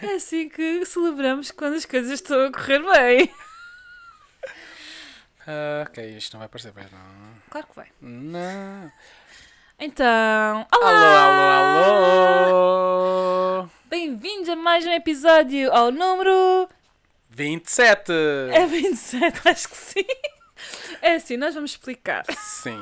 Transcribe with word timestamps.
É 0.00 0.14
assim 0.14 0.48
que 0.48 0.84
celebramos 0.86 1.50
quando 1.50 1.74
as 1.74 1.84
coisas 1.84 2.12
estão 2.12 2.46
a 2.46 2.52
correr 2.52 2.78
bem. 2.78 3.34
Ah, 5.44 5.84
ok, 5.88 6.16
isto 6.16 6.34
não 6.34 6.38
vai 6.40 6.48
parecer 6.48 6.70
bem, 6.72 6.86
não. 6.92 7.42
Claro 7.50 7.66
que 7.66 7.74
vai. 7.74 7.90
Não. 8.00 8.92
Então, 9.84 10.64
Alô, 10.70 10.86
olá! 10.86 12.46
alô, 12.46 12.52
alô! 13.64 13.68
Bem-vindos 13.90 14.48
a 14.48 14.54
mais 14.54 14.86
um 14.86 14.92
episódio 14.92 15.72
ao 15.72 15.90
número. 15.90 16.68
27! 17.28 18.12
É 18.52 18.64
27, 18.64 19.40
acho 19.48 19.68
que 19.68 19.76
sim. 19.76 20.06
É 21.02 21.16
assim, 21.16 21.36
nós 21.36 21.52
vamos 21.56 21.72
explicar. 21.72 22.24
Sim. 22.38 22.78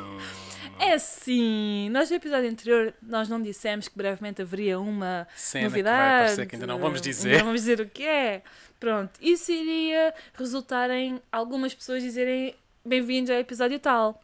É 0.79 0.93
assim, 0.93 1.89
nós 1.89 2.11
no 2.11 2.17
episódio 2.17 2.51
anterior 2.51 2.93
nós 3.01 3.31
não 3.31 3.41
dissemos 3.41 3.89
que 3.89 3.97
brevemente 3.97 4.43
haveria 4.43 4.79
uma 4.79 5.27
Cena 5.35 5.71
novidade. 5.71 6.37
que 6.37 6.47
que 6.49 6.57
ainda 6.57 6.67
não 6.67 6.79
vamos 6.79 7.01
dizer. 7.01 7.39
não 7.39 7.47
vamos 7.47 7.63
dizer 7.63 7.81
o 7.81 7.89
que 7.89 8.05
é. 8.05 8.43
Pronto, 8.79 9.13
isso 9.23 9.51
iria 9.51 10.13
resultar 10.35 10.91
em 10.91 11.19
algumas 11.33 11.73
pessoas 11.75 12.03
dizerem 12.03 12.55
bem-vindos 12.85 13.31
ao 13.31 13.39
episódio 13.39 13.79
tal. 13.79 14.21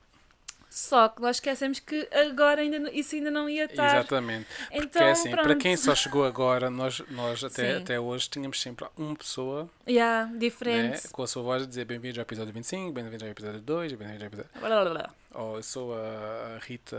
Só 0.79 1.09
que 1.09 1.23
nós 1.23 1.37
esquecemos 1.37 1.79
que 1.81 2.07
agora 2.13 2.61
ainda, 2.61 2.91
isso 2.93 3.15
ainda 3.15 3.31
não 3.31 3.49
ia 3.49 3.65
estar. 3.65 3.97
Exatamente. 3.97 4.47
Porque 4.71 4.85
Então, 4.85 5.03
é 5.07 5.11
assim, 5.13 5.31
para 5.31 5.43
pronto. 5.45 5.59
quem 5.59 5.75
só 5.75 5.95
chegou 5.95 6.23
agora, 6.27 6.69
nós, 6.69 7.01
nós 7.09 7.43
até, 7.43 7.77
Sim. 7.77 7.83
até 7.83 7.99
hoje 7.99 8.29
tínhamos 8.29 8.61
sempre 8.61 8.85
uma 8.95 9.17
pessoa 9.17 9.71
Yeah, 9.89 10.31
né, 10.31 10.39
diferente. 10.39 11.09
com 11.09 11.23
a 11.23 11.27
sua 11.27 11.43
voz 11.43 11.63
a 11.63 11.67
dizer 11.67 11.87
bem-vindos 11.87 12.19
ao 12.19 12.23
episódio 12.25 12.53
25, 12.53 12.93
bem-vindos 12.93 13.23
ao 13.23 13.29
episódio 13.31 13.61
2, 13.63 13.93
bem-vindos 13.95 14.21
ao 14.23 14.27
episódio. 14.27 14.51
Blá, 14.61 14.69
blá, 14.83 14.91
blá. 14.91 15.11
Ou 15.33 15.57
eu 15.57 15.63
sou 15.63 15.95
a 15.95 16.59
Rita 16.61 16.97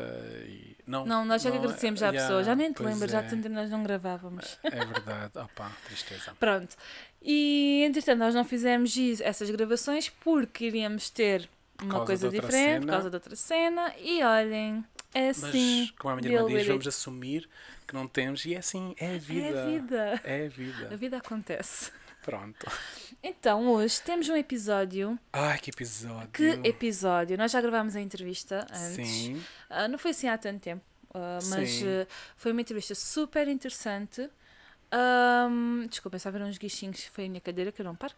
e. 0.48 0.76
Não, 0.88 1.06
Não, 1.06 1.24
nós 1.24 1.44
já 1.44 1.52
que 1.52 1.58
não, 1.58 1.64
agradecemos 1.64 2.02
à 2.02 2.08
yeah, 2.08 2.20
pessoa. 2.28 2.44
Já 2.44 2.56
nem 2.56 2.74
te 2.74 2.82
lembro, 2.82 3.08
já 3.08 3.20
é. 3.20 3.24
que 3.24 3.30
tanto 3.30 3.44
tempo 3.44 3.54
nós 3.54 3.70
não 3.70 3.84
gravávamos. 3.84 4.58
É 4.64 4.70
verdade. 4.72 5.38
Opa, 5.38 5.72
tristeza. 5.86 6.34
Pronto. 6.40 6.76
E 7.22 7.84
entretanto, 7.88 8.18
nós 8.20 8.34
não 8.34 8.44
fizemos 8.44 8.98
isso- 8.98 9.24
essas 9.24 9.50
gravações 9.52 10.10
porque 10.10 10.66
iríamos 10.66 11.12
ter 11.12 11.48
uma 11.82 12.06
coisa 12.06 12.30
diferente 12.30 12.82
por 12.86 12.92
causa 12.92 13.10
de 13.10 13.16
outra 13.16 13.36
cena. 13.36 13.94
E 14.00 14.24
olhem, 14.24 14.84
é 15.14 15.30
assim. 15.30 15.82
Mas, 15.82 15.92
como 15.92 16.14
a 16.14 16.16
minha 16.18 16.34
irmã 16.34 16.48
diz, 16.48 16.68
vamos 16.68 16.86
it. 16.86 16.90
assumir 16.90 17.50
que 17.88 17.94
não 17.94 18.08
temos 18.08 18.46
e 18.46 18.54
é 18.54 18.58
assim, 18.58 18.94
é 18.98 19.16
a 19.16 19.18
vida. 19.18 19.48
É 19.48 19.62
a 19.62 19.66
vida. 19.66 20.22
É 20.24 20.42
a 20.42 20.46
A 20.46 20.50
vida. 20.50 20.98
vida 20.98 21.18
acontece. 21.18 21.92
Pronto. 22.24 22.70
Então, 23.24 23.68
hoje 23.70 24.02
temos 24.02 24.28
um 24.28 24.36
episódio. 24.36 25.18
Ai, 25.32 25.58
que 25.60 25.70
episódio. 25.70 26.28
Que 26.34 26.60
episódio? 26.68 27.38
Nós 27.38 27.52
já 27.52 27.62
gravámos 27.62 27.96
a 27.96 28.02
entrevista 28.02 28.68
antes. 28.70 29.08
Sim. 29.10 29.42
Ah, 29.70 29.88
não 29.88 29.98
foi 29.98 30.12
assim 30.12 30.28
há 30.28 30.38
tanto 30.38 30.60
tempo, 30.60 30.84
ah, 31.14 31.40
mas 31.50 31.70
Sim. 31.70 31.86
ah, 31.88 32.08
foi 32.36 32.52
uma 32.52 32.60
entrevista 32.60 32.94
super 32.94 33.48
interessante. 33.48 34.30
Ahm, 34.92 35.86
desculpa, 35.88 36.18
estava 36.18 36.36
a 36.38 36.40
ver 36.42 36.46
uns 36.48 36.58
guichinhos, 36.58 37.06
foi 37.06 37.26
a 37.26 37.30
minha 37.30 37.42
cadeira 37.42 37.72
que 37.72 37.82
eu 37.82 37.86
não 37.86 37.96
paro 37.96 38.14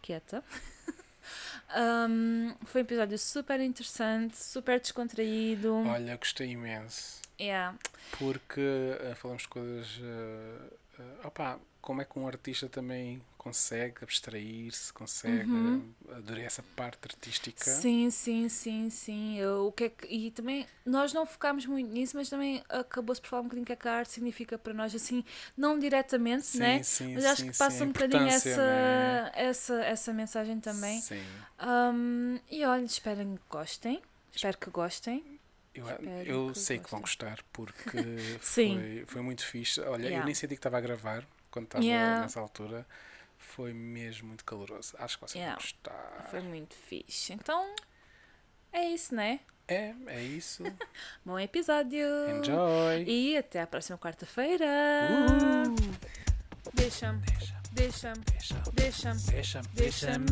Ahm, 1.70 2.54
foi 2.64 2.80
um 2.82 2.84
episódio 2.84 3.18
super 3.18 3.60
interessante, 3.60 4.36
super 4.36 4.80
descontraído. 4.80 5.74
Olha, 5.74 6.16
gostei 6.16 6.50
imenso. 6.50 7.20
Yeah. 7.40 7.76
Porque 8.18 8.60
eh, 9.00 9.14
falamos 9.14 9.46
coisas. 9.46 9.98
eh, 10.02 10.74
eh, 10.98 11.26
opa, 11.26 11.58
como 11.80 12.02
é 12.02 12.04
que 12.04 12.18
um 12.18 12.26
artista 12.26 12.68
também 12.68 13.22
consegue 13.38 14.02
abstrair-se, 14.02 14.92
consegue. 14.92 15.50
Uhum. 15.50 15.94
adorei 16.10 16.44
essa 16.44 16.62
parte 16.76 16.98
artística. 17.04 17.64
Sim, 17.64 18.10
sim, 18.10 18.48
sim, 18.48 18.88
sim. 18.90 19.38
Eu, 19.38 19.66
o 19.66 19.72
que 19.72 19.84
é 19.84 19.88
que- 19.90 20.06
e 20.06 20.30
também 20.30 20.66
nós 20.84 21.12
não 21.12 21.26
focámos 21.26 21.66
muito 21.66 21.90
nisso, 21.92 22.16
mas 22.16 22.28
também 22.30 22.62
acabou-se 22.70 23.20
por 23.20 23.28
falar 23.28 23.42
um 23.42 23.44
bocadinho 23.44 23.64
o 23.64 23.66
que 23.66 23.72
é 23.72 23.76
que 23.76 23.86
a 23.88 23.94
arte 23.96 24.12
significa 24.12 24.56
para 24.58 24.72
nós, 24.72 24.94
assim, 24.94 25.22
não 25.56 25.78
diretamente, 25.78 26.46
sim, 26.46 26.58
né? 26.58 26.82
sim, 26.82 27.14
Mas 27.14 27.24
acho 27.26 27.42
sim, 27.42 27.50
que 27.52 27.58
passa 27.58 27.76
sim, 27.78 27.84
um 27.84 27.88
bocadinho 27.92 28.26
essa, 28.28 28.60
né? 28.60 29.30
essa, 29.34 29.74
essa 29.84 30.12
mensagem 30.12 30.58
também. 30.58 31.00
Sim. 31.00 31.22
Um, 31.60 32.38
e 32.50 32.64
olha, 32.64 32.84
espero 32.84 33.20
que 33.24 33.40
gostem. 33.50 34.02
Espero 34.34 34.56
que 34.58 34.70
gostem. 34.70 35.38
Eu, 35.74 35.86
eu 36.24 36.52
que 36.52 36.58
sei 36.58 36.78
que 36.78 36.90
vão 36.90 37.00
gostem. 37.00 37.00
gostar 37.00 37.42
porque 37.52 38.38
foi, 38.40 39.04
foi 39.06 39.22
muito 39.22 39.44
fixe. 39.44 39.80
Olha, 39.80 40.10
eu 40.10 40.10
Yeah. 40.10 40.24
nem 40.24 40.34
senti 40.34 40.54
que 40.54 40.58
estava 40.58 40.78
a 40.78 40.80
gravar 40.80 41.26
quando 41.50 41.66
estava 41.66 41.84
Yeah. 41.84 42.20
nessa 42.22 42.40
altura. 42.40 42.86
Foi 43.38 43.72
mesmo 43.72 44.28
muito 44.28 44.44
caloroso. 44.44 44.94
Acho 44.98 45.18
que 45.18 45.22
vocês 45.22 45.34
Yeah. 45.34 45.54
vão 45.54 45.62
gostar. 45.62 46.28
Foi 46.30 46.40
muito 46.40 46.74
fixe. 46.74 47.32
Então, 47.32 47.74
é 48.72 48.84
isso, 48.84 49.14
né? 49.14 49.40
É, 49.66 49.94
é 50.08 50.22
isso. 50.22 50.62
Bom 51.24 51.38
episódio. 51.38 52.06
Enjoy! 52.38 53.04
E 53.06 53.36
até 53.36 53.62
à 53.62 53.66
próxima 53.66 53.96
quarta-feira. 53.98 54.66
Uh! 54.66 55.74
Deixa-me, 56.74 57.20
deixa-me, 57.20 57.60
Deixa-me, 57.72 58.24
deixa-me, 58.74 59.20
deixa-me, 59.74 60.26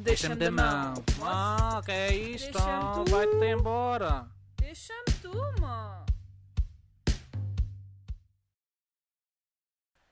deixa-me, 0.00 0.34
da 0.34 0.50
mão. 0.50 0.94
Ah, 1.22 1.80
que 1.84 1.92
é 1.92 2.14
isto? 2.14 2.58
Vai-te 3.08 3.44
embora. 3.46 4.26
Deixa-me 4.56 5.04
tu, 5.22 5.32
mano. 5.60 5.99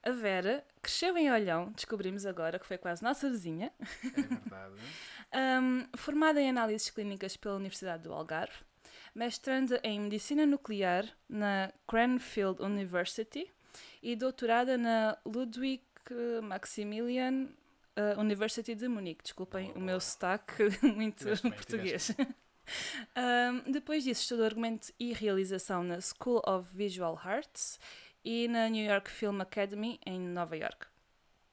A 0.08 0.10
Vera 0.10 0.64
cresceu 0.80 1.19
em 1.19 1.30
Olhão, 1.30 1.70
descobrimos 1.72 2.24
agora 2.24 2.58
que 2.58 2.64
foi 2.64 2.78
quase 2.78 3.02
nossa 3.02 3.28
vizinha. 3.28 3.70
É 4.02 4.20
verdade. 4.22 4.74
Um, 5.30 5.86
formada 5.94 6.41
em 6.41 6.48
análises 6.48 6.88
clínicas 6.88 7.36
pela 7.36 7.56
Universidade 7.56 8.02
do 8.02 8.14
Algarve, 8.14 8.64
mestranda 9.14 9.78
em 9.84 10.00
medicina 10.00 10.46
nuclear 10.46 11.04
na 11.28 11.70
Cranfield 11.86 12.62
University 12.62 13.46
e 14.02 14.16
doutorada 14.16 14.78
na 14.78 15.19
Ludwig 15.26 15.82
Maximilian 16.42 17.46
uh, 17.94 18.19
University 18.19 18.75
de 18.75 18.88
Munique. 18.88 19.22
Desculpem 19.22 19.70
o 19.72 19.80
meu 19.80 20.00
sotaque 20.00 20.62
muito 20.82 21.19
Tiveste 21.19 21.42
bem, 21.42 21.52
português. 21.52 22.16
Um, 23.16 23.72
depois 23.72 24.04
disso, 24.04 24.20
estudou 24.20 24.44
argumento 24.44 24.92
e 25.00 25.14
realização 25.14 25.82
na 25.82 26.00
School 26.02 26.42
of 26.46 26.69
Visual 26.76 27.19
Arts 27.25 27.80
e 28.30 28.46
na 28.46 28.68
New 28.68 28.84
York 28.84 29.10
Film 29.10 29.40
Academy, 29.40 29.98
em 30.04 30.20
Nova 30.20 30.54
York. 30.54 30.86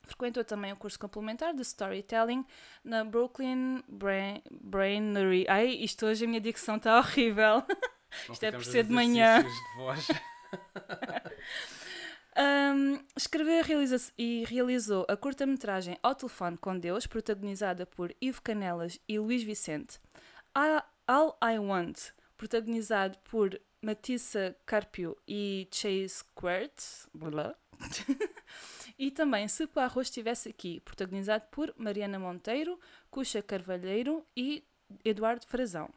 Frequentou 0.03 0.43
também 0.43 0.73
o 0.73 0.75
curso 0.75 0.99
complementar 0.99 1.53
de 1.53 1.61
Storytelling 1.61 2.45
na 2.83 3.05
Brooklyn 3.05 3.81
Bra 3.87 4.41
Brainery. 4.51 5.45
Ai, 5.47 5.67
isto 5.69 6.05
hoje 6.05 6.25
a 6.25 6.27
minha 6.27 6.41
dicção 6.41 6.75
está 6.75 6.97
horrível. 6.99 7.63
Não 8.27 8.33
Isto 8.33 8.43
é 8.43 8.51
por 8.51 8.65
ser 8.65 8.83
de 8.83 8.91
manhã. 8.91 9.41
de 9.41 9.77
voz. 9.77 10.07
Um, 12.37 12.99
escreveu 13.15 13.59
e 13.59 13.61
realiza- 13.61 14.11
e 14.17 14.43
realizou 14.45 15.05
a 15.07 15.15
curta-metragem 15.15 15.97
Ao 16.03 16.13
Telefone 16.13 16.57
com 16.57 16.77
Deus, 16.77 17.07
protagonizada 17.07 17.85
por 17.85 18.13
Ivo 18.19 18.41
Canelas 18.41 18.99
e 19.07 19.17
Luís 19.17 19.41
Vicente. 19.41 20.01
All 21.07 21.37
I 21.41 21.57
Want, 21.57 21.97
protagonizado 22.35 23.17
por 23.29 23.57
Matissa 23.85 24.55
Carpio 24.65 25.15
e 25.27 25.67
Chase 25.71 26.23
Quert. 26.35 27.07
E 28.97 29.11
também 29.11 29.45
Se 29.49 29.65
o 29.65 29.79
Arroz 29.79 30.07
Estivesse 30.07 30.47
Aqui, 30.47 30.79
protagonizado 30.79 31.43
por 31.51 31.73
Mariana 31.77 32.17
Monteiro, 32.17 32.79
Cuxa 33.11 33.41
Carvalheiro 33.41 34.25
e 34.35 34.63
Eduardo 35.03 35.45
Frazão. 35.45 35.89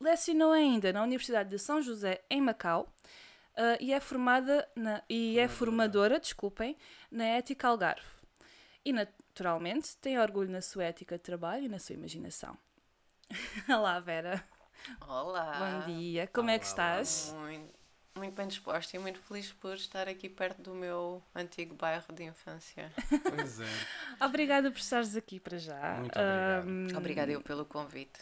Lecionou 0.00 0.52
ainda 0.52 0.90
na 0.90 1.02
Universidade 1.02 1.50
de 1.50 1.58
São 1.58 1.82
José, 1.82 2.24
em 2.30 2.40
Macau, 2.40 2.90
ah, 3.54 3.76
e 3.78 3.92
é 3.92 4.00
formada 4.00 4.66
na, 4.74 5.02
e 5.06 5.38
é 5.38 5.46
formadora, 5.48 6.18
desculpem, 6.18 6.78
na 7.10 7.24
Ética 7.24 7.68
Algarve. 7.68 8.08
E 8.82 8.90
naturalmente 8.90 9.98
tem 9.98 10.18
orgulho 10.18 10.50
na 10.50 10.62
sua 10.62 10.84
ética 10.84 11.18
de 11.18 11.22
trabalho 11.22 11.66
e 11.66 11.68
na 11.68 11.78
sua 11.78 11.94
imaginação. 11.94 12.56
Olá, 13.68 14.00
Vera. 14.00 14.55
Olá. 15.06 15.52
Bom 15.58 15.92
dia. 15.92 16.28
Como 16.32 16.50
é 16.50 16.58
que 16.58 16.64
Olá, 16.64 16.70
estás? 16.70 17.34
Muito, 17.38 17.74
muito 18.16 18.34
bem 18.34 18.46
disposta 18.46 18.96
e 18.96 18.98
muito 18.98 19.18
feliz 19.20 19.52
por 19.52 19.74
estar 19.74 20.08
aqui 20.08 20.28
perto 20.28 20.62
do 20.62 20.74
meu 20.74 21.22
antigo 21.34 21.74
bairro 21.74 22.12
de 22.12 22.24
infância. 22.24 22.92
Pois 23.22 23.60
é. 23.60 23.66
Obrigada 24.24 24.70
por 24.70 24.78
estares 24.78 25.16
aqui 25.16 25.38
para 25.40 25.58
já. 25.58 25.96
Muito 25.98 26.18
obrigado. 26.18 26.68
Ahm, 26.68 26.96
Obrigada 26.96 27.32
eu 27.32 27.40
pelo 27.40 27.64
convite. 27.64 28.20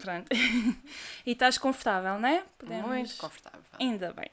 Pronto. 0.00 0.28
e 1.24 1.32
estás 1.32 1.58
confortável, 1.58 2.18
não 2.18 2.28
é? 2.28 2.44
Muito 2.62 3.16
confortável. 3.16 3.62
Ainda 3.80 4.12
bem. 4.12 4.30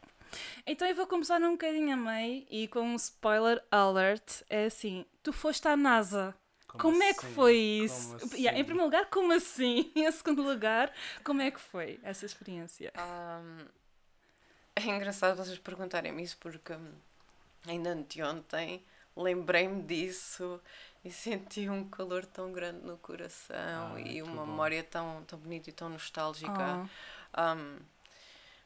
Então 0.66 0.88
eu 0.88 0.96
vou 0.96 1.08
começar 1.08 1.42
um 1.42 1.52
bocadinho 1.52 1.94
a 1.94 1.98
meio 1.98 2.46
e 2.50 2.68
com 2.68 2.82
um 2.82 2.96
spoiler 2.96 3.64
alert. 3.72 4.42
É 4.50 4.66
assim, 4.66 5.06
tu 5.22 5.32
foste 5.32 5.68
à 5.68 5.78
NASA. 5.78 6.36
Como, 6.78 7.02
é 7.04 7.14
que 7.14 7.24
assim? 7.24 7.28
foi 7.36 7.56
isso? 7.56 8.14
Como 8.14 8.36
Yeah, 8.36 8.60
em 8.60 8.64
assim? 8.64 8.66
primeiro 8.66 8.86
lugar, 8.86 9.06
como 9.10 9.32
assim? 9.34 9.92
Em 9.96 10.12
segundo 10.12 10.42
lugar, 10.44 10.92
como 11.24 11.42
é 11.42 11.52
que 11.52 11.60
foi 11.60 12.00
essa 12.04 12.26
experiência? 12.26 12.92
Ahm, 12.96 13.68
é 14.76 14.82
engraçado 14.88 15.36
vocês 15.38 15.58
perguntarem-me 15.60 16.24
isso 16.24 16.38
porque 16.40 16.74
hum, 16.74 16.94
ainda 17.68 17.92
anteontem 17.92 18.84
lembrei-me 19.16 19.84
disso 19.84 20.62
e 21.06 21.12
senti 21.12 21.70
um 21.70 21.88
calor 21.90 22.26
tão 22.26 22.52
grande 22.52 22.86
no 22.86 22.98
coração 22.98 23.98
Ai, 23.98 24.04
e 24.08 24.22
uma 24.24 24.46
bom. 24.46 24.48
memória 24.48 24.84
tão, 24.84 25.24
tão 25.26 25.40
bonita 25.40 25.70
e 25.70 25.74
tão 25.74 25.90
nostálgica. 25.90 26.80
Oh. 26.82 26.88
Um, 27.38 27.80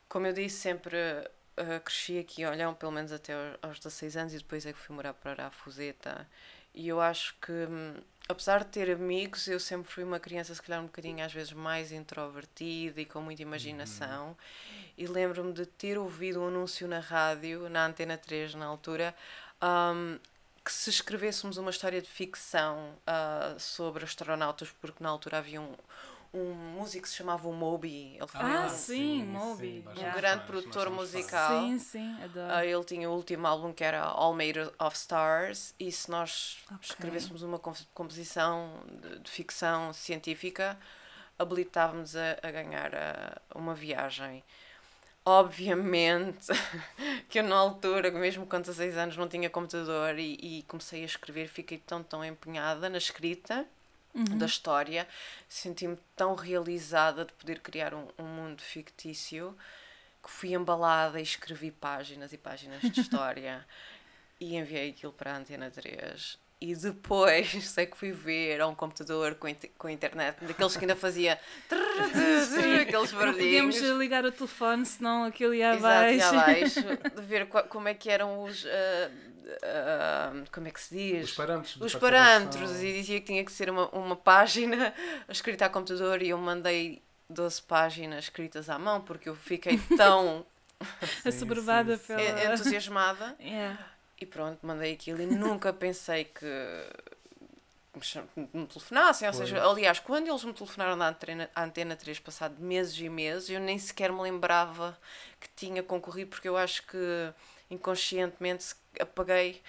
como 0.09 0.27
eu 0.27 0.33
disse, 0.33 0.57
sempre 0.57 0.97
uh, 0.97 1.81
cresci 1.83 2.19
aqui 2.19 2.41
em 2.43 2.47
Olhão, 2.47 2.73
pelo 2.73 2.91
menos 2.91 3.11
até 3.11 3.33
aos- 3.33 3.57
aos 3.63 3.79
16 3.79 4.17
anos, 4.17 4.33
e 4.33 4.37
depois 4.37 4.65
é 4.65 4.73
que 4.73 4.79
fui 4.79 4.95
morar 4.95 5.13
para 5.13 5.47
a 5.47 5.51
Fuseta. 5.51 6.27
E 6.77 6.89
eu 6.89 7.01
acho 7.01 7.33
que, 7.41 7.51
hum, 7.51 7.95
apesar 8.29 8.59
de 8.59 8.67
ter 8.67 8.91
amigos, 8.91 9.47
eu 9.47 9.59
sempre 9.59 9.91
fui 9.91 10.03
uma 10.03 10.19
criança, 10.19 10.53
se 10.53 10.61
calhar, 10.61 10.79
um 10.79 10.85
bocadinho 10.85 11.25
às 11.25 11.33
vezes 11.33 11.51
mais 11.51 11.91
introvertida 11.91 13.01
e 13.01 13.05
com 13.05 13.19
muita 13.19 13.41
imaginação. 13.41 14.37
E 14.95 15.07
lembro-me 15.07 15.53
de 15.53 15.65
ter 15.65 15.97
ouvido 15.97 16.39
um 16.39 16.47
anúncio 16.49 16.87
na 16.87 16.99
rádio, 16.99 17.67
na 17.67 17.87
Antena 17.87 18.15
3, 18.15 18.53
na 18.53 18.67
altura, 18.67 19.15
um, 19.59 20.19
que 20.63 20.71
se 20.71 20.91
escrevêssemos 20.91 21.57
uma 21.57 21.71
história 21.71 21.99
de 21.99 22.07
ficção 22.07 22.93
ah, 23.07 23.55
sobre 23.57 24.03
astronautas, 24.03 24.69
porque 24.79 25.03
na 25.03 25.09
altura 25.09 25.39
havia 25.39 25.59
um, 25.59 25.73
um 26.37 26.53
músico 26.79 27.03
que 27.03 27.09
se 27.09 27.15
chamava 27.15 27.47
o 27.47 27.53
Moby. 27.53 28.15
Ele 28.17 28.27
foi 28.27 28.39
Ah, 28.45 28.65
um, 28.65 28.69
sim, 28.69 29.23
Moby. 29.23 29.83
Um 29.97 30.11
grande 30.11 30.43
produtor 30.45 30.89
musical. 30.89 31.61
Sim, 31.63 31.79
sim, 31.79 32.15
adoro. 32.23 32.53
ah, 32.53 32.65
ele 32.65 32.83
tinha 32.83 33.09
o 33.09 33.13
último 33.15 33.45
álbum 33.47 33.73
que 33.73 33.83
era 33.83 34.01
All 34.03 34.33
Made 34.33 34.59
of 34.79 34.95
Stars, 34.95 35.73
e 35.79 35.91
se 35.91 36.09
nós 36.09 36.57
Ok. 36.71 36.81
escrevêssemos 36.81 37.41
uma 37.43 37.59
comp- 37.59 37.77
composição 37.93 38.71
de, 39.01 39.19
de 39.19 39.31
ficção 39.31 39.93
científica, 39.93 40.77
habilitávamos 41.37 42.15
a, 42.15 42.37
a 42.43 42.51
ganhar 42.51 42.93
ah, 42.95 43.41
uma 43.55 43.73
viagem. 43.75 44.43
Obviamente 45.25 46.47
que 47.29 47.39
eu 47.39 47.43
na 47.43 47.55
altura, 47.55 48.09
mesmo 48.11 48.45
com 48.47 48.61
16 48.61 48.95
anos, 48.97 49.17
não 49.17 49.27
tinha 49.27 49.49
computador 49.49 50.17
e, 50.17 50.35
e 50.59 50.63
comecei 50.63 51.01
a 51.03 51.05
escrever, 51.05 51.47
fiquei 51.49 51.77
tão, 51.79 52.01
tão 52.01 52.23
empenhada 52.23 52.89
na 52.89 52.97
escrita 52.97 53.65
Uhum. 54.17 54.37
da 54.37 54.45
história, 54.47 55.07
senti-me 55.47 55.97
tão 56.15 56.33
realizada 56.35 57.23
de 57.25 57.31
poder 57.33 57.59
criar 57.59 57.93
um, 57.93 58.07
um 58.17 58.23
mundo 58.23 58.61
fictício 58.61 59.55
que 60.23 60.31
fui 60.31 60.53
embalada 60.53 61.19
e 61.19 61.23
escrevi 61.23 61.71
páginas 61.71 62.33
e 62.33 62.37
páginas 62.37 62.81
de 62.81 62.87
história 62.99 63.63
e 64.39 64.55
enviei 64.57 64.89
aquilo 64.89 65.13
para 65.13 65.33
a 65.33 65.37
Antena 65.37 65.69
3. 65.69 66.37
E 66.59 66.75
depois 66.75 67.47
sei 67.69 67.85
que 67.85 67.95
fui 67.95 68.11
ver 68.11 68.59
a 68.59 68.67
um 68.67 68.73
computador 68.73 69.35
com, 69.35 69.47
inter- 69.47 69.69
com 69.77 69.87
internet, 69.87 70.43
daqueles 70.43 70.75
que 70.75 70.83
ainda 70.85 70.95
fazia 70.95 71.39
aqueles 72.81 73.11
Não 73.11 73.19
podíamos 73.33 73.75
barulhinhos. 73.75 73.99
ligar 73.99 74.25
o 74.25 74.31
telefone, 74.31 74.85
senão 74.85 75.25
aquilo 75.25 75.53
ia 75.53 75.75
Exato, 75.75 75.85
abaixo. 75.85 76.17
e 76.17 76.21
abaixo, 76.21 76.81
de 77.15 77.21
ver 77.21 77.47
como 77.47 77.87
é 77.87 77.93
que 77.93 78.09
eram 78.09 78.43
os. 78.43 78.65
ah, 78.65 79.11
ah, 79.63 80.33
como 80.51 80.67
é 80.67 80.71
que 80.71 80.81
se 80.81 80.95
diz? 80.95 81.29
Os 81.29 81.35
parâmetros. 81.35 81.77
os 81.81 81.95
parâmetros 81.95 82.71
e 82.81 82.93
dizia 82.93 83.19
que 83.19 83.25
tinha 83.27 83.43
que 83.45 83.51
ser 83.51 83.69
uma, 83.69 83.87
uma 83.89 84.15
página 84.15 84.93
escrita 85.29 85.65
a 85.65 85.69
computador 85.69 86.21
e 86.21 86.29
eu 86.29 86.37
mandei 86.37 87.01
12 87.29 87.61
páginas 87.63 88.25
escritas 88.25 88.69
à 88.69 88.77
mão 88.79 89.01
porque 89.01 89.27
eu 89.29 89.35
fiquei 89.35 89.77
tão 89.97 90.45
assoberbada 91.25 91.97
pela- 91.97 92.21
en- 92.21 92.53
entusiasmada 92.53 93.35
Yeah. 93.39 93.77
e 94.19 94.25
pronto, 94.25 94.59
mandei 94.65 94.93
aquilo 94.93 95.21
e 95.21 95.25
nunca 95.25 95.73
pensei 95.73 96.23
que 96.25 96.45
me 98.53 98.67
telefonassem, 98.67 99.27
ou 99.27 99.33
Pois. 99.33 99.49
seja, 99.49 99.63
aliás, 99.67 99.99
quando 99.99 100.27
eles 100.27 100.43
me 100.43 100.53
telefonaram 100.53 100.95
na 100.95 101.09
antena, 101.09 101.49
à 101.55 101.63
Antena 101.63 101.95
3 101.95 102.19
passado 102.19 102.55
meses 102.61 102.95
e 102.99 103.09
meses, 103.09 103.49
eu 103.49 103.59
nem 103.59 103.79
sequer 103.79 104.11
me 104.11 104.21
lembrava 104.21 104.95
que 105.39 105.49
tinha 105.55 105.81
concorrido 105.81 106.29
porque 106.29 106.47
eu 106.47 106.55
acho 106.55 106.83
que 106.85 107.33
inconscientemente 107.69 108.63
se- 108.63 108.75
apaguei 108.99 109.61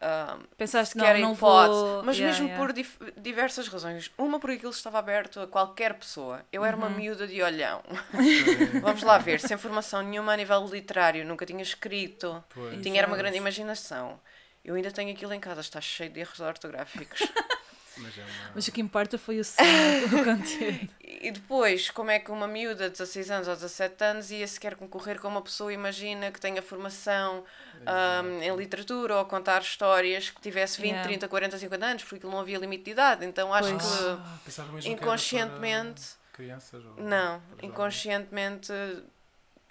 ah, 0.00 0.36
Pensaste, 0.58 0.94
não, 0.96 1.06
sequer 1.06 1.16
a 1.16 1.20
não 1.20 1.32
hipótese, 1.32 1.80
vou... 1.80 2.02
mas 2.02 2.16
Yeah, 2.18 2.32
mesmo 2.38 2.48
yeah. 2.48 2.62
por 2.66 2.72
dif- 2.74 2.98
diversas 3.16 3.66
razões. 3.68 4.10
Uma, 4.18 4.38
porque 4.38 4.56
aquilo 4.56 4.70
estava 4.70 4.98
aberto 4.98 5.40
a 5.40 5.46
qualquer 5.46 5.94
pessoa. 5.94 6.44
Eu 6.52 6.64
era 6.66 6.76
Uhum. 6.76 6.82
uma 6.82 6.90
miúda 6.90 7.26
de 7.26 7.42
olhão. 7.42 7.82
Vamos 8.82 9.02
lá 9.02 9.16
ver, 9.16 9.40
sem 9.40 9.56
formação 9.56 10.02
nenhuma 10.02 10.34
a 10.34 10.36
nível 10.36 10.66
literário, 10.66 11.24
nunca 11.24 11.46
tinha 11.46 11.62
escrito, 11.62 12.44
pois. 12.50 12.82
tinha 12.82 12.98
era 12.98 13.06
uma 13.06 13.16
grande 13.16 13.38
imaginação. 13.38 14.20
Eu 14.62 14.74
ainda 14.74 14.90
tenho 14.90 15.12
aquilo 15.12 15.32
em 15.32 15.40
casa, 15.40 15.60
está 15.62 15.80
cheio 15.80 16.10
de 16.10 16.20
erros 16.20 16.40
ortográficos. 16.40 17.20
Mas 17.98 18.18
é 18.18 18.22
uma... 18.22 18.50
Mas 18.54 18.68
o 18.68 18.72
que 18.72 18.80
importa 18.80 19.16
foi 19.18 19.40
o 19.40 19.44
som, 19.44 19.62
o 19.62 20.24
conteúdo. 20.24 20.88
e 21.00 21.30
depois, 21.30 21.90
como 21.90 22.10
é 22.10 22.18
que 22.18 22.30
uma 22.30 22.46
miúda 22.46 22.84
de 22.84 22.90
16 22.98 23.30
anos 23.30 23.48
ou 23.48 23.54
17 23.54 24.04
anos 24.04 24.30
ia 24.30 24.46
sequer 24.46 24.74
concorrer 24.76 25.20
com 25.20 25.28
uma 25.28 25.42
pessoa, 25.42 25.72
imagina, 25.72 26.30
que 26.30 26.40
tenha 26.40 26.60
formação 26.62 27.44
ahm, 27.86 28.42
em 28.42 28.54
literatura 28.56 29.16
ou 29.16 29.24
contar 29.24 29.60
histórias 29.62 30.30
que 30.30 30.40
tivesse 30.40 30.80
20, 30.80 30.86
Yeah. 30.96 31.08
30, 31.08 31.28
40, 31.28 31.58
50 31.58 31.86
anos, 31.86 32.04
porque 32.04 32.26
não 32.26 32.38
havia 32.40 32.58
limite 32.58 32.84
de 32.84 32.90
idade. 32.92 33.24
Então 33.26 33.52
acho 33.52 33.70
Pois. 33.74 33.82
que. 33.82 34.60
Ah, 34.60 34.90
inconscientemente- 34.90 36.02
crianças 36.32 36.84
ou 36.84 37.02
Não, 37.02 37.42
inconscientemente 37.62 38.70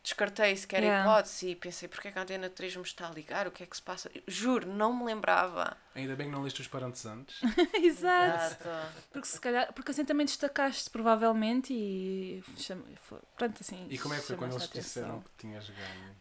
descartei 0.06 0.56
sequer 0.56 0.78
a 0.78 0.86
Yeah. 0.86 1.04
hipótese 1.12 1.50
e 1.50 1.56
pensei, 1.56 1.90
porque 1.90 2.08
é 2.08 2.12
que 2.12 2.20
a 2.20 2.22
Antena 2.22 2.48
3 2.50 2.76
me 2.78 2.84
está 2.84 3.08
a 3.08 3.12
ligar? 3.12 3.48
O 3.48 3.52
que 3.52 3.64
é 3.64 3.66
que 3.66 3.76
se 3.76 3.82
passa? 3.82 4.10
Juro, 4.28 4.68
não 4.72 4.96
me 4.96 5.04
lembrava. 5.04 5.76
Ainda 5.96 6.16
bem 6.16 6.28
que 6.28 6.32
não 6.32 6.44
leste 6.44 6.62
os 6.62 6.68
parâmetros 6.68 7.06
antes. 7.08 7.36
Exato. 7.74 8.70
Porque 9.12 9.28
se 9.28 9.40
calhar, 9.42 9.74
porque 9.74 9.90
assim 9.92 10.06
também 10.06 10.26
destacaste 10.26 10.90
provavelmente 10.92 11.74
e 11.74 12.44
chama, 12.58 12.84
foi, 13.02 13.20
pronto, 13.36 13.58
assim. 13.62 13.88
E 13.90 13.98
como 13.98 14.14
é 14.14 14.20
que 14.20 14.24
foi 14.28 14.36
quando 14.38 14.52
eles 14.52 14.64
a 14.64 14.68
te 14.68 14.80
disseram 14.80 15.22
que 15.22 15.30
tinhas 15.48 15.68
ganho? 15.70 16.16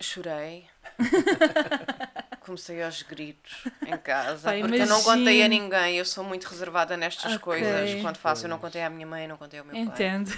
Chorei. 0.00 0.68
Comecei 2.40 2.82
aos 2.82 3.02
gritos 3.02 3.64
em 3.86 3.96
casa. 3.96 4.50
Pá, 4.52 4.58
porque 4.58 4.82
eu 4.82 4.86
não 4.86 5.02
contei 5.02 5.42
a 5.42 5.48
ninguém. 5.48 5.96
Eu 5.96 6.04
sou 6.04 6.24
muito 6.24 6.44
reservada 6.48 6.96
nestas 6.96 7.32
Ok. 7.34 7.38
coisas. 7.38 8.00
Quando 8.02 8.16
faço, 8.16 8.44
eu 8.44 8.48
não 8.50 8.58
Pois. 8.58 8.72
contei 8.72 8.82
à 8.82 8.90
minha 8.90 9.06
mãe, 9.06 9.28
não 9.28 9.36
contei 9.36 9.60
ao 9.60 9.64
meu 9.64 9.74
pai. 9.74 9.82
Entendo. 9.84 10.30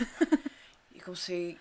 E 0.92 1.00
comecei 1.00 1.58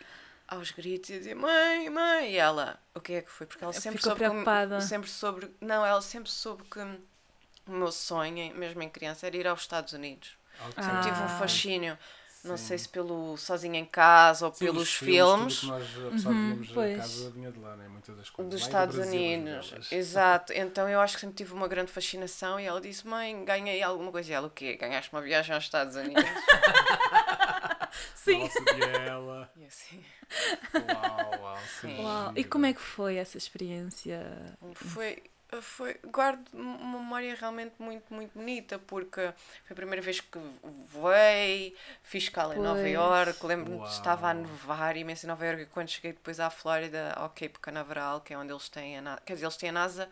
aos 0.54 0.72
gritos 0.72 1.10
e 1.10 1.18
dizer 1.20 1.36
mãe, 1.36 1.90
mãe. 1.90 2.32
E 2.32 2.38
ela, 2.38 2.80
o 2.96 3.00
que 3.00 3.14
é 3.14 3.22
que 3.22 3.30
foi? 3.32 3.46
Porque 3.48 3.64
ela 3.64 3.74
sempre 3.74 3.98
Ficou 3.98 4.12
soube 4.12 4.24
que- 4.24 4.30
preocupada. 4.30 4.82
sempre 4.82 5.10
sobre 5.10 5.52
Não, 5.62 5.86
ela 5.86 6.02
sempre 6.02 6.30
soube 6.30 6.64
que 6.64 6.80
o 6.80 7.72
meu 7.72 7.92
sonho, 7.92 8.54
mesmo 8.56 8.82
em 8.82 8.90
criança, 8.90 9.26
era 9.28 9.36
ir 9.38 9.48
aos 9.48 9.62
Estados 9.62 9.94
Unidos. 9.94 10.38
Ok. 10.70 10.84
Sempre 10.84 11.02
tive 11.02 11.20
um 11.22 11.26
Ah. 11.26 11.38
fascínio. 11.40 11.98
Não 12.44 12.58
Sim. 12.58 12.66
sei 12.66 12.78
se 12.78 12.90
pelo 12.90 13.38
Sozinho 13.38 13.76
em 13.76 13.86
Casa 13.86 14.46
ou 14.46 14.54
Sim, 14.54 14.66
pelos 14.66 14.84
os 14.84 14.94
filmes. 14.96 15.62
Tudo 15.62 15.78
que 15.78 15.80
nós 15.80 16.08
apesar 16.08 16.30
Uhum, 16.32 16.68
pois. 16.74 17.00
a 17.00 17.02
casa 17.02 17.30
vinha 17.32 17.50
de 17.54 17.58
lá, 17.60 17.74
né? 17.78 17.88
Muitas 17.88 18.18
das 18.18 18.30
coisas. 18.30 18.52
dos 18.52 18.60
Lá 18.64 18.68
e 18.68 18.70
do 18.70 18.70
Estados 18.70 18.96
Brasil, 18.98 19.58
as 19.60 19.72
Unidos. 19.72 19.92
Exato. 19.94 20.52
Então 20.52 20.90
eu 20.90 21.00
acho 21.00 21.16
que 21.16 21.22
sempre 21.22 21.38
tive 21.38 21.54
uma 21.54 21.70
grande 21.70 21.90
fascinação 21.90 22.60
e 22.60 22.66
ela 22.66 22.82
disse: 22.82 23.08
Mãe, 23.08 23.46
ganhei 23.46 23.82
alguma 23.82 24.12
coisa. 24.12 24.30
E 24.30 24.34
ela, 24.34 24.48
o 24.48 24.50
quê? 24.50 24.76
Ganhaste 24.76 25.10
uma 25.14 25.22
viagem 25.22 25.56
aos 25.56 25.64
Estados 25.64 25.96
Unidos? 25.96 26.22
Sim. 28.16 28.50
Biela. 28.76 29.52
e 29.58 29.66
assim. 29.66 30.04
Uau, 30.74 31.42
uau. 31.42 31.60
Sim. 31.82 32.02
Uau. 32.02 32.34
E 32.36 32.44
como 32.44 32.66
é 32.66 32.74
que 32.74 32.82
foi 32.82 33.18
essa 33.18 33.38
experiência? 33.38 34.58
Foi. 34.74 35.22
Foi, 35.62 36.00
guardo 36.08 36.44
uma 36.52 36.98
memória 36.98 37.36
realmente 37.36 37.76
muito, 37.78 38.12
muito 38.12 38.32
bonita, 38.34 38.80
porque 38.80 39.22
foi 39.22 39.72
a 39.72 39.76
primeira 39.76 40.02
vez 40.02 40.20
que 40.20 40.40
voei, 40.88 41.76
fiz 42.02 42.24
escala 42.24 42.56
em 42.56 42.60
Nova. 42.60 42.90
Iorque, 42.90 43.46
lembro-me 43.46 43.80
que 43.82 43.88
estava 43.88 44.30
a 44.30 44.34
nevar 44.34 44.98
imenso 44.98 45.28
em 45.28 45.30
Nova 45.30 45.46
Iorque, 45.46 45.62
e 45.62 45.66
quando 45.68 45.90
cheguei 45.90 46.12
depois 46.14 46.40
à 46.40 46.50
Flórida, 46.50 47.14
ao 47.14 47.30
Cape 47.30 47.60
Canaveral, 47.62 48.22
que 48.22 48.34
é 48.34 48.38
onde 48.38 48.52
eles 48.52 48.68
têm 48.68 48.98
a 48.98 49.02
NASA, 49.02 49.22
quer 49.24 49.34
dizer, 49.34 49.46
eles 49.46 49.58
têm 49.58 49.70
a 49.70 49.74
NASA 49.74 50.10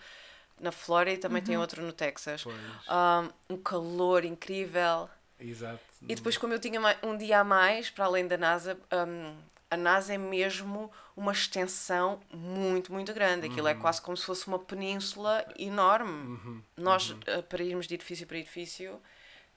na 0.59 0.71
Flórida 0.71 1.15
e 1.15 1.17
também 1.17 1.41
têm 1.41 1.57
outro 1.57 1.81
no 1.81 1.91
Texas. 1.91 2.45
Um, 2.45 3.55
um 3.55 3.57
calor 3.57 4.23
incrível. 4.23 5.09
exato. 5.39 5.90
E 6.07 6.15
depois, 6.15 6.37
como 6.37 6.53
eu 6.53 6.59
tinha 6.59 6.79
um 7.03 7.15
dia 7.17 7.39
a 7.39 7.43
mais, 7.43 7.89
para 7.89 8.05
além 8.05 8.27
da 8.27 8.37
NASA, 8.37 8.77
hum, 9.07 9.35
a 9.69 9.77
NASA 9.77 10.13
é 10.13 10.17
mesmo 10.17 10.91
uma 11.15 11.31
extensão 11.31 12.19
muito, 12.33 12.91
muito 12.91 13.13
grande. 13.13 13.45
Aquilo 13.47 13.67
é 13.67 13.73
quase 13.73 14.01
como 14.01 14.17
se 14.17 14.25
fosse 14.25 14.47
uma 14.47 14.59
península 14.59 15.45
enorme. 15.57 16.11
Uhum, 16.11 16.61
Nós, 16.77 17.15
eh, 17.27 17.41
para 17.43 17.63
irmos 17.63 17.87
de 17.87 17.93
edifício 17.95 18.27
para 18.27 18.37
edifício, 18.37 18.99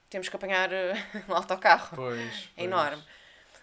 temos 0.09 0.29
que 0.29 0.35
apanhar 0.35 0.71
eh, 0.71 0.93
um 1.27 1.33
autocarro. 1.35 1.95
Pois, 1.95 2.49
É 2.55 2.61
pois. 2.61 2.65
enorme. 2.65 3.03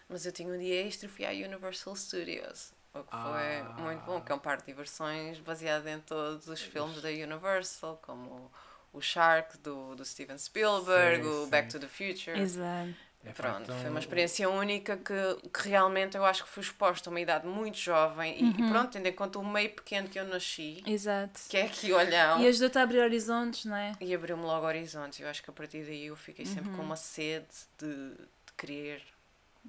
Mas 0.09 0.27
eu 0.27 0.33
tinha 0.33 0.53
um 0.53 0.59
dia 0.59 0.87
extra 0.87 1.07
e 1.07 1.11
fui 1.11 1.25
à 1.25 1.31
Universal 1.31 1.97
Studios. 1.97 2.73
O 2.95 3.03
que 3.05 3.13
foi 3.23 3.63
Ah. 3.79 3.81
muito 3.83 4.05
bom, 4.05 4.21
que 4.21 4.31
é 4.33 4.35
um 4.35 4.39
parque 4.39 4.65
de 4.67 4.73
diversões 4.73 5.39
baseado 5.41 5.87
em 5.89 5.99
todos 6.01 6.47
os 6.49 6.61
filmes 6.61 7.01
da 7.01 7.09
Universal, 7.09 7.99
como 8.03 8.51
o 8.93 9.01
Shark 9.01 9.59
do, 9.59 9.95
do 9.95 10.05
Steven 10.05 10.37
Spielberg, 10.39 11.23
Sim, 11.25 11.29
o 11.31 11.45
sim. 11.45 11.51
Back 11.51 11.69
to 11.71 11.79
the 11.81 11.89
Future. 11.89 12.39
Exato. 12.39 12.95
É, 13.25 13.31
Pronto, 13.31 13.63
então- 13.63 13.81
foi 13.81 13.89
uma 13.89 14.01
experiência 14.01 14.51
única 14.51 14.97
que, 14.97 15.49
que 15.49 15.69
realmente 15.69 16.17
eu 16.17 16.25
acho 16.25 16.43
que 16.43 16.51
fui 16.51 16.61
exposta 16.65 17.09
a 17.09 17.11
uma 17.13 17.21
idade 17.21 17.47
muito 17.47 17.79
jovem 17.79 18.37
e, 18.37 18.51
e 18.51 18.69
pronto, 18.69 18.91
tendo 18.91 19.07
em 19.07 19.13
conta 19.13 19.39
o 19.39 19.47
meio 19.47 19.71
pequeno 19.71 20.09
que 20.09 20.19
eu 20.19 20.25
nasci, 20.25 20.83
Exato. 20.85 21.41
que 21.49 21.57
é 21.57 21.63
aqui 21.67 21.93
olhão, 21.93 22.41
E 22.43 22.49
ajudou-te 22.49 22.79
a 22.79 22.83
abrir 22.83 22.99
horizontes, 22.99 23.65
não 23.65 23.77
é? 23.77 23.93
e 24.01 24.13
abriu-me 24.13 24.43
logo 24.43 24.67
horizontes. 24.67 25.21
Eu 25.21 25.29
acho 25.29 25.41
que 25.41 25.49
a 25.51 25.53
partir 25.53 25.85
daí 25.85 26.07
eu 26.07 26.17
fiquei 26.17 26.45
sempre 26.45 26.71
com 26.73 26.83
uma 26.83 26.97
sede 26.97 27.47
de, 27.79 27.87
de 28.17 28.53
querer 28.59 29.01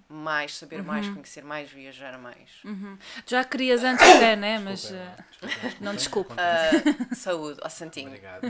mais, 0.10 0.56
saber 0.58 0.84
mais, 0.84 1.08
conhecer 1.08 1.44
mais, 1.44 1.70
viajar 1.72 2.18
mais. 2.18 2.64
Uhum. 2.64 2.98
Tu 3.26 3.32
já 3.32 3.44
querias 3.44 3.84
antes 3.84 4.04
até, 4.08 4.36
né? 4.36 4.60
Mas 4.60 4.82
Desculpa, 4.82 5.04
eh, 5.04 5.16
desculpa, 5.30 5.78
não, 5.82 5.96
desculpa. 5.96 6.36
Ah, 6.38 7.16
saúde, 7.16 7.60
ao 7.62 7.70
santinho. 7.70 8.08
Obrigado. 8.08 8.46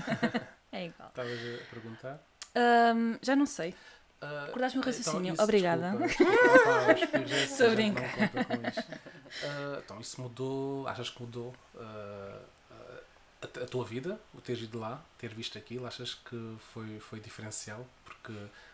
é 0.72 0.86
igual. 0.86 1.10
Estavas 1.10 1.40
a 1.40 1.70
perguntar? 1.70 2.24
Ahm, 2.56 3.18
já 3.22 3.36
não 3.36 3.46
sei. 3.46 3.76
Ah, 4.22 4.46
Recordaste-me 4.48 4.80
o 4.80 4.90
então, 4.90 4.94
raciocínio. 5.00 5.34
isso, 5.34 5.44
Obrigada. 5.44 5.94
Estou 7.44 7.68
a 7.68 7.70
brincar. 7.72 8.04
então, 9.84 10.00
isso 10.00 10.22
mudou, 10.22 10.88
achas 10.88 11.10
que 11.10 11.22
mudou 11.22 11.54
ah, 11.78 12.40
a, 13.42 13.46
a 13.46 13.68
tua 13.68 13.84
vida, 13.84 14.20
o 14.34 14.40
teres 14.40 14.64
ido 14.64 14.80
lá, 14.80 15.04
ter 15.18 15.34
visto 15.34 15.58
aquilo, 15.58 15.86
achas 15.86 16.14
que 16.14 16.56
foi, 16.74 17.00
foi 17.00 17.20
diferencial? 17.20 17.86
Porque 18.06 18.34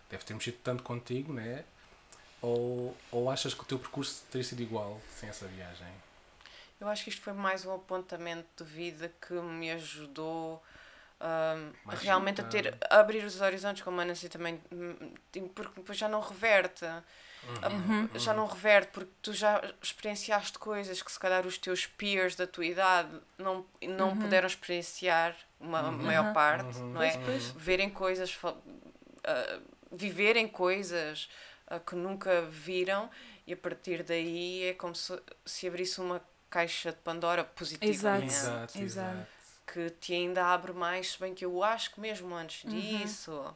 deve 0.10 0.24
ter 0.24 0.34
mexido 0.36 0.58
tanto 0.64 0.84
contigo, 0.84 1.34
né? 1.34 1.64
Ou, 2.41 2.96
ou 3.12 3.29
achas 3.29 3.53
que 3.53 3.62
o 3.62 3.65
teu 3.65 3.77
percurso 3.79 4.24
teria 4.31 4.46
sido 4.46 4.62
igual 4.62 5.00
sem 5.19 5.29
essa 5.29 5.46
viagem? 5.48 5.88
Eu 6.79 6.88
acho 6.88 7.03
que 7.03 7.10
isto 7.10 7.22
foi 7.22 7.34
mais 7.34 7.65
um 7.65 7.74
apontamento 7.75 8.63
de 8.63 8.69
vida 8.69 9.12
que 9.27 9.34
me 9.34 9.69
ajudou 9.72 10.63
Mais 11.86 12.01
realmente 12.01 12.39
a 12.39 12.43
ter 12.46 12.77
a 12.89 13.00
abrir 13.00 13.24
os 13.25 13.41
horizontes, 13.41 13.84
como 13.84 14.00
a 14.00 14.05
Nancy 14.05 14.29
também, 14.29 14.62
hum, 14.72 14.96
hum, 15.36 15.48
porque 15.50 15.74
depois 15.75 15.98
já 15.98 16.08
não 16.08 16.22
reverte. 16.22 16.86
Uhum. 16.86 18.10
Já 18.15 18.34
não 18.34 18.46
reverte 18.48 18.91
porque 18.93 19.12
tu 19.22 19.34
já 19.34 19.62
experienciaste 19.81 20.58
coisas 20.58 21.01
que 21.01 21.12
se 21.12 21.19
calhar 21.19 21.46
os 21.46 21.58
teus 21.58 21.86
peers 21.86 22.36
da 22.36 22.48
tua 22.48 22.65
idade 22.65 23.10
não, 23.38 23.65
não 23.81 24.15
puderam 24.17 24.48
experienciar 24.48 25.36
uma 25.60 25.79
a 25.79 25.91
maior 25.91 26.27
Uhum. 26.27 26.34
parte, 26.34 26.77
Uhum. 26.77 26.93
não 26.93 27.01
é? 27.01 27.12
Verem 27.58 27.89
coisas, 27.89 28.38
ah, 29.25 29.60
viverem 29.91 30.48
coisas 30.48 31.29
ah, 31.70 31.80
que 31.80 31.96
nunca 31.96 32.42
viram 32.44 33.10
e 33.48 33.54
a 33.54 33.58
partir 33.58 34.04
daí 34.04 34.64
é 34.64 34.74
como 34.74 34.96
se, 34.96 35.20
se 35.46 35.68
abrisse 35.68 36.00
uma 36.02 36.22
caixa 36.50 36.92
de 36.92 36.98
Pandora 37.00 37.44
positivamente 37.44 38.34
Exato. 38.34 38.78
Exato, 38.80 38.80
exato. 38.80 39.28
que 39.68 39.90
te 39.92 40.14
ainda 40.14 40.46
abre 40.46 40.74
mais, 40.74 41.12
se 41.12 41.20
bem 41.20 41.34
que 41.34 41.46
eu 41.46 41.64
acho 41.64 41.92
que 41.94 42.00
mesmo 42.00 42.34
antes 42.36 42.64
Uhum. 42.64 42.72
disso 42.72 43.56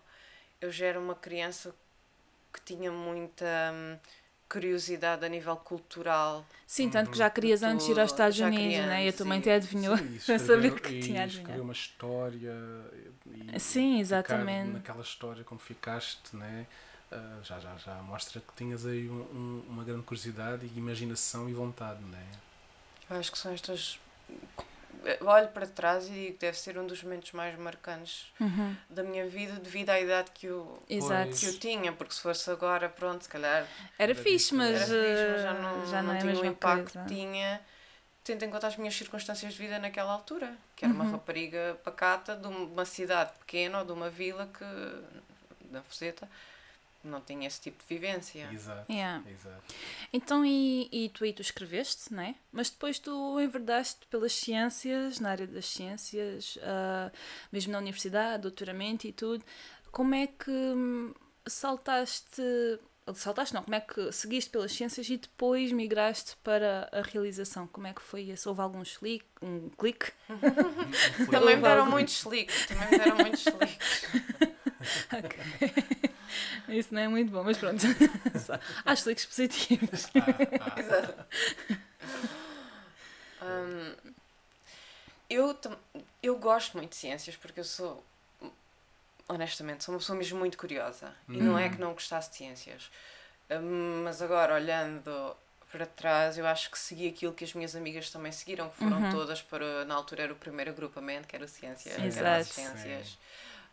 eu 0.62 0.72
já 0.72 0.86
era 0.88 1.00
uma 1.00 1.16
criança 1.16 1.74
que 2.54 2.62
tinha 2.62 2.92
muita 2.92 3.46
hum, 3.74 3.98
curiosidade 4.48 5.26
a 5.26 5.30
nível 5.30 5.56
cultural. 5.58 6.46
Sim, 6.68 6.90
tanto 6.90 7.10
que 7.12 7.18
já 7.18 7.30
querias 7.30 7.64
antes 7.64 7.88
ir 7.88 8.00
aos 8.00 8.12
Estados 8.12 8.40
Unidos, 8.40 8.78
né? 8.86 9.06
E 9.06 9.10
a 9.10 9.14
tua 9.14 9.26
mãe 9.26 9.40
até 9.40 9.56
adivinhou. 9.56 9.98
Sim, 9.98 10.20
saber 10.20 10.72
escrever- 10.72 10.82
que 10.82 10.94
e 10.94 11.00
tinha 11.00 11.24
adivinhado. 11.24 11.62
uma 11.64 11.74
história 11.74 12.54
e 13.56 13.60
Sim, 13.60 14.00
exatamente. 14.00 14.72
naquela 14.72 15.02
história 15.02 15.44
como 15.44 15.60
ficaste, 15.60 16.36
né? 16.36 16.68
Ah, 17.16 17.40
já, 17.44 17.60
já, 17.60 17.76
já 17.78 17.94
mostra 18.02 18.42
que 18.42 18.54
tinhas 18.56 18.86
aí 18.86 19.08
um- 19.10 19.22
um- 19.22 19.66
uma 19.70 19.84
grande 19.84 20.04
curiosidade 20.04 20.66
e 20.66 20.78
imaginação 20.78 21.48
e 21.50 21.54
vontade, 21.54 22.02
né? 22.04 22.26
Eu 23.10 23.18
acho 23.18 23.32
que 23.32 23.38
são 23.38 23.52
estas. 23.54 24.00
eu 25.20 25.28
Olho 25.28 25.50
para 25.50 25.68
trás 25.68 26.08
e 26.08 26.12
digo 26.12 26.34
que 26.34 26.40
deve 26.40 26.58
ser 26.58 26.78
um 26.78 26.88
dos 26.88 27.04
momentos 27.04 27.32
mais 27.34 27.58
marcantes 27.60 28.32
Uhum. 28.40 28.76
da 28.90 29.04
minha 29.04 29.28
vida 29.28 29.54
devido 29.60 29.90
à 29.90 30.00
idade 30.00 30.32
que 30.32 30.48
eu, 30.48 30.82
Exato. 30.90 31.36
Que 31.38 31.46
eu 31.48 31.60
tinha, 31.60 31.92
porque 31.92 32.14
se 32.14 32.22
fosse 32.22 32.50
agora, 32.50 32.88
pronto, 32.90 33.24
se 33.24 33.30
calhar 33.30 33.68
Era 34.00 34.16
fixe, 34.16 34.56
mas, 34.56 34.76
era 34.76 34.86
fixe, 34.88 35.28
mas 35.30 35.42
já 35.42 35.54
eh, 35.54 35.62
não, 35.62 35.86
já 35.86 36.02
não, 36.04 36.14
é 36.14 36.18
a 36.18 36.22
tinha 36.22 36.40
o 36.40 36.46
impacto 36.46 36.86
coisa. 36.94 37.00
que 37.08 37.14
tinha, 37.16 37.62
tendo 38.24 38.44
em 38.46 38.50
conta 38.50 38.68
as 38.68 38.78
minhas 38.78 38.96
circunstâncias 38.96 39.54
de 39.54 39.60
vida 39.60 39.78
naquela 39.78 40.14
altura, 40.14 40.56
que 40.76 40.86
era 40.86 40.94
uma 40.94 41.04
Uhum. 41.04 41.12
rapariga 41.12 41.78
pacata 41.84 42.36
de 42.36 42.48
uma 42.48 42.86
cidade 42.86 43.32
pequena 43.40 43.80
ou 43.80 43.86
de 43.86 43.92
uma 43.92 44.10
vila 44.10 44.48
que, 44.58 45.66
da 45.70 45.82
Foseta, 45.82 46.30
não 47.04 47.22
tinha 47.22 47.48
esse 47.48 47.60
tipo 47.60 47.82
de 47.82 47.88
vivência. 47.88 48.50
Exato. 48.52 48.92
Yeah. 48.92 49.24
Exato. 49.30 49.64
Então, 50.12 50.46
e, 50.46 50.90
e 50.92 51.10
tu 51.10 51.24
aí 51.24 51.34
tu 51.34 51.42
escreveste, 51.42 52.14
né? 52.14 52.36
Mas 52.52 52.70
depois 52.70 53.00
tu 53.00 53.40
enverdaste 53.40 54.06
pelas 54.08 54.34
ciências, 54.34 55.20
na 55.20 55.32
área 55.32 55.48
das 55.48 55.66
ciências, 55.66 56.58
ah, 56.62 57.12
mesmo 57.52 57.72
na 57.74 57.80
universidade, 57.80 58.44
doutoramento 58.44 59.06
e 59.06 59.12
tudo. 59.12 59.44
Como 59.92 60.16
é 60.16 60.28
que 60.28 60.52
saltaste. 61.46 62.42
Saltaste 63.16 63.54
não, 63.54 63.64
como 63.64 63.76
é 63.76 63.82
que 63.82 64.14
seguiste 64.14 64.50
pelas 64.50 64.72
ciências 64.72 65.10
e 65.10 65.18
depois 65.18 65.74
migraste 65.74 66.38
para 66.42 66.88
a 66.90 67.02
realização? 67.02 67.68
Como 67.68 67.86
é 67.86 67.94
que 67.94 68.02
foi 68.02 68.22
isso? 68.22 68.48
Houve 68.48 68.62
algum 68.62 68.82
clique? 68.82 69.26
Um 69.42 69.70
clique? 69.72 70.10
Também 71.30 71.58
me 71.58 71.62
deram 71.62 71.86
muitos 71.86 72.20
slicks, 72.20 72.66
também 72.68 72.92
me 72.92 72.98
deram 72.98 73.18
muitos 73.18 73.42
slicks. 73.46 74.08
Isso 76.68 76.94
não 76.94 77.02
é 77.02 77.08
muito 77.08 77.32
bom, 77.32 77.44
mas 77.44 77.58
pronto. 77.58 77.84
Há 78.86 78.96
cliques 78.96 79.26
positivos. 79.26 80.08
Exato. 80.76 81.14
Hum, 83.42 84.14
eu, 85.30 85.58
eu 86.22 86.38
gosto 86.38 86.78
muito 86.78 86.92
de 86.92 86.96
ciências 86.98 87.36
porque 87.36 87.60
eu 87.60 87.64
sou, 87.64 88.04
honestamente, 89.28 89.84
sou 89.84 89.94
uma 89.94 90.00
pessoa 90.00 90.18
mesmo 90.18 90.40
muito 90.40 90.58
curiosa. 90.58 91.14
E 91.34 91.42
não 91.42 91.58
é 91.58 91.70
que 91.70 91.80
não 91.80 91.94
gostasse 91.94 92.30
de 92.32 92.38
ciências. 92.38 92.90
Hum, 93.50 94.04
mas 94.04 94.22
agora, 94.22 94.56
olhando 94.56 95.36
para 95.72 95.86
trás, 95.86 96.38
eu 96.38 96.46
acho 96.46 96.70
que 96.70 96.78
segui 96.78 97.08
aquilo 97.10 97.34
que 97.34 97.44
as 97.44 97.54
minhas 97.54 97.76
amigas 97.76 98.10
também 98.12 98.32
seguiram, 98.32 98.70
que 98.70 98.76
foram 98.78 99.02
Uhum. 99.02 99.10
todas 99.10 99.42
para, 99.42 99.86
na 99.86 99.96
altura 99.96 100.24
era 100.24 100.34
o 100.34 100.36
primeiro 100.36 100.72
agrupamento, 100.72 101.28
que 101.28 101.36
era 101.36 101.46
o 101.46 101.48
Ciências, 101.48 101.96
Sim, 101.96 102.12
que 102.12 102.20
era 102.20 102.42
ciências. 102.42 103.18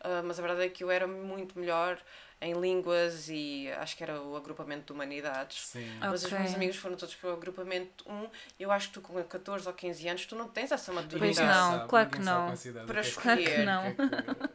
Uh, 0.01 0.23
mas 0.25 0.39
a 0.39 0.43
verdade 0.43 0.65
é 0.67 0.69
que 0.71 0.83
eu 0.83 0.91
era 0.91 1.07
muito 1.07 1.59
melhor 1.59 2.01
em 2.41 2.55
línguas 2.55 3.29
e 3.29 3.71
acho 3.79 3.97
que 3.97 4.03
era 4.03 4.21
o 4.21 4.35
agrupamento 4.37 4.87
de 4.87 4.93
humanidades. 4.93 5.61
Sim. 5.67 5.99
Mas 6.01 6.25
os 6.25 6.33
Ok. 6.33 6.39
meus 6.39 6.55
amigos 6.55 6.77
foram 6.77 6.97
todos 6.97 7.15
para 7.15 7.31
o 7.31 7.33
agrupamento 7.35 8.05
1 8.11 8.29
e 8.59 8.63
eu 8.63 8.71
acho 8.73 8.89
que 8.89 8.95
tu 8.95 9.01
com 9.03 9.23
14 9.23 9.67
ou 9.67 9.75
15 9.75 10.09
anos 10.09 10.27
tu 10.27 10.35
não 10.37 10.49
tens 10.49 10.73
essa 10.73 10.91
Pois 10.93 11.05
maturidade. 11.05 11.41
não, 11.49 11.71
Sabe, 11.79 11.89
claro 11.89 12.11
que 12.11 12.19
não. 12.19 12.55
idade 12.55 12.73
Para 12.73 12.83
o 12.83 12.87
que 12.87 12.91
é 12.91 13.03
que- 13.03 13.09
escolher. 13.09 13.65
Claro 13.65 13.95
que 13.97 14.03
não. 14.03 14.07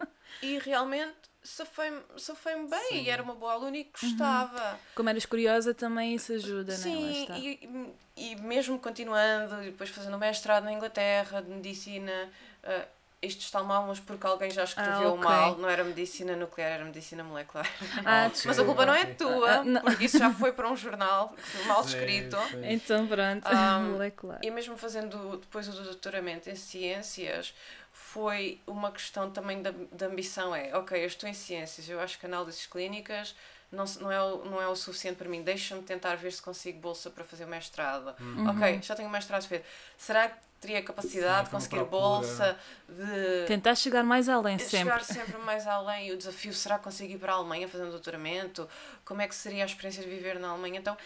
é 0.01 0.15
E 0.42 0.58
realmente 0.60 1.13
safei-me 1.44 2.01
safei 2.18 2.56
bem 2.68 2.89
Sim. 2.89 3.04
e 3.04 3.10
era 3.10 3.22
uma 3.22 3.36
boa 3.36 3.54
aluna 3.54 3.77
e 3.77 3.84
gostava. 3.84 4.80
Como 4.96 5.08
eras 5.10 5.25
curiosa, 5.25 5.74
também 5.74 6.15
isso 6.15 6.34
ajuda, 6.34 6.75
né? 6.75 6.77
Lá 6.77 6.84
Sim, 6.84 7.27
e, 7.36 8.32
e 8.32 8.36
mesmo 8.38 8.80
continuando, 8.80 9.62
e 9.62 9.65
depois 9.68 9.89
fazendo 9.92 10.18
mestrado 10.18 10.63
na 10.63 10.74
Inglaterra 10.74 11.42
de 11.42 11.50
medicina, 11.51 12.30
uh, 12.63 12.88
isto 13.25 13.41
está 13.41 13.63
mal, 13.63 13.86
mas 13.88 14.00
porque 14.00 14.25
alguém 14.25 14.50
já 14.51 14.63
escreveu 14.63 15.10
Ah, 15.10 15.13
ok. 15.13 15.25
mal, 15.29 15.58
não 15.58 15.70
era 15.70 15.84
medicina 15.84 16.36
nuclear, 16.36 16.72
era 16.72 16.86
medicina 16.86 17.24
molecular. 17.24 17.67
Ah, 18.05 18.27
Ok, 18.27 18.41
Mas 18.46 18.60
a 18.60 18.63
culpa 18.65 18.86
não 18.86 18.94
é 18.94 19.05
tua, 19.05 19.51
Ah, 19.51 19.63
não. 19.63 19.82
porque 19.82 20.05
isso 20.05 20.17
já 20.17 20.32
foi 20.32 20.51
para 20.53 20.70
um 20.70 20.75
jornal 20.75 21.34
mal 21.67 21.82
Sim, 21.84 21.89
escrito. 21.89 22.38
sim. 22.50 22.62
Então 22.63 23.08
pronto, 23.08 23.46
Ah, 23.48 23.79
molecular. 23.91 24.39
E 24.44 24.51
mesmo 24.51 24.77
fazendo 24.77 25.38
depois 25.38 25.67
o 25.67 25.72
doutoramento 25.84 26.50
em 26.50 26.55
ciências, 26.55 27.53
foi 27.91 28.60
uma 28.67 28.91
questão 28.91 29.32
também 29.32 29.62
da, 29.62 29.72
da 29.91 30.08
ambição. 30.08 30.53
É, 30.55 30.75
ok, 30.77 31.01
eu 31.01 31.08
estou 31.08 31.27
em 31.29 31.34
ciências, 31.34 31.89
eu 31.89 32.00
acho 32.00 32.20
que 32.20 32.25
análises 32.25 32.65
clínicas 32.67 33.36
não, 33.75 33.86
não, 34.01 34.12
é, 34.12 34.22
o- 34.22 34.46
não 34.46 34.62
é 34.62 34.67
o 34.67 34.75
suficiente 34.75 35.17
para 35.17 35.27
mim. 35.29 35.44
Deixa-me 35.44 35.82
tentar 35.84 36.15
ver 36.15 36.32
se 36.32 36.41
consigo 36.41 36.79
bolsa 36.79 37.10
para 37.10 37.24
fazer 37.24 37.46
o 37.46 37.48
mestrado. 37.48 38.15
Uhum. 38.20 38.50
Ok, 38.50 38.79
já 38.82 38.96
tenho 38.96 39.08
o 39.08 39.12
mestrado 39.12 39.46
feito. 39.48 39.65
Será 39.98 40.29
que 40.29 40.38
teria 40.60 40.82
capacidade 40.82 41.39
Sim, 41.39 41.44
de 41.46 41.50
conseguir 41.51 41.84
bolsa, 41.84 42.58
de 42.89 43.46
Tentar 43.48 43.75
chegar 43.75 44.03
mais 44.03 44.27
além 44.27 44.58
sempre. 44.58 44.77
chegar 44.79 45.03
sempre 45.03 45.38
mais 45.39 45.67
além? 45.67 46.08
E 46.08 46.12
o 46.13 46.17
desafio 46.17 46.53
será 46.53 46.77
que 46.77 46.84
consigo 46.86 47.13
ir 47.13 47.17
para 47.20 47.34
a 47.34 47.36
Alemanha 47.36 47.67
fazer 47.67 47.84
um 47.84 47.91
doutoramento? 47.91 48.67
Como 49.03 49.22
é 49.22 49.27
que 49.27 49.36
seria 49.36 49.63
a 49.63 49.65
experiência 49.67 50.03
de 50.03 50.10
viver 50.10 50.39
na 50.39 50.50
Alemanha? 50.50 50.79
Então, 50.79 50.98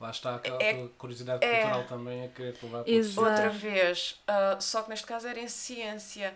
Lá 0.00 0.10
está 0.12 0.36
aquela 0.36 0.62
É- 0.62 0.86
curiosidade 0.96 1.44
é- 1.44 1.60
cultural 1.62 1.84
também 1.88 2.24
a 2.24 2.28
querer 2.28 2.52
te 2.52 2.64
levar 2.64 2.84
para 2.84 3.22
outra 3.28 3.50
vez, 3.50 4.20
ah, 4.28 4.56
só 4.60 4.82
que 4.82 4.90
neste 4.90 5.04
caso 5.04 5.26
era 5.26 5.40
em 5.40 5.48
ciência. 5.48 6.32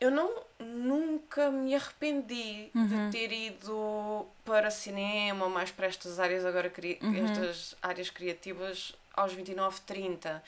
Eu 0.00 0.10
não 0.10 0.30
nunca 0.60 1.50
me 1.50 1.74
arrependi 1.74 2.70
Uhum. 2.74 3.10
de 3.10 3.12
ter 3.18 3.32
ido 3.32 4.26
para 4.44 4.70
cinema 4.70 5.48
mais 5.48 5.70
para 5.70 5.86
estas 5.86 6.18
áreas 6.20 6.44
agora 6.44 6.70
Uhum. 7.02 7.24
estas 7.24 7.74
áreas 7.82 8.10
criativas 8.10 8.94
aos 9.14 9.32
29, 9.32 9.80
30. 9.82 10.42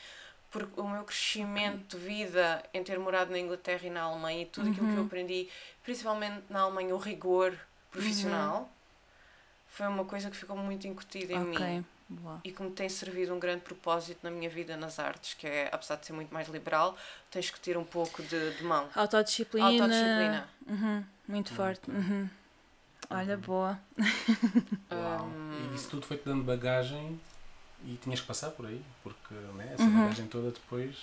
Porque 0.49 0.79
o 0.81 0.87
meu 0.87 1.03
crescimento 1.03 1.97
de 1.97 2.03
vida 2.03 2.61
em 2.73 2.83
ter 2.83 2.99
morado 2.99 3.31
na 3.31 3.39
Inglaterra 3.39 3.87
e 3.87 3.89
na 3.89 4.01
Alemanha 4.03 4.41
e 4.41 4.45
tudo 4.45 4.69
aquilo 4.69 4.87
que 4.87 4.93
eu 4.93 4.99
Uhum. 4.99 5.05
aprendi, 5.05 5.49
principalmente 5.83 6.43
na 6.49 6.61
Alemanha, 6.61 6.93
o 6.93 6.97
rigor 6.97 7.57
profissional, 7.89 8.69
foi 9.67 9.87
uma 9.87 10.03
coisa 10.05 10.29
que 10.29 10.35
ficou 10.35 10.57
muito 10.57 10.85
incutida 10.87 11.33
em 11.33 11.39
mim 11.39 11.55
Ok, 11.55 11.83
boa. 12.11 12.41
e 12.43 12.51
que 12.51 12.61
me 12.61 12.71
tem 12.71 12.87
servido 12.89 13.33
um 13.33 13.39
grande 13.39 13.61
propósito 13.61 14.19
na 14.23 14.29
minha 14.31 14.49
vida 14.49 14.75
nas 14.77 14.99
artes, 14.99 15.33
que 15.33 15.47
é, 15.47 15.69
apesar 15.71 15.95
de 15.95 16.05
ser 16.05 16.13
muito 16.13 16.33
mais 16.33 16.47
liberal, 16.47 16.97
tens 17.29 17.49
que 17.49 17.59
ter 17.59 17.77
um 17.77 17.83
pouco 17.83 18.21
de, 18.23 18.51
de 18.57 18.63
mão. 18.63 18.89
Autodisciplina. 18.95 19.67
Autodisciplina. 19.67 20.49
Uhum, 20.67 21.03
muito 21.27 21.53
forte. 21.53 21.89
Uhum. 21.89 22.29
Olha, 23.09 23.35
boa. 23.37 23.79
Uau. 24.91 25.25
Hum. 25.25 25.69
E 25.71 25.75
isso 25.75 25.89
tudo 25.89 26.05
foi-te 26.05 26.23
dando 26.25 26.43
bagagem 26.43 27.19
e 27.85 27.95
tinhas 28.01 28.21
que 28.21 28.27
passar 28.27 28.51
por 28.51 28.65
aí, 28.65 28.81
porque 29.03 29.33
né, 29.33 29.71
essa 29.73 29.83
Uhum. 29.83 30.01
bagagem 30.03 30.27
toda 30.27 30.51
depois 30.51 30.95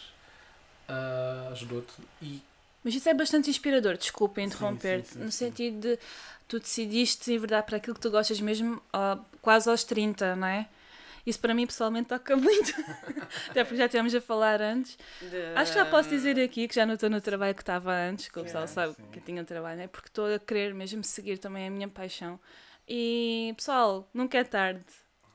ah, 0.88 1.48
ajudou-te. 1.52 1.92
E 2.22 2.40
Mas 2.84 2.94
isso 2.94 3.08
é 3.08 3.14
bastante 3.14 3.50
inspirador, 3.50 3.96
desculpa 3.96 4.40
interromper-te, 4.40 5.18
no 5.18 5.30
sim. 5.30 5.46
sentido 5.46 5.80
de 5.80 5.98
tu 6.46 6.58
decidiste 6.58 7.30
enverdar 7.32 7.62
para 7.64 7.76
aquilo 7.76 7.94
que 7.94 8.00
tu 8.00 8.10
gostas 8.10 8.40
mesmo 8.40 8.80
ó, 8.92 9.18
quase 9.42 9.68
aos 9.68 9.84
30, 9.84 10.36
não 10.36 10.46
é? 10.46 10.66
Isso 11.28 11.38
para 11.40 11.52
mim 11.52 11.66
pessoalmente 11.66 12.08
toca 12.08 12.34
muito. 12.36 12.72
Até 13.50 13.62
porque 13.62 13.76
já 13.76 13.84
estivemos 13.84 14.14
a 14.14 14.20
falar 14.20 14.62
antes. 14.62 14.96
De- 15.20 15.52
Acho 15.56 15.72
que 15.72 15.78
já 15.78 15.84
posso 15.84 16.08
dizer 16.08 16.40
aqui 16.40 16.66
que 16.66 16.74
já 16.74 16.86
não 16.86 16.94
estou 16.94 17.10
no 17.10 17.20
trabalho 17.20 17.54
que 17.54 17.60
estava 17.60 17.92
antes, 17.92 18.28
que 18.28 18.38
o 18.38 18.42
pessoal 18.44 18.66
sabe 18.66 18.94
sim. 18.94 19.02
que 19.12 19.18
eu 19.18 19.22
tinha 19.22 19.42
um 19.42 19.44
trabalho, 19.44 19.76
né? 19.78 19.88
porque 19.88 20.08
estou 20.08 20.32
a 20.34 20.38
querer 20.38 20.72
mesmo 20.74 21.04
seguir 21.04 21.36
também 21.38 21.66
a 21.66 21.70
minha 21.70 21.86
paixão. 21.88 22.40
E 22.88 23.52
pessoal, 23.58 24.08
nunca 24.14 24.38
é 24.38 24.44
tarde. 24.44 24.82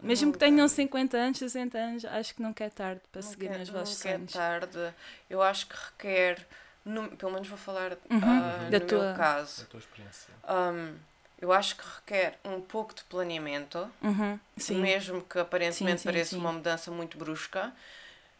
Mesmo 0.01 0.31
que 0.31 0.37
Nunca. 0.37 0.39
tenham 0.39 0.67
50 0.67 1.15
anos, 1.15 1.37
60 1.37 1.77
anos, 1.77 2.05
acho 2.05 2.33
que 2.35 2.41
nunca 2.41 2.63
é 2.65 2.69
tarde 2.69 3.01
para 3.11 3.21
Nunca 3.21 3.31
seguirem 3.31 3.61
é- 3.61 3.65
vossos 3.65 3.97
nunca 3.99 4.09
é 4.09 4.13
sonhos. 4.17 4.33
tarde. 4.33 4.93
Eu 5.29 5.41
acho 5.43 5.67
que 5.67 5.75
requer, 5.75 6.45
no- 6.83 7.15
pelo 7.15 7.31
menos 7.31 7.47
vou 7.47 7.57
falar 7.57 7.91
Uhum, 8.09 8.19
ah, 8.21 8.67
da 8.69 8.79
no 8.79 8.85
tua- 8.87 9.05
meu 9.09 9.15
caso, 9.15 9.61
A 9.61 9.65
tua 9.67 9.79
experiência. 9.79 10.33
Hum, 10.49 10.95
eu 11.43 11.51
acho 11.51 11.75
que 11.75 11.83
requer 11.83 12.39
um 12.45 12.61
pouco 12.61 12.95
de 12.95 13.03
planeamento, 13.03 13.89
Uhum, 14.01 14.39
mesmo 14.69 15.21
que 15.21 15.37
aparentemente 15.39 15.97
Sim, 16.01 16.03
sim, 16.03 16.05
pareça 16.05 16.29
sim. 16.31 16.37
uma 16.37 16.53
mudança 16.53 16.89
muito 16.89 17.17
brusca. 17.17 17.73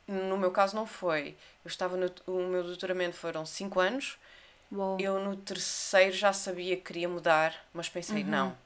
No 0.07 0.38
meu 0.38 0.51
caso 0.51 0.74
não 0.75 0.86
foi. 0.86 1.36
Eu 1.65 1.69
estava 1.69 1.98
no, 1.98 2.10
o 2.27 2.48
meu 2.48 2.63
doutoramento 2.63 3.17
foram 3.17 3.45
5 3.45 3.79
anos. 3.81 4.17
Uou. 4.72 5.00
Eu 5.00 5.19
no 5.19 5.36
terceiro 5.36 6.13
já 6.15 6.31
sabia 6.31 6.77
que 6.77 6.83
queria 6.83 7.10
mudar, 7.10 7.53
mas 7.74 7.89
pensei, 7.89 8.24
Uhum. 8.24 8.29
não. 8.29 8.57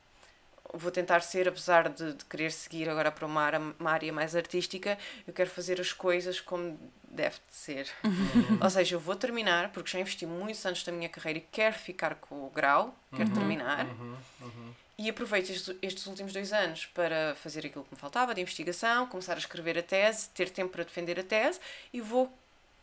Vou 0.74 0.91
tentar 0.91 1.22
ser, 1.22 1.48
apesar 1.48 1.89
de, 1.89 2.13
de 2.13 2.25
querer 2.25 2.51
seguir 2.51 2.89
agora 2.89 3.12
para 3.12 3.25
uma 3.25 3.41
área, 3.41 3.60
uma 3.79 3.91
área 3.91 4.13
mais 4.13 4.36
artística, 4.36 4.98
eu 5.27 5.34
quero 5.34 5.50
fazer 5.50 5.82
as 5.82 5.94
coisas 5.94 6.39
como 6.41 6.77
deve 7.10 7.36
de 7.48 7.56
ser. 7.56 7.88
Uhum. 8.04 8.60
Ou 8.62 8.70
seja, 8.70 8.96
eu 8.96 9.00
vou 9.00 9.16
terminar, 9.16 9.70
porque 9.72 9.90
já 9.92 10.00
investi 10.00 10.26
muitos 10.26 10.66
anos 10.66 10.84
da 10.84 10.92
minha 10.92 11.10
carreira 11.10 11.40
e 11.40 11.42
quero 11.52 11.76
ficar 11.76 12.16
com 12.16 12.46
o 12.46 12.50
grau, 12.50 12.94
quero 13.16 13.30
Uhum. 13.30 13.36
terminar. 13.36 13.86
Uhum, 13.86 14.16
uhum. 14.42 14.74
E 15.00 15.10
aproveito 15.10 15.50
estes, 15.52 15.76
estes 15.82 16.06
últimos 16.08 16.34
dois 16.34 16.52
anos 16.52 16.86
para 16.88 17.36
fazer 17.36 17.66
aquilo 17.66 17.84
que 17.86 17.94
me 17.94 18.00
faltava 18.00 18.34
de 18.34 18.42
investigação, 18.42 19.06
começar 19.08 19.34
a 19.36 19.38
escrever 19.38 19.78
a 19.78 19.84
tese, 19.84 20.30
ter 20.30 20.50
tempo 20.50 20.72
para 20.72 20.84
defender 20.84 21.20
a 21.20 21.24
tese 21.24 21.60
e 21.94 22.02
vou 22.02 22.32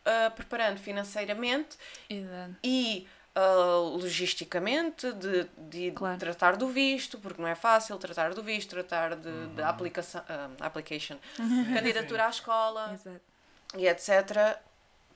ah, 0.04 0.30
preparando 0.30 0.78
financeiramente 0.78 1.76
Exato. 2.08 2.54
e 2.62 3.08
ah, 3.34 3.78
logisticamente 3.96 5.12
de, 5.12 5.44
de 5.68 5.90
Claro. 5.90 6.18
tratar 6.18 6.54
do 6.56 6.68
visto, 6.68 7.18
porque 7.18 7.42
não 7.42 7.48
é 7.48 7.56
fácil 7.56 7.96
tratar 7.98 8.32
do 8.32 8.42
visto, 8.44 8.70
tratar 8.70 9.16
de, 9.16 9.46
de 9.48 9.62
aplicação, 9.62 10.22
ah, 10.28 10.48
application, 10.60 11.16
candidatura 11.74 12.26
à 12.26 12.30
escola 12.30 12.92
Exato. 12.94 13.20
E 13.76 13.86
etc. 13.86 14.58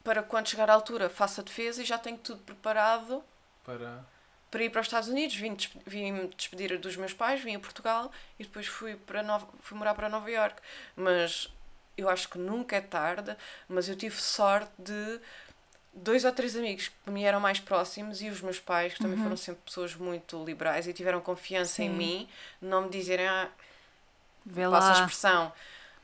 Para 0.05 0.23
quando 0.23 0.49
chegar 0.49 0.71
à 0.71 0.75
altura 0.75 1.11
faça 1.11 1.41
a 1.41 1.45
defesa 1.45 1.83
e 1.83 1.85
já 1.85 1.99
tenho 1.99 2.19
tudo 2.19 2.43
preparado 2.43 3.23
Para. 3.65 4.05
para 4.51 4.63
ir 4.65 4.71
para 4.71 4.81
os 4.81 4.87
Estados 4.87 5.09
Unidos. 5.09 5.37
Vim, 5.37 5.55
despe- 5.55 5.81
vim 5.87 6.13
me 6.13 6.29
despedir 6.29 6.79
dos 6.79 6.97
meus 6.97 7.13
pais, 7.13 7.41
vim 7.43 7.57
a 7.57 7.61
Portugal 7.61 8.11
e 8.39 8.45
depois 8.45 8.67
fui, 8.67 8.97
para 8.97 9.23
Nova, 9.23 9.47
fui 9.61 9.77
morar 9.77 9.95
para 9.95 10.09
Nova 10.09 10.31
York. 10.31 10.61
Mas 10.97 11.53
eu 11.97 12.09
acho 12.09 12.29
que 12.29 12.39
nunca 12.39 12.77
é 12.77 12.81
tarde, 12.81 13.37
mas 13.69 13.89
eu 13.89 13.97
tive 13.97 14.17
sorte 14.17 14.71
de 14.79 15.21
dois 15.93 16.25
ou 16.25 16.33
três 16.33 16.57
amigos 16.57 16.89
que 16.89 17.11
me 17.11 17.25
eram 17.25 17.41
mais 17.41 17.61
próximos 17.61 18.23
e 18.23 18.29
os 18.29 18.41
meus 18.41 18.61
pais, 18.61 18.95
que 18.95 19.01
também 19.01 19.19
foram 19.19 19.37
sempre 19.37 19.63
pessoas 19.65 19.95
muito 19.97 20.45
liberais 20.45 20.87
e 20.87 20.93
tiveram 20.93 21.21
confiança 21.21 21.83
em 21.83 21.91
Sim. 21.91 21.97
mim, 21.97 22.29
não 22.61 22.83
me 22.83 22.91
dizerem, 22.91 23.29
ah, 23.29 23.49
Vê 24.45 24.67
passa 24.69 24.93
a 24.93 24.95
lá. 24.95 25.01
expressão. 25.01 25.53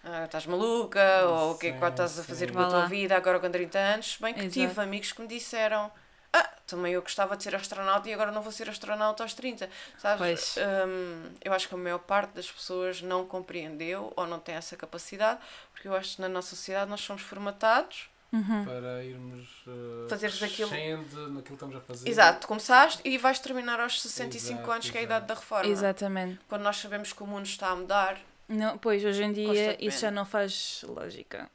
"Ah, 0.05 0.25
estás 0.25 0.47
maluca, 0.47 1.25
ou 1.27 1.53
o 1.53 1.59
que 1.59 1.69
é 1.69 1.73
que 1.73 1.85
estás 1.85 2.19
a 2.19 2.25
fazer 2.25 2.53
com 2.53 2.61
a 2.61 2.69
tua 2.69 2.87
vida 2.87 3.17
agora 3.17 3.41
com 3.41 3.51
30 3.51 3.79
anos? 3.79 4.13
Se 4.15 4.23
Bem 4.23 4.35
que 4.35 4.49
tive 4.49 4.67
Exato. 4.67 4.81
amigos 4.83 5.13
que 5.13 5.21
me 5.23 5.29
disseram 5.29 5.91
ah, 6.37 6.51
também 6.67 6.93
eu 6.93 7.01
gostava 7.01 7.37
de 7.37 7.45
ser 7.45 7.55
astronauta 7.55 8.09
e 8.09 8.13
agora 8.13 8.33
não 8.33 8.43
vou 8.43 8.51
ser 8.51 8.69
astronauta 8.69 9.23
aos 9.23 9.35
30, 9.35 9.71
sabes? 9.97 10.19
Pois. 10.19 10.57
Hum, 10.59 11.31
eu 11.45 11.53
acho 11.53 11.69
que 11.69 11.75
a 11.75 11.79
maior 11.79 12.01
parte 12.01 12.33
das 12.33 12.51
pessoas 12.51 13.01
não 13.01 13.25
compreendeu 13.25 14.13
ou 14.17 14.27
não 14.27 14.41
tem 14.41 14.57
essa 14.57 14.77
capacidade, 14.77 15.39
porque 15.73 15.87
eu 15.87 15.95
acho 15.95 16.17
que 16.17 16.23
na 16.23 16.29
nossa 16.29 16.57
sociedade 16.57 16.91
nós 16.91 17.01
somos 17.03 17.23
formatados. 17.23 18.09
Uhum. 18.33 18.65
Para 18.65 19.05
irmos. 19.05 19.49
Uh, 19.65 20.09
Fazeres 20.09 20.43
aquilo- 20.43 20.69
crescendo 20.69 21.29
naquilo 21.29 21.43
que 21.45 21.53
estamos 21.53 21.77
a 21.77 21.81
fazer. 21.81 22.09
Exato, 22.09 22.49
começaste 22.49 23.01
e 23.05 23.17
vais 23.17 23.39
terminar 23.39 23.79
aos 23.79 24.03
65 24.03 24.55
Exato, 24.55 24.73
anos, 24.73 24.91
que 24.91 24.99
é 24.99 25.01
a 25.03 25.05
idade 25.05 25.27
da 25.27 25.35
reforma. 25.35 25.71
Exatamente. 25.71 26.41
Quando 26.49 26.63
nós 26.63 26.79
sabemos 26.79 27.13
que 27.13 27.23
o 27.23 27.27
mundo 27.29 27.47
está 27.47 27.69
a 27.69 27.77
mudar, 27.77 28.19
Não, 28.49 28.77
pois, 28.77 29.05
hoje 29.05 29.23
em 29.23 29.33
dia 29.33 29.77
isso 29.81 30.01
já 30.01 30.11
não 30.11 30.25
faz 30.25 30.85
lógica. 30.87 31.51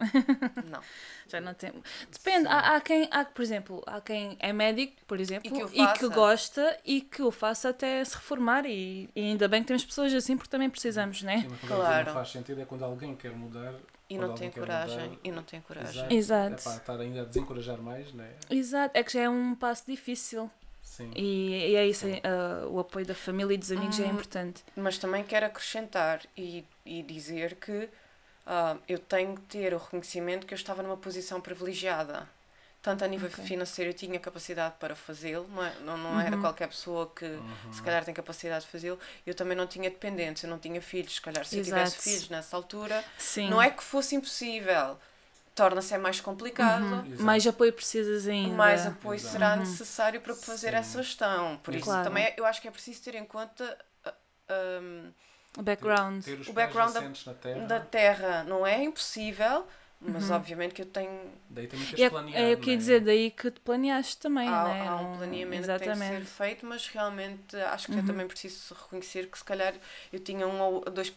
não. 0.66 0.82
Já 1.30 1.40
não 1.40 1.54
tem. 1.54 1.72
Depende, 2.12 2.48
há, 2.48 2.76
há 2.76 2.82
quem, 2.82 3.08
há, 3.12 3.24
por 3.24 3.44
exemplo, 3.44 3.84
há 3.86 4.02
quem 4.02 4.36
é 4.40 4.52
médico, 4.52 4.94
por 5.06 5.20
exemplo, 5.20 5.48
E 5.48 5.52
que 5.52 5.80
e 5.80 5.94
que 5.94 6.08
gosta 6.10 6.80
e 6.84 7.02
que 7.02 7.22
o 7.22 7.30
faça 7.30 7.70
até 7.70 8.04
se 8.04 8.16
reformar. 8.16 8.66
E, 8.66 9.08
e 9.16 9.22
ainda 9.22 9.48
bem 9.48 9.62
que 9.62 9.68
temos 9.68 9.86
pessoas 9.86 10.12
assim, 10.12 10.36
porque 10.36 10.50
também 10.50 10.72
precisamos, 10.72 11.22
né? 11.22 11.42
Sim, 11.42 11.48
digo 11.50 11.68
Claro. 11.68 12.08
Não 12.08 12.14
faz 12.16 12.32
sentido 12.32 12.62
é 12.62 12.66
quando 12.66 12.84
alguém 12.84 13.16
quer 13.16 13.32
mudar. 13.32 13.76
E 14.10 14.18
não 14.18 14.34
tem 14.34 14.50
coragem. 14.50 15.10
mudar, 15.10 15.20
E 15.24 15.32
não 15.32 15.44
tem 15.44 15.62
coragem. 15.62 16.18
Exato. 16.18 16.62
Epá, 16.62 16.76
estar 16.78 17.00
ainda 17.00 17.22
a 17.22 17.26
desencorajar 17.26 17.80
mais, 17.80 18.12
né? 18.12 18.34
Exato, 18.50 18.98
é 18.98 19.04
que 19.04 19.14
já 19.14 19.22
é 19.22 19.30
um 19.30 19.54
passo 19.54 19.84
difícil. 19.86 20.50
Sim. 21.00 21.12
E, 21.16 21.72
e 21.72 21.76
é 21.76 21.88
isso, 21.88 22.06
ah, 22.24 22.68
o 22.68 22.80
apoio 22.80 23.06
da 23.06 23.16
família 23.16 23.54
e 23.54 23.58
dos 23.58 23.72
amigos 23.72 24.00
é 24.00 24.06
Hum. 24.08 24.12
importante. 24.12 24.64
Mas 24.76 24.98
também 24.98 25.24
quero 25.24 25.46
acrescentar 25.46 26.22
e, 26.38 26.66
e 26.86 27.02
dizer 27.04 27.56
que 27.56 27.90
ah, 28.46 28.78
eu 28.88 29.00
tenho 29.00 29.36
que 29.36 29.42
ter 29.44 29.74
o 29.74 29.78
reconhecimento 29.78 30.46
que 30.46 30.54
eu 30.54 30.58
estava 30.58 30.84
numa 30.84 30.98
posição 30.98 31.40
privilegiada. 31.42 32.28
Tanto 32.82 33.04
a 33.04 33.08
nível 33.08 33.30
Ok. 33.30 33.44
financeiro 33.44 33.92
eu 33.92 33.94
tinha 33.94 34.18
capacidade 34.20 34.76
para 34.80 34.96
fazê-lo, 34.96 35.46
não, 35.50 35.64
é, 35.64 35.74
não, 35.82 35.98
não 35.98 36.20
era 36.20 36.36
Uhum. 36.36 36.42
qualquer 36.42 36.68
pessoa 36.70 37.12
que 37.14 37.26
Uhum. 37.26 37.74
se 37.74 37.82
calhar 37.82 38.06
tem 38.06 38.14
capacidade 38.14 38.64
de 38.66 38.72
fazê-lo. 38.72 38.98
Eu 39.26 39.36
também 39.36 39.56
não 39.58 39.68
tinha 39.68 39.90
dependentes, 39.90 40.44
eu 40.44 40.50
não 40.50 40.58
tinha 40.60 40.82
filhos. 40.82 41.16
Se 41.16 41.22
calhar 41.22 41.46
se 41.46 41.58
eu 41.58 41.60
Exato. 41.62 41.92
tivesse 41.92 41.98
filhos 42.04 42.30
nessa 42.30 42.56
altura, 42.56 43.04
Sim. 43.18 43.50
não 43.50 43.62
é 43.62 43.70
que 43.70 43.84
fosse 43.84 44.16
impossível, 44.16 44.98
torna-se 45.60 45.94
é 45.94 45.98
mais 45.98 46.22
complicado. 46.22 46.84
Uhum. 46.84 47.24
Mais 47.24 47.46
apoio 47.46 47.74
precisas 47.74 48.28
ainda. 48.28 48.56
Mais 48.56 48.86
apoio 48.88 49.16
Exato. 49.20 49.34
será 49.34 49.54
Uhum. 49.54 49.60
necessário 49.60 50.22
para 50.22 50.34
fazer 50.34 50.70
Sim. 50.72 50.76
essa 50.78 51.04
gestão. 51.04 51.58
Por 51.64 51.76
isso 51.76 51.86
Claro. 51.86 52.04
também 52.04 52.34
eu 52.38 52.46
acho 52.46 52.62
que 52.62 52.68
é 52.68 52.72
preciso 52.72 53.04
ter 53.04 53.16
em 53.16 53.26
conta 53.26 53.78
ah, 54.06 54.14
ah, 54.50 55.12
O 55.58 55.62
background. 55.64 56.24
Ter 56.24 56.40
os 56.40 56.48
O 56.48 56.54
background 56.54 56.94
da- 56.94 57.02
na 57.02 57.34
terra. 57.34 57.68
da 57.68 57.80
terra 57.80 58.44
não 58.46 58.66
é 58.66 58.82
impossível, 58.84 59.68
mas 60.00 60.30
Uhum. 60.30 60.36
obviamente 60.36 60.74
que 60.74 60.82
eu 60.82 60.86
tenho. 60.86 61.32
Daí 61.50 61.68
também 61.68 61.86
teres 61.88 62.00
E 62.00 62.04
é, 62.04 62.10
planeado, 62.10 62.46
é 62.52 62.54
o 62.54 62.58
que 62.58 62.70
ia 62.70 62.76
né? 62.76 62.80
dizer, 62.80 63.02
daí 63.02 63.32
que 63.32 63.52
te 63.52 63.60
planeaste 63.60 64.18
também, 64.18 64.48
há, 64.48 64.64
né? 64.64 64.88
há 64.88 64.96
um 64.96 65.18
planeamento 65.18 65.62
que 65.64 65.80
tem 65.80 65.92
que 65.92 65.98
ser 65.98 66.06
Exatamente. 66.06 66.26
feito, 66.26 66.66
mas 66.66 66.88
realmente 66.88 67.56
acho 67.58 67.88
que 67.88 67.94
Uhum. 67.94 68.00
eu 68.00 68.06
também 68.06 68.28
preciso 68.28 68.74
reconhecer 68.74 69.28
que 69.28 69.38
se 69.38 69.44
calhar 69.44 69.74
eu 70.14 70.20
tinha 70.20 70.48
um 70.48 70.62
ou 70.62 70.82
dois 70.86 71.10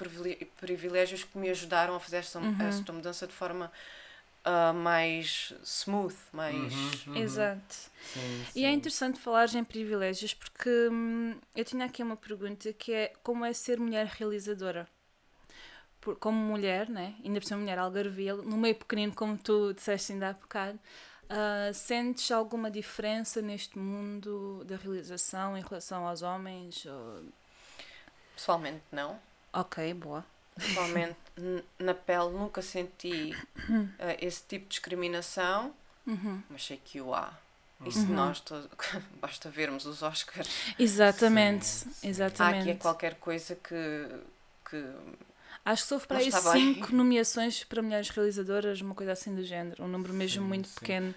privilégios 0.61 1.23
que 1.25 1.39
me 1.39 1.49
ajudaram 1.51 1.95
a 1.95 2.01
fazer 2.01 2.17
esta, 2.17 2.39
Uhum. 2.41 2.57
esta 2.59 2.93
mudança 2.93 3.27
de 3.27 3.33
forma 3.33 3.71
ah, 4.45 4.73
mais 4.73 5.53
smooth, 5.65 6.17
mais. 6.33 7.05
Uhum, 7.07 7.15
uhum. 7.15 7.21
Exato. 7.21 7.75
Sim, 8.03 8.45
E 8.55 8.65
é 8.65 8.71
sim. 8.71 8.75
interessante 8.75 9.21
falar 9.21 9.55
em 9.55 9.65
privilégios 9.65 10.35
porque 10.35 10.71
hum, 10.91 11.39
eu 11.55 11.65
tinha 11.65 11.87
aqui 11.87 12.03
uma 12.03 12.17
pergunta 12.17 12.73
que 12.73 12.93
é 12.93 13.13
como 13.23 13.45
é 13.45 13.53
ser 13.53 13.79
mulher 13.81 14.07
realizadora? 14.07 14.89
Por, 16.01 16.17
como 16.17 16.37
mulher, 16.37 16.89
né? 16.89 17.15
ainda 17.25 17.41
por 17.41 17.47
ser 17.47 17.55
mulher 17.57 17.79
algarvia, 17.79 18.35
no 18.35 18.57
meio 18.57 18.75
pequenino, 18.75 19.15
como 19.15 19.39
tu 19.39 19.73
disseste 19.73 20.13
ainda 20.13 20.31
há 20.31 20.33
bocado, 20.33 20.79
ah, 21.29 21.73
sentes 21.73 22.31
alguma 22.33 22.71
diferença 22.71 23.41
neste 23.41 23.79
mundo 23.79 24.65
da 24.65 24.77
realização 24.77 25.57
em 25.57 25.63
relação 25.63 26.07
aos 26.07 26.23
homens? 26.23 26.85
Ou- 26.87 27.23
Pessoalmente, 28.35 28.83
não. 28.93 29.19
Ok, 29.53 29.95
boa. 29.95 30.25
Pessoalmente, 30.55 31.17
na 31.79 31.95
pele 31.95 32.31
nunca 32.31 32.61
senti 32.63 33.35
ah, 33.99 34.17
esse 34.21 34.43
tipo 34.47 34.65
de 34.65 34.71
discriminação, 34.71 35.75
Uhum. 36.07 36.43
mas 36.51 36.65
sei 36.65 36.77
que 36.85 37.01
o 37.01 37.15
há. 37.15 37.33
E 37.85 37.91
se 37.93 38.01
Uhum. 38.01 38.15
nós, 38.15 38.41
todos, 38.41 38.69
basta 39.21 39.49
vermos 39.51 39.87
os 39.87 40.03
Oscars, 40.03 40.49
Exatamente, 40.79 41.65
Sim, 41.67 41.91
sim. 41.93 42.07
há 42.07 42.11
exatamente. 42.11 42.61
aqui 42.61 42.71
é 42.71 42.75
qualquer 42.75 43.15
coisa 43.17 43.57
que, 43.57 44.09
que 44.69 44.85
Acho 45.65 45.83
que 45.83 45.89
sou 45.91 46.01
para 46.01 46.19
aí 46.19 46.33
cinco 46.33 46.93
nomeações 46.93 47.63
para 47.63 47.81
mulheres 47.81 48.09
realizadoras, 48.09 48.81
uma 48.81 48.97
coisa 48.97 49.13
assim 49.13 49.33
do 49.33 49.45
género. 49.45 49.85
Um 49.85 49.89
número 49.89 50.13
mesmo 50.13 50.43
Sim, 50.43 50.49
muito 50.49 50.69
sim. 50.69 50.75
pequeno. 50.81 51.15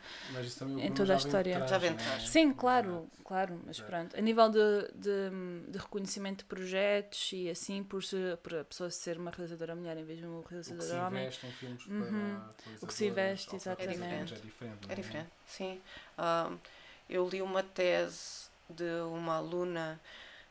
O 0.76 0.80
em 0.80 0.92
toda 0.94 1.14
a 1.14 1.18
história. 1.18 1.52
de 1.54 1.58
trás, 1.58 1.72
Já 1.72 1.78
vem 1.80 1.96
de 1.96 2.04
né? 2.04 2.20
Sim, 2.20 2.54
claro, 2.54 3.10
claro, 3.24 3.60
mas 3.66 3.78
Exato. 3.78 3.92
pronto. 3.92 4.16
A 4.18 4.22
nível 4.22 4.50
de, 4.50 4.60
de, 4.94 5.72
de 5.72 5.78
reconhecimento 5.80 6.40
de 6.40 6.46
projetos 6.46 7.32
e 7.34 7.50
assim, 7.50 7.84
por, 7.84 8.04
se, 8.04 8.16
por 8.44 8.54
a 8.56 8.64
pessoa 8.64 8.92
ser 8.92 9.18
uma 9.18 9.32
realizadora 9.32 9.76
mulher 9.76 9.98
em 9.98 10.04
vez 10.04 10.20
de 10.20 10.28
um 10.28 10.40
O 10.40 10.44
que 10.44 10.50
se 10.50 10.54
realizador 10.54 11.08
homem. 11.08 11.22
investe 11.24 11.48
em 11.48 11.52
filmes 11.52 11.86
Uhum. 11.88 12.40
para 12.40 12.76
O 12.82 12.88
que 12.88 12.94
se 12.94 13.06
investe, 13.08 13.48
realizadoras, 13.50 13.96
exatamente. 13.96 14.34
É 14.34 14.38
diferente. 14.38 14.74
é 14.84 14.88
não 14.90 14.96
diferente. 14.96 15.30
Sim. 15.48 15.82
Ahm, 16.20 16.58
eu 17.10 17.28
li 17.28 17.42
uma 17.42 17.64
tese 17.64 18.46
de 18.70 19.02
uma 19.12 19.38
aluna 19.38 20.00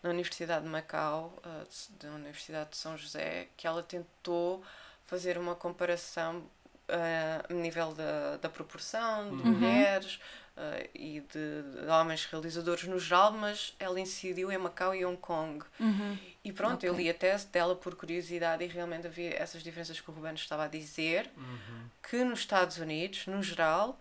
na 0.05 0.11
Universidade 0.11 0.65
de 0.65 0.71
Macau, 0.71 1.43
de- 1.43 1.97
da 2.07 2.15
Universidade 2.15 2.71
de 2.71 2.77
São 2.77 2.97
José, 2.97 3.49
que 3.57 3.67
ela 3.67 3.83
tentou 3.83 4.63
fazer 5.07 5.39
uma 5.39 5.55
comparação 5.55 6.45
ah, 6.87 7.43
a 7.49 7.53
nível 7.55 7.95
da, 7.95 8.37
da 8.37 8.49
proporção 8.51 9.35
de 9.35 9.43
Uhum. 9.43 9.53
mulheres 9.55 10.21
ah, 10.55 10.87
e 10.95 11.21
de, 11.21 11.63
de 11.81 11.87
homens 11.91 12.27
realizadores 12.27 12.85
no 12.85 12.99
geral, 12.99 13.33
mas 13.33 13.75
ela 13.79 13.99
incidiu 13.99 14.53
em 14.53 14.59
Macau 14.59 14.95
e 14.95 15.03
Hong 15.07 15.17
Kong. 15.17 15.65
Uhum. 15.81 16.19
E 16.45 16.53
pronto, 16.53 16.85
eu 16.85 16.93
Ok. 16.93 17.03
li 17.03 17.09
a 17.09 17.15
tese 17.15 17.47
dela 17.47 17.75
por 17.75 17.95
curiosidade 17.97 18.63
e 18.63 18.67
realmente 18.67 19.07
havia 19.07 19.35
essas 19.35 19.63
diferenças 19.63 19.99
que 19.99 20.11
o 20.11 20.13
Ruben 20.13 20.35
estava 20.35 20.65
a 20.65 20.69
dizer, 20.69 21.31
Uhum. 21.35 21.89
que 22.07 22.23
nos 22.23 22.41
Estados 22.41 22.77
Unidos, 22.77 23.27
no 23.27 23.43
geral, 23.43 23.99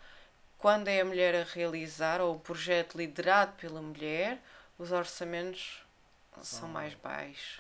quando 0.57 0.89
é 0.89 0.99
a 0.99 1.05
mulher 1.05 1.33
a 1.35 1.43
realizar 1.45 2.19
ou 2.19 2.35
o 2.35 2.39
projeto 2.39 2.97
liderado 2.97 3.53
pela 3.53 3.81
mulher, 3.81 4.41
os 4.77 4.91
orçamentos 4.91 5.82
são 6.41 6.59
São- 6.61 6.69
mais 6.69 6.93
baixos. 6.95 7.59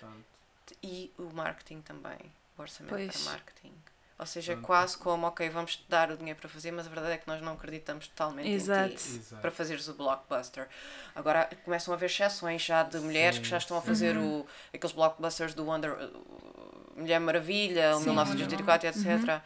E 0.81 1.11
o 1.17 1.23
marketing 1.33 1.81
também, 1.81 2.17
o 2.57 2.61
orçamento 2.61 2.93
Pois. 2.95 3.21
para 3.23 3.31
marketing. 3.33 3.73
Ou 4.17 4.25
seja, 4.25 4.53
Portanto, 4.53 4.67
quase 4.67 4.97
como, 4.97 5.27
ok, 5.27 5.49
vamos 5.49 5.75
te 5.75 5.85
dar 5.89 6.09
o 6.11 6.15
dinheiro 6.17 6.39
para 6.39 6.47
fazer, 6.47 6.71
mas 6.71 6.85
a 6.85 6.89
verdade 6.89 7.13
é 7.13 7.17
que 7.17 7.27
nós 7.27 7.41
não 7.41 7.53
acreditamos 7.53 8.07
totalmente 8.07 8.49
Exato. 8.49 8.93
em 8.93 8.95
ti 8.95 9.15
Exato. 9.17 9.41
para 9.41 9.51
fazeres 9.51 9.87
o 9.87 9.93
blockbuster. 9.95 10.69
Agora 11.15 11.49
começam 11.65 11.93
a 11.93 11.97
haver 11.97 12.05
exceções 12.05 12.61
já 12.61 12.83
de 12.83 12.97
mulheres 12.99 13.39
que 13.39 13.45
já 13.45 13.57
estão 13.57 13.75
a 13.77 13.81
fazer 13.81 14.15
Uhum. 14.15 14.41
o, 14.41 14.47
aqueles 14.73 14.93
blockbusters 14.95 15.53
do 15.53 15.65
Wonder 15.65 15.91
uh, 15.93 16.93
Mulher 16.95 17.19
Maravilha, 17.19 17.95
o 17.97 17.99
Sim, 17.99 18.05
1984, 18.11 18.87
etc. 18.87 19.05
Uhum. 19.05 19.41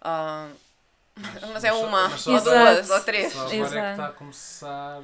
Ah, 0.00 0.48
Mas- 1.16 1.42
mas 1.52 1.64
é 1.64 1.72
uma, 1.72 2.08
mas 2.08 2.20
só 2.22 2.32
ou 2.32 2.40
duas, 2.40 2.90
ou 2.90 3.00
três. 3.04 3.32
Só 3.32 3.38
agora 3.40 3.54
é 3.54 3.56
que 3.56 3.62
Exato. 3.64 3.90
está 3.92 4.06
a 4.08 4.12
começar. 4.12 5.00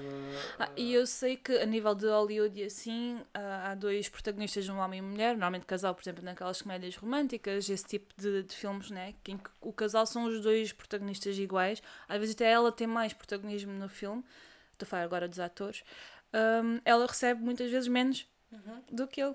Ah, 0.59 0.65
uh, 0.69 0.73
e 0.77 0.93
eu 0.95 1.07
sei 1.07 1.37
que 1.37 1.53
a 1.59 1.65
nível 1.67 1.95
de 1.95 2.07
Hollywood 2.07 2.61
e 2.61 2.65
assim, 2.65 3.21
há 3.33 3.75
dois 3.77 4.09
protagonistas, 4.09 4.69
um 4.69 4.79
homem 4.79 4.99
e 4.99 5.03
uma 5.03 5.11
mulher, 5.11 5.31
normalmente 5.33 5.67
casal, 5.67 5.95
por 5.95 6.03
exemplo, 6.03 6.25
naquelas 6.25 6.61
comédias 6.61 6.97
românticas, 6.97 7.69
esse 7.71 7.85
tipo 7.85 8.13
de, 8.17 8.43
de 8.43 8.55
filmes, 8.57 8.91
né? 8.91 9.15
que- 9.23 9.33
em 9.33 9.39
que 9.39 9.51
o 9.61 9.73
casal 9.73 10.05
são 10.05 10.25
os 10.25 10.41
dois 10.41 10.73
protagonistas 10.73 11.39
iguais. 11.39 11.81
Às 12.09 12.19
vezes 12.19 12.35
até 12.35 12.51
ela 12.51 12.73
tem 12.73 12.87
mais 12.87 13.13
protagonismo 13.13 13.73
no 13.73 13.89
filme, 13.89 14.25
estou 14.73 14.87
a 14.87 14.89
falar 14.89 15.03
agora 15.05 15.29
dos 15.29 15.39
atores. 15.39 15.85
Ahm, 16.33 16.81
ela 16.85 17.07
recebe 17.07 17.41
muitas 17.43 17.71
vezes 17.71 17.89
menos 17.89 18.27
Uhum. 18.53 18.83
do 18.91 19.07
que 19.07 19.23
ele. 19.23 19.35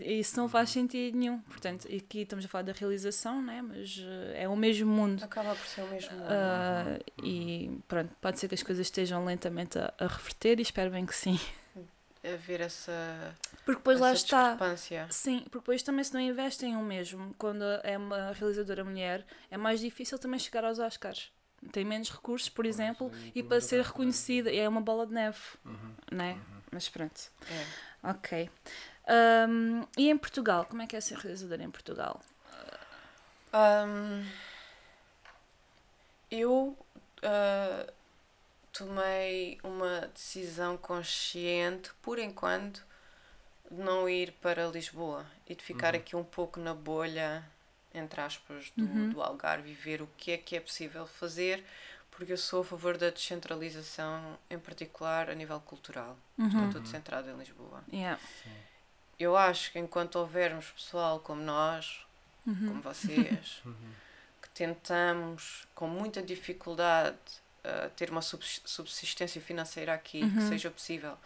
Isso 0.00 0.36
não 0.38 0.48
faz 0.48 0.70
sentido 0.70 1.16
nenhum. 1.18 1.38
Portanto, 1.42 1.86
aqui 1.86 2.20
estamos 2.22 2.44
a 2.44 2.48
falar 2.48 2.62
da 2.62 2.72
realização, 2.72 3.42
né? 3.42 3.60
mas 3.62 3.98
eh, 4.02 4.42
é 4.44 4.48
o 4.48 4.56
mesmo 4.56 4.90
mundo. 4.90 5.22
Acaba 5.22 5.54
por 5.54 5.66
ser 5.66 5.82
o 5.82 5.88
mesmo. 5.88 6.10
Ah, 6.22 6.98
e 7.22 7.70
pronto, 7.86 8.10
pode 8.20 8.38
ser 8.40 8.48
que 8.48 8.54
as 8.54 8.62
coisas 8.62 8.86
estejam 8.86 9.24
lentamente 9.24 9.78
a, 9.78 9.92
a 9.98 10.06
reverter 10.06 10.58
e 10.58 10.62
espero 10.62 10.90
bem 10.90 11.04
que 11.04 11.14
sim. 11.14 11.38
haver 12.24 12.60
essa, 12.62 12.92
Porque 13.64 13.76
depois 13.78 14.00
lá 14.00 14.08
essa 14.10 14.24
está. 14.24 14.42
discrepância. 14.50 15.06
Sim, 15.10 15.40
porque 15.42 15.58
depois 15.58 15.82
também 15.82 16.02
se 16.02 16.12
não 16.14 16.20
investem 16.20 16.74
o 16.74 16.82
mesmo, 16.82 17.32
quando 17.38 17.62
é 17.84 17.96
uma 17.98 18.32
realizadora 18.32 18.82
mulher, 18.82 19.24
é 19.50 19.56
mais 19.56 19.78
difícil 19.80 20.18
também 20.18 20.40
chegar 20.40 20.64
aos 20.64 20.78
Oscars. 20.78 21.30
Tem 21.70 21.84
menos 21.84 22.10
recursos, 22.10 22.48
por 22.48 22.66
exemplo, 22.66 23.10
aí 23.14 23.32
e 23.34 23.42
para 23.42 23.60
ser 23.60 23.76
vai- 23.76 23.86
reconhecida 23.86 24.52
é 24.52 24.68
uma 24.68 24.80
bola 24.80 25.06
de 25.06 25.12
neve, 25.12 25.38
Uhum. 25.64 25.94
né? 26.10 26.38
Mas 26.72 26.88
pronto. 26.88 27.20
É. 27.50 28.10
Ok. 28.10 28.50
Ahm, 29.06 29.84
e 29.96 30.10
em 30.10 30.16
Portugal, 30.18 30.64
como 30.66 30.82
é 30.82 30.86
que 30.86 30.96
é 30.96 31.00
ser 31.00 31.18
realizadora 31.18 31.62
em 31.62 31.70
Portugal? 31.70 32.20
Ahm, 33.52 34.24
eu 36.30 36.76
ah, 37.22 37.86
tomei 38.72 39.58
uma 39.64 40.02
decisão 40.14 40.76
consciente, 40.76 41.92
por 42.02 42.18
enquanto, 42.18 42.84
de 43.70 43.80
não 43.80 44.08
ir 44.08 44.32
para 44.42 44.66
Lisboa 44.68 45.26
e 45.48 45.54
de 45.54 45.64
ficar 45.64 45.94
Uhum. 45.94 46.00
aqui 46.00 46.16
um 46.16 46.24
pouco 46.24 46.60
na 46.60 46.74
bolha, 46.74 47.44
entre 47.94 48.20
aspas, 48.20 48.70
do, 48.78 48.84
Uhum. 48.84 49.10
do 49.10 49.22
Algarve 49.22 49.70
e 49.70 49.74
ver 49.74 50.02
o 50.02 50.08
que 50.18 50.32
é 50.32 50.38
que 50.38 50.56
é 50.56 50.60
possível 50.60 51.06
fazer, 51.06 51.64
porque 52.10 52.32
eu 52.32 52.38
sou 52.38 52.62
a 52.62 52.64
favor 52.64 52.96
da 52.98 53.10
descentralização, 53.10 54.38
em 54.50 54.58
particular 54.58 55.30
a 55.30 55.34
nível 55.34 55.60
cultural. 55.60 56.16
Uhum. 56.38 56.70
tudo 56.70 56.88
centrado 56.88 57.30
em 57.30 57.36
Lisboa. 57.38 57.82
Yeah. 57.92 58.18
Eu 59.18 59.36
acho 59.36 59.72
que 59.72 59.78
enquanto 59.78 60.16
houvermos 60.16 60.66
pessoal 60.70 61.20
como 61.20 61.42
nós, 61.42 62.00
Uhum. 62.46 62.68
como 62.68 62.82
vocês, 62.82 63.62
que 64.42 64.48
tentamos 64.50 65.66
com 65.74 65.88
muita 65.88 66.22
dificuldade 66.22 67.16
uh, 67.64 67.90
ter 67.96 68.10
uma 68.10 68.22
subs- 68.22 68.62
subsistência 68.64 69.40
financeira 69.40 69.92
aqui 69.94 70.20
que 70.20 70.38
Uhum. 70.38 70.48
seja 70.48 70.70
possível, 70.70 71.16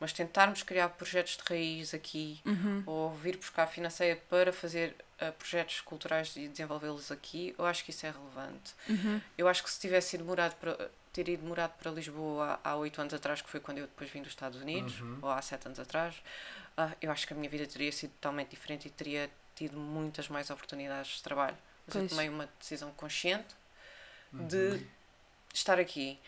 mas 0.00 0.12
tentarmos 0.12 0.62
criar 0.62 0.88
projetos 0.90 1.36
de 1.36 1.42
raiz 1.48 1.94
aqui 1.94 2.40
Uhum. 2.44 2.82
ou 2.86 3.14
vir 3.14 3.36
buscar 3.36 3.66
financeira 3.66 4.20
para 4.28 4.52
fazer 4.52 4.94
uh, 5.22 5.32
projetos 5.34 5.80
culturais 5.82 6.34
e 6.36 6.48
desenvolvê-los 6.48 7.10
aqui, 7.12 7.54
eu 7.58 7.64
acho 7.64 7.84
que 7.84 7.90
isso 7.90 8.04
é 8.06 8.10
relevante. 8.10 8.74
Uhum. 8.88 9.20
Eu 9.38 9.46
acho 9.48 9.62
que 9.62 9.70
se 9.70 9.78
tivesse 9.80 10.16
ido 10.16 10.24
demorado 10.24 10.54
para, 10.56 10.90
ter 11.16 11.28
ido 11.32 11.42
demorado 11.42 11.72
para 11.78 11.90
Lisboa 11.90 12.60
há 12.62 12.76
oito 12.76 13.00
anos 13.00 13.14
atrás, 13.14 13.40
que 13.40 13.48
foi 13.48 13.58
quando 13.60 13.78
eu 13.78 13.86
depois 13.86 14.10
vim 14.10 14.20
dos 14.20 14.32
Estados 14.32 14.60
Unidos, 14.60 15.00
Uhum. 15.00 15.18
ou 15.22 15.30
há 15.30 15.40
sete 15.40 15.66
anos 15.66 15.80
atrás, 15.80 16.14
ah, 16.76 16.92
eu 17.00 17.10
acho 17.10 17.26
que 17.26 17.32
a 17.32 17.36
minha 17.36 17.48
vida 17.48 17.66
teria 17.66 17.90
sido 17.90 18.10
totalmente 18.12 18.50
diferente 18.50 18.86
e 18.86 18.90
teria 18.90 19.30
tido 19.54 19.78
muitas 19.78 20.28
mais 20.28 20.50
oportunidades 20.50 21.16
de 21.16 21.22
trabalho. 21.22 21.56
Mas 21.86 21.94
eu 21.94 22.00
Pois. 22.02 22.10
tomei 22.10 22.28
uma 22.28 22.46
decisão 22.58 22.90
consciente 22.92 23.54
Uhum. 24.32 24.46
de 24.46 24.86
estar 25.54 25.78
aqui. 25.78 26.18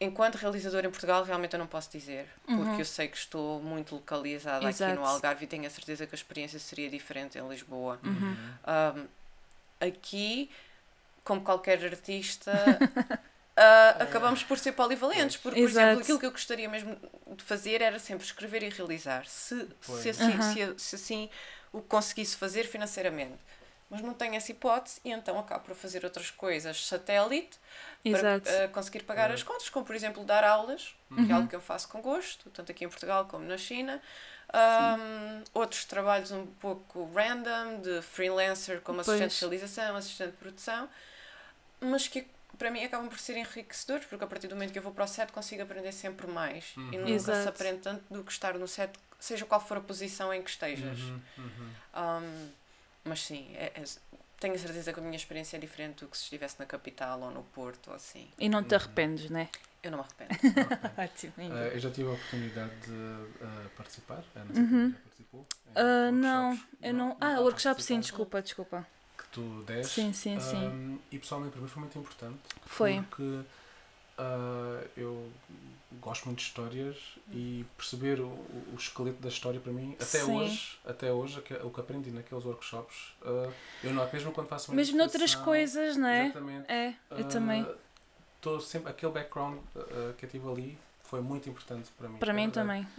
Enquanto 0.00 0.36
realizadora 0.36 0.86
em 0.86 0.90
Portugal, 0.90 1.22
realmente 1.24 1.52
eu 1.52 1.58
não 1.58 1.66
posso 1.66 1.90
dizer, 1.90 2.28
porque 2.46 2.54
Uhum. 2.62 2.78
eu 2.78 2.84
sei 2.84 3.08
que 3.08 3.16
estou 3.16 3.60
muito 3.62 3.94
localizada 3.94 4.58
aqui 4.66 4.68
Exato. 4.82 4.94
no 4.94 5.04
Algarve 5.04 5.44
e 5.44 5.46
tenho 5.46 5.66
a 5.66 5.70
certeza 5.70 6.06
que 6.06 6.14
a 6.14 6.16
experiência 6.16 6.58
seria 6.58 6.88
diferente 6.88 7.36
em 7.38 7.46
Lisboa. 7.48 8.00
Uhum. 8.02 8.36
Um, 9.00 9.86
aqui, 9.86 10.50
como 11.22 11.42
qualquer 11.42 11.84
artista, 11.84 12.52
uh, 13.58 14.02
acabamos 14.02 14.42
por 14.42 14.58
ser 14.58 14.72
polivalentes, 14.72 15.36
porque, 15.36 15.60
por 15.60 15.68
Exato. 15.68 15.84
exemplo, 15.86 16.00
aquilo 16.00 16.18
que 16.18 16.26
eu 16.26 16.30
gostaria 16.30 16.68
mesmo 16.68 16.96
de 17.36 17.42
fazer 17.44 17.80
era 17.82 17.98
sempre 17.98 18.24
escrever 18.24 18.62
e 18.62 18.68
realizar, 18.68 19.26
se, 19.26 19.68
se, 19.80 20.08
assim, 20.10 20.32
Aham. 20.32 20.40
se, 20.40 20.74
se 20.78 20.94
assim 20.96 21.30
o 21.72 21.80
conseguisse 21.82 22.36
fazer 22.36 22.64
financeiramente. 22.64 23.38
Mas 23.90 24.00
não 24.00 24.14
tenho 24.14 24.34
essa 24.34 24.50
hipótese 24.50 25.00
e 25.04 25.10
então 25.10 25.38
acabo 25.38 25.64
por 25.64 25.76
fazer 25.76 26.04
outras 26.04 26.30
coisas 26.30 26.86
satélite 26.86 27.58
Exato. 28.04 28.42
para 28.42 28.66
uh, 28.66 28.68
conseguir 28.70 29.02
pagar 29.04 29.30
as 29.30 29.42
contas, 29.42 29.68
como 29.68 29.84
por 29.84 29.94
exemplo 29.94 30.24
dar 30.24 30.42
aulas, 30.42 30.94
que 31.08 31.20
Uhum. 31.20 31.30
é 31.30 31.32
algo 31.34 31.48
que 31.48 31.54
eu 31.54 31.60
faço 31.60 31.88
com 31.88 32.00
gosto, 32.00 32.50
tanto 32.50 32.72
aqui 32.72 32.84
em 32.84 32.88
Portugal 32.88 33.26
como 33.26 33.44
na 33.44 33.56
China. 33.58 34.02
Um, 34.52 35.42
outros 35.52 35.84
trabalhos 35.84 36.30
um 36.30 36.46
pouco 36.46 37.04
random, 37.12 37.80
de 37.80 38.02
freelancer, 38.02 38.80
como 38.80 39.02
Pois. 39.02 39.08
assistente 39.08 39.34
de 39.34 39.40
realização, 39.40 39.96
assistente 39.96 40.30
de 40.32 40.36
produção, 40.38 40.88
mas 41.80 42.08
que 42.08 42.26
para 42.58 42.70
mim 42.70 42.84
acabam 42.84 43.08
por 43.08 43.18
ser 43.18 43.36
enriquecedores, 43.36 44.06
porque 44.06 44.24
a 44.24 44.26
partir 44.26 44.46
do 44.48 44.54
momento 44.54 44.72
que 44.72 44.78
eu 44.78 44.82
vou 44.82 44.92
para 44.92 45.04
o 45.04 45.08
set 45.08 45.32
consigo 45.32 45.62
aprender 45.62 45.92
sempre 45.92 46.26
mais 46.26 46.72
e 46.76 46.80
Uhum. 46.80 46.90
nunca 46.92 47.06
se 47.06 47.12
Exato. 47.12 47.48
aprende 47.50 47.80
tanto 47.80 48.04
do 48.12 48.22
que 48.24 48.32
estar 48.32 48.54
no 48.58 48.66
set, 48.68 48.92
seja 49.18 49.44
qual 49.46 49.60
for 49.60 49.76
a 49.78 49.80
posição 49.80 50.32
em 50.32 50.42
que 50.42 50.50
estejas. 50.50 50.98
Uhum, 51.00 51.20
uhum. 51.38 51.70
Um, 51.96 52.48
mas 53.04 53.22
sim, 53.22 53.50
é- 53.56 53.72
é- 53.74 53.84
tenho 54.40 54.54
a 54.54 54.58
certeza 54.58 54.92
que 54.92 55.00
a 55.00 55.02
minha 55.02 55.16
experiência 55.16 55.56
é 55.56 55.60
diferente 55.60 56.04
do 56.04 56.08
que 56.08 56.16
se 56.16 56.24
estivesse 56.24 56.56
na 56.58 56.66
capital 56.66 57.20
ou 57.20 57.30
no 57.30 57.42
Porto 57.42 57.88
ou 57.88 57.94
assim. 57.96 58.28
E 58.38 58.48
não 58.48 58.62
te 58.62 58.74
arrependes, 58.74 59.30
né? 59.30 59.48
Eu 59.82 59.90
não 59.90 59.98
me 59.98 60.04
arrependo. 60.04 60.30
Ótimo. 60.98 61.32
Uh, 61.38 61.52
eu 61.74 61.78
já 61.78 61.90
tive 61.90 62.08
a 62.08 62.12
oportunidade 62.12 62.74
de 62.80 62.90
uh, 62.92 63.70
participar. 63.76 64.22
A 64.34 64.40
Ana 64.40 64.52
Uhum. 64.60 64.90
já 64.92 64.98
participou? 64.98 65.46
Ah, 65.74 66.10
não, 66.10 66.58
eu 66.82 66.94
não. 66.94 67.16
Ah, 67.20 67.36
há 67.36 67.40
workshop 67.40 67.82
sim, 67.82 68.00
desculpa, 68.00 68.40
desculpa. 68.40 68.86
Tu 69.34 69.40
deste. 69.66 69.94
Sim, 69.94 70.12
sim, 70.12 70.38
sim. 70.38 70.64
Um, 70.68 70.98
e 71.10 71.18
pessoalmente 71.18 71.52
para 71.52 71.60
mim 71.60 71.66
foi 71.68 71.80
muito 71.80 71.98
importante. 71.98 72.38
Foi. 72.66 73.02
Porque 73.02 73.22
uh, 73.22 74.88
eu 74.96 75.28
gosto 76.00 76.26
muito 76.26 76.38
de 76.38 76.44
histórias 76.44 76.96
e 77.32 77.66
perceber 77.76 78.20
o, 78.20 78.26
o- 78.26 78.74
esqueleto 78.78 79.20
da 79.20 79.28
história 79.28 79.58
para 79.58 79.72
mim, 79.72 79.94
até 79.94 80.20
Sim. 80.20 80.36
hoje, 80.36 80.78
até 80.86 81.12
hoje, 81.12 81.42
o 81.62 81.70
que 81.70 81.80
aprendi 81.80 82.10
naqueles 82.12 82.44
workshops, 82.44 83.12
uh, 83.22 83.52
eu 83.82 83.92
não, 83.92 84.08
mesmo 84.12 84.30
quando 84.32 84.46
faço 84.46 84.70
uma 84.70 84.76
Mesmo 84.76 84.96
noutras 84.96 85.34
coisas, 85.34 85.96
não 85.96 86.08
é? 86.08 86.26
Exatamente. 86.26 86.70
É, 86.70 86.94
eu 87.10 87.24
uh, 87.24 87.28
também. 87.28 87.66
Tô 88.40 88.60
sempre, 88.60 88.90
aquele 88.90 89.10
background 89.10 89.58
que 90.18 90.26
eu 90.26 90.28
tive 90.28 90.48
ali 90.48 90.78
foi 91.14 91.22
muito 91.22 91.48
importante 91.48 91.92
para 91.96 92.08
mim. 92.08 92.18
Para 92.18 92.32
mim 92.32 92.50
verdade. 92.50 92.54
também, 92.54 92.86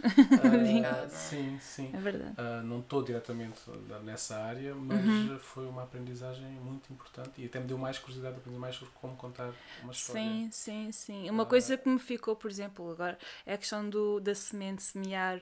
Uh, 1.06 1.10
sim, 1.10 1.58
sim. 1.60 1.90
é 1.92 1.98
verdade. 1.98 2.32
Uh, 2.32 2.62
não 2.64 2.80
estou 2.80 3.02
diretamente 3.02 3.60
nessa 4.04 4.36
área, 4.38 4.74
mas 4.74 5.04
Uhum. 5.04 5.38
foi 5.38 5.66
uma 5.66 5.82
aprendizagem 5.82 6.46
muito 6.52 6.90
importante 6.90 7.32
e 7.42 7.44
até 7.44 7.60
me 7.60 7.66
deu 7.66 7.76
mais 7.76 7.98
curiosidade 7.98 8.34
de 8.36 8.40
aprender 8.40 8.58
mais 8.58 8.74
sobre 8.76 8.94
como 8.94 9.14
contar 9.16 9.52
uma 9.82 9.92
história. 9.92 10.22
Sim, 10.22 10.48
sim, 10.50 10.92
sim. 10.92 11.28
Uma 11.30 11.42
Ah. 11.42 11.46
coisa 11.46 11.76
que 11.76 11.88
me 11.88 11.98
ficou, 11.98 12.34
por 12.34 12.50
exemplo, 12.50 12.90
agora 12.90 13.18
é 13.44 13.52
a 13.52 13.58
questão 13.58 13.88
do, 13.88 14.18
da 14.18 14.34
semente 14.34 14.82
semear 14.82 15.40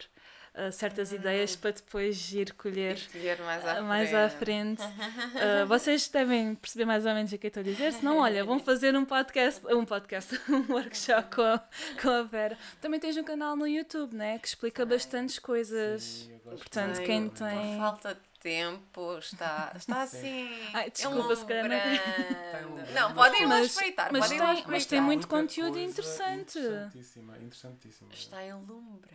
ah, 0.55 0.71
certas 0.71 1.12
Hum. 1.12 1.17
ideias 1.17 1.57
para 1.57 1.73
depois 1.73 2.33
ir 2.33 2.53
colher 2.55 2.95
Escolher 2.95 3.38
mais 3.43 3.64
à 3.64 3.71
ah, 3.71 3.75
frente. 3.75 3.87
mais 3.87 4.14
à 4.14 4.29
frente. 4.31 4.83
Vocês 5.69 6.09
devem 6.09 6.55
perceber 6.55 6.85
mais 6.85 7.05
ou 7.07 7.12
menos 7.14 7.33
o 7.33 7.38
que 7.38 7.47
eu 7.47 7.49
estou 7.49 7.61
a 7.61 7.64
dizer. 7.64 7.93
Se 7.93 8.05
não, 8.05 8.19
olha, 8.19 8.45
vão 8.45 8.59
fazer 8.61 8.95
um 8.97 9.05
podcast, 9.05 9.61
um 9.67 9.85
podcast, 9.85 10.40
um 10.49 10.73
workshop 10.73 11.35
com 11.35 11.43
a, 11.43 11.62
com 12.01 12.09
a 12.11 12.23
Vera. 12.23 12.57
Também 12.81 13.01
tens 13.01 13.17
um 13.17 13.25
canal 13.25 13.57
no 13.57 13.67
YouTube, 13.67 14.14
né? 14.14 14.38
Que 14.38 14.49
explica 14.49 14.87
bastantes 14.87 15.38
coisas. 15.38 16.03
Sim, 16.03 16.35
Portanto, 16.45 17.01
quem 17.03 17.29
Por 17.29 17.38
tem- 17.38 17.79
falta 17.79 18.14
de 18.14 18.21
tempo 18.44 19.16
está, 19.18 19.72
está 19.74 20.02
assim. 20.04 20.50
Ai, 20.74 20.90
desculpa, 20.90 21.35
se 21.35 21.46
calhar 21.46 21.66
não-. 21.66 22.83
Está 22.85 23.00
Não, 23.00 23.14
podem 23.14 23.42
ir 23.42 23.46
lá 23.46 23.57
Mas- 23.57 23.66
espreitar. 23.68 24.12
mas 24.12 24.20
podem 24.24 24.38
tem- 24.38 24.46
espreitar. 24.48 24.70
mas 24.70 24.87
tem 24.87 25.00
muito 25.00 25.26
conteúdo 25.26 25.78
interessante. 25.78 26.59
Interessantíssima, 26.59 27.38
interessantíssima. 27.38 28.12
Está 28.12 28.44
enlumbrando. 28.44 29.09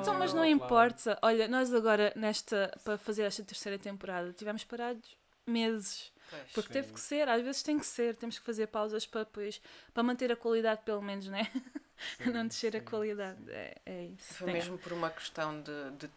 Então, 0.00 0.14
mas 0.18 0.34
não 0.34 0.44
importa. 0.44 1.18
Olha, 1.22 1.48
nós 1.48 1.72
agora, 1.72 2.12
nesta, 2.14 2.70
para 2.84 2.98
fazer 2.98 3.22
esta 3.22 3.42
terceira 3.42 3.78
temporada, 3.78 4.32
tivemos 4.34 4.64
parados 4.64 5.16
meses. 5.46 6.12
Pois. 6.28 6.42
Porque 6.52 6.72
teve 6.72 6.88
Sim. 6.88 6.94
que 6.94 7.00
ser, 7.00 7.28
às 7.28 7.42
vezes 7.42 7.62
tem 7.62 7.78
que 7.78 7.86
ser, 7.86 8.16
temos 8.16 8.38
que 8.38 8.44
fazer 8.44 8.66
pausas 8.66 9.06
para 9.06 9.20
depois, 9.24 9.60
para 9.92 10.02
manter 10.02 10.30
a 10.32 10.36
qualidade 10.36 10.82
pelo 10.84 11.00
menos, 11.02 11.26
né? 11.28 11.50
Sim, 12.18 12.30
não 12.32 12.46
descer 12.46 12.74
a 12.76 12.80
sim, 12.80 12.84
qualidade. 12.84 13.38
sim. 13.44 13.50
É, 13.52 13.76
é 13.86 14.04
isso. 14.06 14.34
Foi 14.34 14.46
Tem- 14.46 14.54
mesmo 14.54 14.76
por 14.78 14.92
uma 14.92 15.10
questão 15.10 15.60
de, 15.62 15.90
de- 15.92 16.06
de 16.08 16.10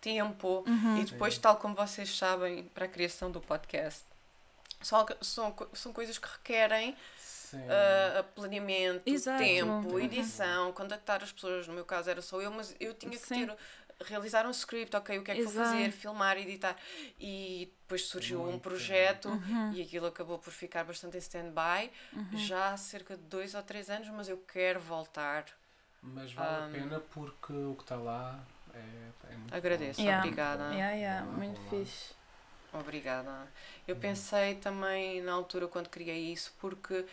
tempo 0.00 0.64
Uhum. 0.66 0.96
e 0.98 1.04
depois, 1.04 1.36
tal 1.38 1.56
como 1.56 1.74
vocês 1.74 2.16
sabem, 2.16 2.64
para 2.64 2.84
a 2.84 2.88
criação 2.88 3.30
do 3.30 3.40
podcast. 3.40 4.04
São, 4.80 5.04
são, 5.20 5.56
são 5.72 5.92
coisas 5.92 6.18
que 6.18 6.28
requerem 6.28 6.96
ah, 7.68 8.22
planeamento, 8.34 9.02
Exato. 9.06 9.42
tempo, 9.42 9.88
Uhum. 9.94 10.00
edição, 10.00 10.72
contactar 10.72 11.22
as 11.22 11.32
pessoas. 11.32 11.66
No 11.66 11.74
meu 11.74 11.84
caso 11.84 12.10
era 12.10 12.22
só 12.22 12.40
eu, 12.40 12.50
mas 12.50 12.74
eu 12.78 12.94
tinha 12.94 13.12
que 13.12 13.26
Sim. 13.26 13.46
ter 13.46 13.56
realizar 14.04 14.46
um 14.46 14.50
script, 14.50 14.94
ok, 14.96 15.18
o 15.18 15.24
que 15.24 15.30
é 15.32 15.34
que 15.34 15.42
vou 15.42 15.50
Exato. 15.50 15.68
fazer, 15.70 15.90
filmar, 15.90 16.36
editar. 16.38 16.76
E 17.18 17.72
depois 17.82 18.06
surgiu 18.06 18.40
um 18.42 18.46
Muito 18.50 18.62
projeto 18.62 19.28
Uhum. 19.28 19.72
e 19.72 19.82
aquilo 19.82 20.06
acabou 20.06 20.38
por 20.38 20.52
ficar 20.52 20.84
bastante 20.84 21.16
em 21.16 21.20
stand-by 21.20 21.90
já 22.32 22.72
há 22.72 22.76
cerca 22.76 23.16
de 23.16 23.22
dois 23.24 23.54
ou 23.54 23.62
três 23.62 23.90
anos, 23.90 24.08
mas 24.10 24.28
eu 24.28 24.38
quero 24.38 24.78
voltar. 24.78 25.44
Mas 26.00 26.32
vale 26.32 26.48
Um, 26.48 26.68
a 26.68 26.70
pena 26.70 27.00
porque 27.12 27.52
o 27.52 27.74
que 27.74 27.82
está 27.82 27.96
lá 27.96 28.38
é, 28.78 29.32
é 29.32 29.36
muito 29.36 29.56
Agradeço. 29.56 30.02
Yeah. 30.02 30.10
Obrigada. 30.10 30.64
Yeah, 30.70 30.92
yeah, 30.94 31.26
muito 31.26 31.58
vamos 31.58 31.66
lá. 31.66 31.86
fixe. 31.86 32.14
Obrigada. 32.72 33.48
Eu 33.86 33.96
Uhum. 33.96 34.02
pensei 34.02 34.56
também 34.56 35.22
na 35.22 35.32
altura 35.32 35.68
quando 35.68 35.88
criei 35.88 36.32
isso, 36.32 36.52
porque 36.60 37.06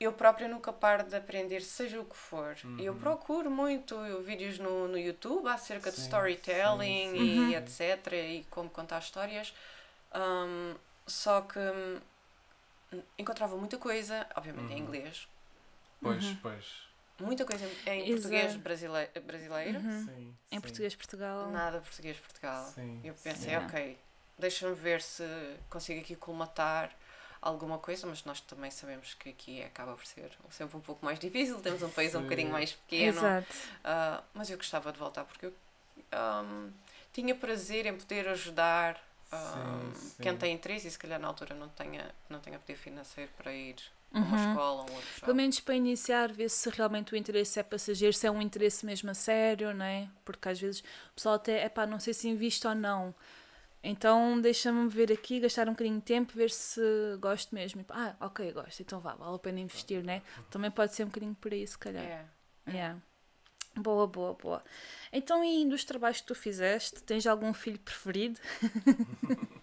eu 0.00 0.12
própria 0.12 0.48
nunca 0.48 0.72
paro 0.72 1.04
de 1.04 1.16
aprender, 1.16 1.62
seja 1.62 2.00
o 2.00 2.04
que 2.04 2.16
for. 2.16 2.56
Eu 2.78 2.94
Uhum. 2.94 2.96
procuro 2.96 3.50
muito 3.50 3.96
vídeos 4.22 4.58
no, 4.58 4.88
no 4.88 4.98
YouTube 4.98 5.48
acerca 5.48 5.90
de 5.92 5.98
Sim, 5.98 6.00
storytelling 6.00 7.16
sim, 7.16 7.16
e 7.16 7.54
sim. 7.54 7.54
etc. 7.54 8.16
e 8.16 8.44
como 8.50 8.70
contar 8.70 9.00
histórias. 9.00 9.54
Um, 10.14 10.76
só 11.06 11.42
que 11.42 11.58
hum, 11.58 12.00
encontrava 13.18 13.56
muita 13.56 13.78
coisa, 13.78 14.26
obviamente 14.36 14.72
em 14.72 14.78
Uhum. 14.78 14.80
inglês, 14.80 15.28
Pois, 16.02 16.26
Uhum. 16.26 16.38
pois. 16.42 16.89
Muita 17.20 17.44
coisa 17.44 17.64
em, 17.86 17.90
em 17.90 18.00
Exato. 18.10 18.12
português 18.12 18.56
brasile- 18.56 19.20
brasileiro, 19.24 19.78
Uhum. 19.78 20.04
Sim, 20.06 20.34
Em 20.50 20.54
sim, 20.56 20.60
português 20.60 20.94
Portugal. 20.94 21.50
nada 21.50 21.80
português 21.80 22.16
Portugal. 22.18 22.64
Sim, 22.74 23.00
Eu 23.04 23.14
pensei, 23.14 23.56
ok, 23.56 23.98
deixa-me 24.38 24.74
ver 24.74 25.00
se 25.02 25.22
consigo 25.68 26.00
aqui 26.00 26.16
colmatar 26.16 26.90
alguma 27.42 27.78
coisa, 27.78 28.06
mas 28.06 28.24
nós 28.24 28.40
também 28.40 28.70
sabemos 28.70 29.14
que 29.14 29.30
aqui 29.30 29.62
acaba 29.62 29.94
por 29.94 30.04
ser 30.06 30.30
sempre 30.50 30.76
um 30.76 30.80
pouco 30.80 31.04
mais 31.04 31.18
difícil, 31.18 31.58
temos 31.60 31.82
um 31.82 31.88
país 31.90 32.14
um 32.14 32.22
bocadinho 32.22 32.50
mais 32.52 32.72
pequeno, 32.72 33.16
Exato. 33.18 33.54
ah, 33.84 34.22
mas 34.34 34.50
eu 34.50 34.56
gostava 34.58 34.92
de 34.92 34.98
voltar 34.98 35.24
porque 35.24 35.46
eu 35.46 35.54
ahm, 36.12 36.70
tinha 37.12 37.34
prazer 37.34 37.86
em 37.86 37.96
poder 37.96 38.28
ajudar 38.28 39.00
sim. 39.32 40.22
quem 40.22 40.36
tem 40.36 40.54
interesse 40.54 40.88
e 40.88 40.90
se 40.90 40.98
calhar 40.98 41.18
na 41.20 41.28
altura 41.28 41.54
não 41.54 41.68
tenha, 41.70 42.14
não 42.28 42.40
tenha 42.40 42.58
poder 42.58 42.76
financeiro 42.76 43.30
para 43.38 43.52
ir 43.54 43.76
a 44.12 44.18
uma 44.18 44.26
Uhum. 44.36 44.50
escola, 44.50 44.82
um 44.90 44.94
outro 44.94 45.20
Pelo 45.24 45.36
menos 45.36 45.60
para 45.60 45.74
iniciar, 45.76 46.32
ver 46.32 46.48
se 46.50 46.68
realmente 46.70 47.12
o 47.12 47.16
interesse 47.16 47.58
é 47.60 47.62
passageiro, 47.62 48.12
se 48.14 48.26
é 48.26 48.30
um 48.30 48.42
interesse 48.42 48.84
mesmo 48.84 49.10
a 49.10 49.14
sério, 49.14 49.72
não 49.74 49.84
é? 49.84 50.08
Porque 50.24 50.48
às 50.48 50.60
vezes 50.60 50.80
o 50.80 51.14
pessoal 51.14 51.36
até, 51.36 51.62
é 51.62 51.68
pá, 51.68 51.86
não 51.86 52.00
sei 52.00 52.12
se 52.14 52.28
invisto 52.28 52.68
ou 52.68 52.74
não. 52.74 53.14
Então 53.82 54.38
deixa-me 54.40 54.88
ver 54.88 55.10
aqui, 55.10 55.40
gastar 55.40 55.66
um 55.68 55.72
bocadinho 55.72 55.96
de 55.96 56.02
tempo, 56.04 56.32
ver 56.34 56.50
se 56.50 56.80
gosto 57.18 57.54
mesmo. 57.54 57.84
Ah, 57.88 58.14
ok, 58.20 58.52
gosto, 58.52 58.80
então 58.82 59.00
vá, 59.00 59.14
vale 59.14 59.36
a 59.36 59.38
pena 59.38 59.60
investir, 59.60 60.02
né? 60.04 60.22
Também 60.50 60.70
pode 60.70 60.94
ser 60.94 61.04
um 61.04 61.06
bocadinho 61.06 61.34
por 61.34 61.52
aí, 61.52 61.66
se 61.66 61.78
calhar. 61.78 62.04
É. 62.04 62.24
Yeah. 62.68 62.98
Boa, 63.76 64.06
boa, 64.06 64.34
boa. 64.34 64.64
Então, 65.12 65.42
e 65.44 65.64
dos 65.66 65.84
trabalhos 65.84 66.20
que 66.20 66.26
tu 66.26 66.34
fizeste, 66.34 67.02
tens 67.04 67.26
algum 67.26 67.54
filho 67.54 67.78
preferido? 67.78 68.38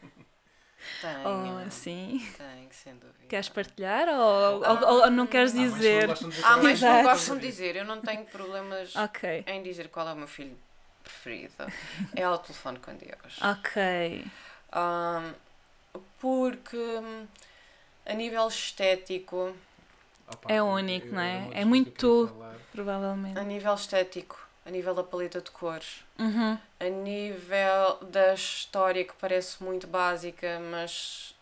Tenho, 1.02 1.68
Oh, 1.68 1.70
sim. 1.72 2.22
tenho, 2.38 2.68
sem 2.72 2.94
dúvida. 2.96 3.18
Queres 3.30 3.50
partilhar 3.50 4.08
ou, 4.08 4.64
ou- 4.64 5.02
ou 5.04 5.12
não 5.12 5.28
queres 5.28 5.52
Há 5.52 5.56
mais 5.56 5.68
que 5.70 5.74
não 5.74 5.80
dizer? 5.80 6.08
gostam 6.08 6.30
de 6.30 6.36
dizer 6.36 6.48
Ah, 6.48 6.54
qual 6.54 6.60
é 6.60 6.64
mas 6.64 6.82
o 6.82 6.86
não 6.86 7.04
gostam 7.04 7.38
de 7.38 7.48
dizer, 7.48 7.76
eu 7.76 7.86
não 7.86 8.02
tenho 8.02 8.26
problemas 8.26 8.96
Ok, 8.96 9.44
em 9.48 9.64
dizer 9.64 9.90
qual 9.90 10.08
é 10.08 10.14
o 10.14 10.16
meu 10.16 10.28
filho 10.28 10.58
preferido. 11.04 11.54
É 12.16 12.24
ao 12.24 12.38
telefone 12.38 12.80
com 12.80 12.94
Deus. 12.96 13.40
ok. 13.42 14.24
Ahm, 14.72 15.34
porque 16.20 16.78
a 18.06 18.14
nível 18.14 18.48
estético, 18.48 19.54
Opa, 20.30 20.54
É 20.54 20.62
único, 20.62 21.08
eu- 21.08 21.14
não 21.14 21.22
é? 21.22 21.50
É 21.54 21.66
muito 21.66 21.92
que 21.92 21.98
tu. 21.98 22.30
Provavelmente. 22.72 23.40
a 23.40 23.44
nível 23.44 23.74
estético, 23.74 24.47
a 24.68 24.72
nível 24.72 24.94
da 24.94 25.04
paleta 25.04 25.40
de 25.42 25.50
cores, 25.52 26.04
Uhum. 26.20 26.58
a 26.80 26.84
nível 26.90 27.98
da 28.12 28.34
história 28.34 29.04
que 29.06 29.14
parece 29.14 29.64
muito 29.64 29.88
básica, 29.88 30.60
mas 30.72 31.34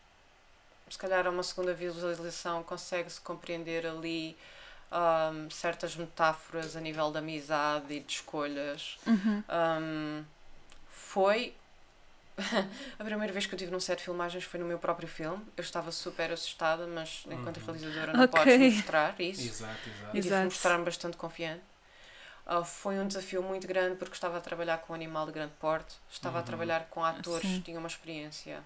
se 0.90 0.98
calhar 0.98 1.26
a 1.26 1.30
uma 1.32 1.42
segunda 1.44 1.74
visualização 1.74 2.62
consegue-se 2.64 3.20
compreender 3.22 3.86
ali 3.88 4.38
ahm, 4.92 5.50
certas 5.50 5.96
metáforas 5.96 6.76
a 6.76 6.80
nível 6.80 7.12
da 7.12 7.20
amizade 7.20 7.94
e 7.94 8.00
de 8.00 8.14
escolhas. 8.14 9.00
Uhum. 9.08 9.44
Um, 9.50 10.24
foi 10.88 11.56
a 13.00 13.04
primeira 13.04 13.32
vez 13.34 13.46
que 13.46 13.54
eu 13.56 13.58
tive 13.58 13.72
num 13.72 13.80
set 13.80 13.98
de 14.00 14.04
filmagens 14.04 14.44
foi 14.44 14.60
no 14.60 14.66
meu 14.66 14.78
próprio 14.78 15.08
filme. 15.08 15.44
Eu 15.58 15.62
estava 15.64 15.92
super 15.92 16.32
assustada, 16.32 16.86
mas 16.86 17.24
enquanto 17.26 17.58
Uhum. 17.58 17.64
realizadora 17.66 18.14
não 18.14 18.24
Ok. 18.26 18.40
podes 18.40 18.76
mostrar 18.78 19.20
isso. 19.20 19.42
Exato, 19.50 19.90
exato. 19.90 20.16
E 20.16 20.18
Exato. 20.20 20.46
mostrar-me 20.46 20.86
bastante 20.86 21.18
confiante. 21.18 21.64
Uh, 22.48 22.64
foi 22.64 23.00
um 23.00 23.08
desafio 23.08 23.42
muito 23.42 23.68
grande 23.68 23.96
porque 23.96 24.14
estava 24.14 24.38
a 24.38 24.42
trabalhar 24.42 24.78
com 24.80 24.94
um 24.94 24.96
animal 24.96 25.26
de 25.26 25.32
grande 25.32 25.54
porte, 25.60 25.96
estava 26.10 26.38
a 26.38 26.42
Uhum. 26.42 26.46
trabalhar 26.46 26.88
com 26.92 27.04
atores 27.04 27.42
Sim. 27.42 27.58
que 27.58 27.64
tinham 27.64 27.80
uma 27.80 27.88
experiência, 27.88 28.62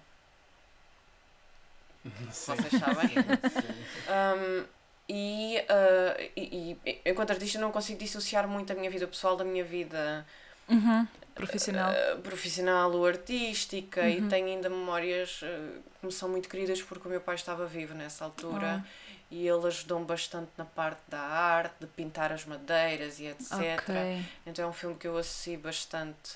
Sim. 2.32 2.54
vocês 2.56 2.74
sabem. 2.78 3.08
Sim. 3.50 3.84
Um, 4.08 4.64
e, 5.08 5.58
uh, 5.58 6.30
e, 6.36 6.76
e 6.86 7.00
enquanto 7.04 7.30
artista 7.32 7.58
não 7.58 7.72
consigo 7.72 7.98
dissociar 7.98 8.46
muito 8.46 8.72
a 8.72 8.76
minha 8.76 8.90
vida 8.90 9.06
pessoal 9.06 9.36
da 9.36 9.44
minha 9.44 9.64
vida 9.64 10.26
Uhum. 10.68 11.06
Profissional. 11.34 11.90
uh, 11.90 12.20
profissional 12.22 12.92
ou 12.92 13.06
artística 13.06 14.08
e 14.08 14.20
Uhum. 14.20 14.28
tenho 14.28 14.46
ainda 14.46 14.68
memórias 14.68 15.42
uh, 15.42 15.82
que 15.98 16.06
me 16.06 16.12
são 16.12 16.28
muito 16.28 16.48
queridas 16.48 16.80
porque 16.82 17.08
o 17.08 17.10
meu 17.10 17.20
pai 17.20 17.34
estava 17.34 17.66
vivo 17.66 17.94
nessa 17.94 18.24
altura 18.24 18.84
e 19.30 19.46
ele 19.46 19.66
ajudou-me 19.66 20.04
bastante 20.04 20.50
na 20.56 20.64
parte 20.64 21.00
da 21.08 21.20
arte, 21.20 21.74
de 21.80 21.86
pintar 21.86 22.32
as 22.32 22.44
madeiras 22.44 23.20
e 23.20 23.26
etc. 23.26 23.50
ok. 23.52 24.24
Então 24.46 24.64
é 24.64 24.68
um 24.68 24.72
filme 24.72 24.96
que 24.96 25.06
eu 25.06 25.16
associo 25.16 25.58
bastante 25.60 26.32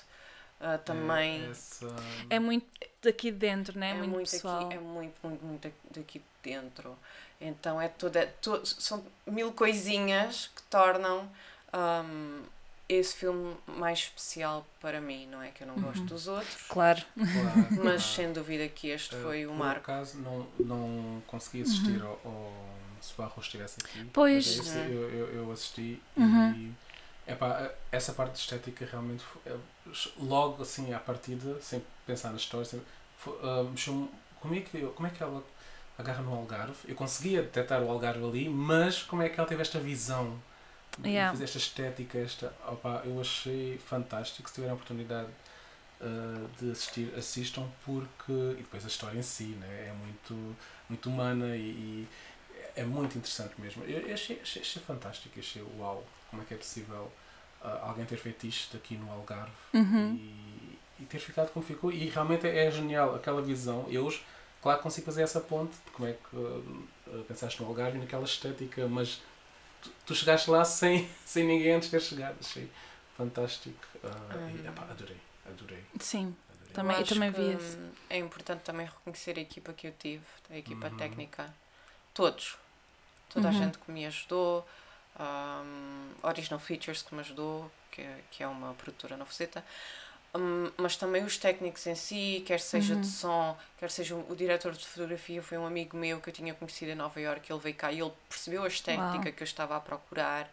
uh, 0.61 0.77
também. 0.85 1.45
É, 1.45 1.49
essa... 1.51 1.95
É 2.29 2.39
muito 2.39 2.65
daqui 3.01 3.31
de 3.31 3.37
dentro, 3.37 3.77
né? 3.77 3.91
É 3.91 3.93
muito, 3.95 4.11
muito 4.11 4.31
pessoal. 4.31 4.65
aqui, 4.65 4.75
é 4.75 4.79
muito, 4.79 5.15
muito, 5.23 5.45
muito 5.45 5.73
daqui 5.91 6.19
de 6.19 6.25
dentro. 6.51 6.97
Então 7.41 7.81
é 7.81 7.89
toda, 7.89 8.27
to- 8.41 8.65
são 8.65 9.03
mil 9.27 9.51
coisinhas 9.51 10.47
que 10.55 10.61
tornam 10.63 11.29
um, 11.73 12.43
esse 12.87 13.13
filme 13.15 13.57
mais 13.67 13.99
especial 13.99 14.65
para 14.79 15.01
mim, 15.01 15.27
não 15.27 15.41
é 15.41 15.49
que 15.49 15.63
eu 15.63 15.67
não 15.67 15.75
gosto 15.75 15.99
Uhum. 15.99 16.05
dos 16.05 16.27
outros, 16.27 16.55
Claro. 16.69 17.03
Claro, 17.15 17.67
mas 17.71 17.75
claro. 17.75 17.99
sem 17.99 18.31
dúvida 18.31 18.67
que 18.69 18.87
este 18.89 19.15
Uh, 19.15 19.21
foi 19.21 19.45
o 19.45 19.49
por 19.49 19.57
marco. 19.57 19.91
acaso 19.91 20.17
não, 20.19 20.47
não 20.59 21.21
consegui 21.27 21.63
assistir 21.63 22.01
ao, 22.01 22.19
ao 22.23 22.53
se 23.05 23.13
o 23.13 23.17
Barro 23.17 23.41
estivesse 23.41 23.79
aqui. 23.83 23.99
Uhum. 23.99 24.09
Pois. 24.13 24.47
Esse 24.47 24.77
Uhum. 24.77 24.85
eu, 24.85 25.09
eu, 25.09 25.27
eu 25.35 25.51
assisti 25.51 26.01
Uhum. 26.17 26.51
e 26.51 26.73
epá, 27.31 27.71
essa 27.91 28.13
parte 28.13 28.35
estética 28.39 28.85
realmente 28.91 29.23
é, 29.45 29.55
logo 30.17 30.61
assim 30.61 30.93
à 30.93 30.99
partida, 30.99 31.59
sem 31.61 31.83
pensar 32.05 32.29
na 32.31 32.37
história, 32.37 32.65
sem, 32.65 32.81
fo- 33.17 33.37
ah, 33.41 33.63
mexeu 33.69 34.09
como 34.39 34.55
é, 34.55 34.61
que, 34.61 34.77
eu- 34.79 34.91
como 34.91 35.07
é 35.07 35.11
que 35.11 35.23
ela 35.23 35.43
agarra 35.97 36.21
no 36.21 36.33
Algarve? 36.33 36.75
Eu 36.87 36.95
conseguia 36.95 37.41
detectar 37.41 37.81
o 37.81 37.89
Algarve 37.89 38.23
ali, 38.25 38.49
mas 38.49 39.01
como 39.03 39.21
é 39.21 39.29
que 39.29 39.39
ela 39.39 39.47
teve 39.47 39.61
esta 39.61 39.79
visão? 39.79 40.39
de 40.97 41.09
Yeah. 41.09 41.31
fazer 41.33 41.43
esta 41.43 41.57
estética, 41.57 42.17
esta, 42.19 42.53
opá, 42.69 43.01
eu 43.03 43.19
achei 43.19 43.77
fantástico. 43.85 44.47
Se 44.47 44.55
tiverem 44.55 44.71
a 44.71 44.75
oportunidade 44.75 45.27
uh, 46.01 46.47
de 46.59 46.71
assistir, 46.71 47.13
assistam, 47.17 47.67
porque. 47.83 48.31
E 48.31 48.55
depois 48.63 48.83
a 48.85 48.87
história 48.87 49.17
em 49.19 49.21
si 49.21 49.43
né? 49.59 49.87
é 49.89 49.93
muito, 49.93 50.55
muito 50.89 51.09
humana 51.09 51.55
e, 51.55 51.59
e 51.69 52.07
é 52.75 52.83
muito 52.83 53.17
interessante 53.17 53.53
mesmo. 53.59 53.83
Eu, 53.85 53.99
eu 54.07 54.13
achei, 54.13 54.39
achei, 54.41 54.61
achei 54.61 54.81
fantástico, 54.81 55.39
achei 55.39 55.61
uau, 55.77 56.03
como 56.29 56.41
é 56.41 56.45
que 56.45 56.53
é 56.53 56.57
possível 56.57 57.11
uh, 57.61 57.67
alguém 57.83 58.05
ter 58.05 58.17
feito 58.17 58.45
isto 58.47 58.75
aqui 58.77 58.95
no 58.97 59.09
Algarve 59.11 59.51
Uhum. 59.73 60.15
e, 60.15 60.79
e 61.01 61.05
ter 61.05 61.19
ficado 61.19 61.51
como 61.51 61.65
ficou. 61.65 61.91
E 61.91 62.09
realmente 62.09 62.47
é 62.47 62.69
genial 62.71 63.15
aquela 63.15 63.41
visão. 63.41 63.85
Eu, 63.89 64.05
hoje, 64.05 64.21
claro, 64.61 64.81
consigo 64.81 65.05
fazer 65.05 65.23
essa 65.23 65.39
ponte 65.41 65.73
de 65.85 65.91
como 65.91 66.07
é 66.07 66.13
que 66.13 66.35
uh, 66.35 67.23
pensaste 67.27 67.61
no 67.61 67.67
Algarve 67.67 67.97
e 67.97 68.01
naquela 68.01 68.25
estética, 68.25 68.87
mas 68.87 69.21
tu, 69.81 69.89
tu 70.07 70.15
chegaste 70.15 70.49
lá 70.49 70.65
sem, 70.65 71.09
sem 71.25 71.45
ninguém 71.45 71.73
antes 71.73 71.89
ter 71.89 72.01
chegado. 72.01 72.35
Achei 72.39 72.69
fantástico. 73.17 73.79
Uh, 74.03 74.49
e, 74.49 74.59
Uhum. 74.59 74.67
epá, 74.67 74.83
adorei, 74.89 75.17
adorei, 75.47 75.83
Sim. 75.99 76.35
adorei. 76.49 76.73
Também, 76.73 76.99
eu, 76.99 77.05
também 77.05 77.31
vi 77.31 77.55
hum, 77.55 77.91
É 78.09 78.17
importante 78.17 78.61
também 78.63 78.85
reconhecer 78.85 79.37
a 79.37 79.41
equipa 79.41 79.71
que 79.73 79.87
eu 79.87 79.93
tive, 79.97 80.23
a 80.49 80.57
equipa 80.57 80.87
Uhum. 80.89 80.97
técnica. 80.97 81.53
Todos. 82.13 82.57
Toda 83.29 83.49
Uhum. 83.49 83.55
a 83.55 83.57
gente 83.57 83.77
que 83.77 83.91
me 83.91 84.05
ajudou. 84.05 84.65
Um, 85.17 86.11
Original 86.27 86.59
Features 86.59 87.01
que 87.01 87.13
me 87.15 87.21
ajudou, 87.21 87.71
que, 87.91 88.01
é- 88.01 88.19
que 88.31 88.43
é 88.43 88.47
uma 88.47 88.73
produtora 88.73 89.15
na 89.15 89.25
Fuseta. 89.25 89.63
Hum, 90.35 90.69
mas 90.77 90.97
também 90.97 91.23
os 91.23 91.37
técnicos 91.37 91.87
em 91.87 91.95
si, 91.95 92.43
quer 92.45 92.59
seja 92.59 92.95
Uhum. 92.95 93.01
de 93.01 93.07
som, 93.07 93.57
quer 93.79 93.89
seja 93.89 94.13
o, 94.15 94.29
o 94.31 94.35
diretor 94.35 94.73
de 94.73 94.85
fotografia, 94.85 95.41
foi 95.41 95.57
um 95.57 95.65
amigo 95.65 95.95
meu 95.95 96.19
que 96.19 96.29
eu 96.29 96.33
tinha 96.33 96.53
conhecido 96.53 96.91
em 96.91 96.95
Nova 96.95 97.17
Iorque, 97.21 97.51
ele 97.53 97.59
veio 97.61 97.75
cá 97.75 97.91
e 97.93 98.01
ele 98.01 98.11
percebeu 98.27 98.65
as 98.65 98.81
técnicas 98.81 99.33
que 99.33 99.43
eu 99.43 99.45
estava 99.45 99.77
a 99.77 99.79
procurar, 99.79 100.51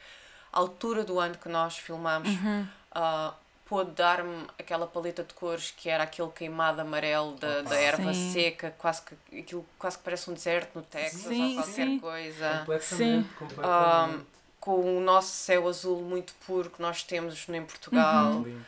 a 0.52 0.58
altura 0.60 1.02
do 1.02 1.18
ano 1.18 1.36
que 1.36 1.48
nós 1.48 1.76
filmamos, 1.78 2.28
Uhum. 2.28 2.68
ah, 2.92 3.34
pôde 3.72 3.92
dar-me 3.92 4.46
aquela 4.58 4.86
paleta 4.86 5.24
de 5.24 5.32
cores 5.32 5.70
que 5.74 5.88
era 5.88 6.04
aquele 6.04 6.28
queimado 6.28 6.82
amarelo 6.82 7.32
da, 7.36 7.60
Opa. 7.60 7.70
da 7.70 7.76
erva 7.80 8.12
Sim. 8.12 8.30
seca, 8.30 8.74
quase 8.76 9.00
que, 9.00 9.38
aquilo 9.38 9.64
quase 9.78 9.96
que 9.96 10.04
parece 10.04 10.30
um 10.30 10.34
deserto 10.34 10.74
no 10.74 10.82
Texas 10.82 11.22
Sim, 11.22 11.56
ou 11.56 11.64
qualquer 11.64 11.86
sim. 11.86 11.98
coisa. 11.98 12.58
Completamente, 12.58 13.28
completamente. 13.34 14.26
Com 14.60 14.98
o 14.98 15.00
nosso 15.00 15.28
céu 15.32 15.66
azul 15.66 16.02
muito 16.02 16.34
puro 16.46 16.68
que 16.68 16.82
nós 16.82 17.02
temos 17.02 17.48
em 17.48 17.64
Portugal, 17.64 18.32
Uhum. 18.34 18.60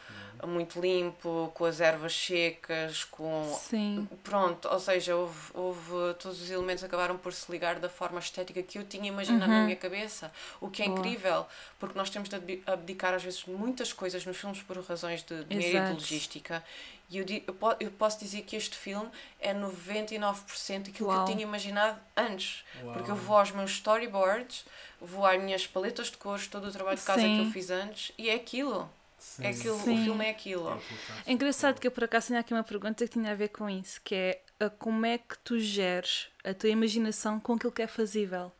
Muito 0.46 0.80
limpo, 0.80 1.50
com 1.54 1.64
as 1.64 1.80
ervas 1.80 2.14
secas, 2.14 3.04
com 3.04 3.44
Sim. 3.60 4.06
Pronto, 4.22 4.68
ou 4.68 4.78
seja, 4.78 5.16
houve, 5.16 5.38
houve 5.54 6.14
todos 6.18 6.42
os 6.42 6.50
elementos 6.50 6.84
acabaram 6.84 7.16
por 7.16 7.32
se 7.32 7.50
ligar 7.50 7.78
da 7.78 7.88
forma 7.88 8.18
estética 8.18 8.62
que 8.62 8.78
eu 8.78 8.84
tinha 8.84 9.08
imaginado 9.08 9.46
na 9.50 9.58
Uhum. 9.60 9.64
minha 9.64 9.76
cabeça, 9.76 10.30
o 10.60 10.68
que 10.68 10.82
é 10.82 10.86
Boa. 10.86 10.98
incrível, 10.98 11.46
porque 11.78 11.96
nós 11.96 12.10
temos 12.10 12.28
de 12.28 12.36
abdi- 12.36 12.62
abdicar 12.66 13.14
às 13.14 13.22
vezes 13.22 13.44
muitas 13.46 13.92
coisas 13.92 14.24
nos 14.26 14.36
filmes 14.36 14.60
por 14.62 14.76
razões 14.84 15.22
de 15.22 15.44
dinheiro 15.44 15.68
e 15.68 15.70
de 15.70 15.76
Exato. 15.78 15.92
logística. 15.94 16.64
E 17.10 17.18
eu, 17.18 17.24
eu, 17.46 17.54
po- 17.54 17.76
eu 17.80 17.90
posso 17.92 18.18
dizer 18.18 18.42
que 18.42 18.56
este 18.56 18.76
filme 18.76 19.08
é 19.40 19.52
99% 19.54 20.88
aquilo 20.90 21.08
Uau. 21.08 21.24
que 21.24 21.30
eu 21.30 21.34
tinha 21.36 21.46
imaginado 21.46 21.98
antes. 22.16 22.64
Porque 22.92 23.10
eu 23.10 23.14
Uau. 23.14 23.24
vou 23.24 23.38
aos 23.38 23.50
meus 23.50 23.70
storyboards, 23.72 24.64
vou 25.00 25.24
às 25.26 25.40
minhas 25.40 25.66
paletas 25.66 26.10
de 26.10 26.16
cores, 26.16 26.46
todo 26.48 26.68
o 26.68 26.72
trabalho 26.72 26.96
de 26.98 27.02
casa 27.04 27.20
que 27.20 27.26
Sim. 27.26 27.46
eu 27.46 27.50
fiz 27.52 27.70
antes, 27.70 28.12
e 28.18 28.28
é 28.28 28.34
aquilo. 28.34 28.90
Sim. 29.24 29.44
É 29.44 29.48
aquilo 29.50 29.78
Sim. 29.78 29.94
o 29.94 30.04
filme 30.04 30.24
é 30.26 30.30
aquilo. 30.30 30.68
É. 30.70 31.30
É 31.30 31.32
engraçado 31.32 31.80
que 31.80 31.86
eu 31.86 31.90
por 31.90 32.04
acaso 32.04 32.28
tinha 32.28 32.40
aqui 32.40 32.52
uma 32.52 32.62
pergunta 32.62 33.04
que 33.04 33.10
tinha 33.12 33.32
a 33.32 33.34
ver 33.34 33.48
com 33.48 33.68
isso, 33.68 34.00
que 34.02 34.14
é 34.14 34.42
a 34.60 34.68
como 34.70 35.04
é 35.06 35.18
que 35.18 35.36
tu 35.38 35.58
geres 35.58 36.28
a 36.44 36.52
tua 36.54 36.68
imaginação 36.68 37.40
com 37.40 37.54
aquilo 37.54 37.72
que 37.72 37.82
é 37.82 37.86
fazível. 37.86 38.52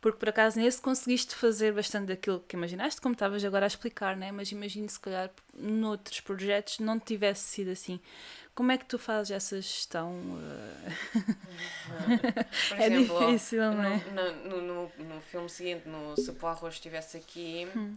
Porque 0.00 0.18
por 0.18 0.28
acaso 0.28 0.58
nesse 0.60 0.80
conseguiste 0.80 1.34
fazer 1.34 1.72
bastante 1.72 2.08
daquilo 2.08 2.40
que 2.46 2.56
imaginaste, 2.56 3.00
como 3.00 3.14
estavas 3.14 3.44
agora 3.44 3.64
a 3.64 3.68
explicar, 3.68 4.16
né? 4.16 4.30
mas 4.30 4.52
imagino 4.52 4.88
se 4.88 5.00
calhar 5.00 5.30
noutros 5.54 6.20
projetos 6.20 6.78
não 6.78 7.00
tivesse 7.00 7.42
sido 7.44 7.70
assim. 7.70 7.98
Como 8.54 8.70
é 8.70 8.76
que 8.78 8.84
tu 8.84 8.98
fazes 8.98 9.30
essa 9.30 9.56
gestão? 9.56 10.12
eh, 10.40 10.92
Por 12.68 12.78
é 12.80 12.86
exemplo, 12.86 13.18
difícil, 13.18 13.60
não 13.62 13.82
é? 13.82 13.96
No, 14.10 14.60
no, 14.60 14.60
no, 14.98 15.04
no 15.14 15.20
filme 15.22 15.48
seguinte, 15.48 15.88
no 15.88 16.16
Se 16.16 16.30
o 16.30 16.46
Arroz 16.46 16.74
estivesse 16.74 17.16
aqui, 17.16 17.66
Hum. 17.74 17.96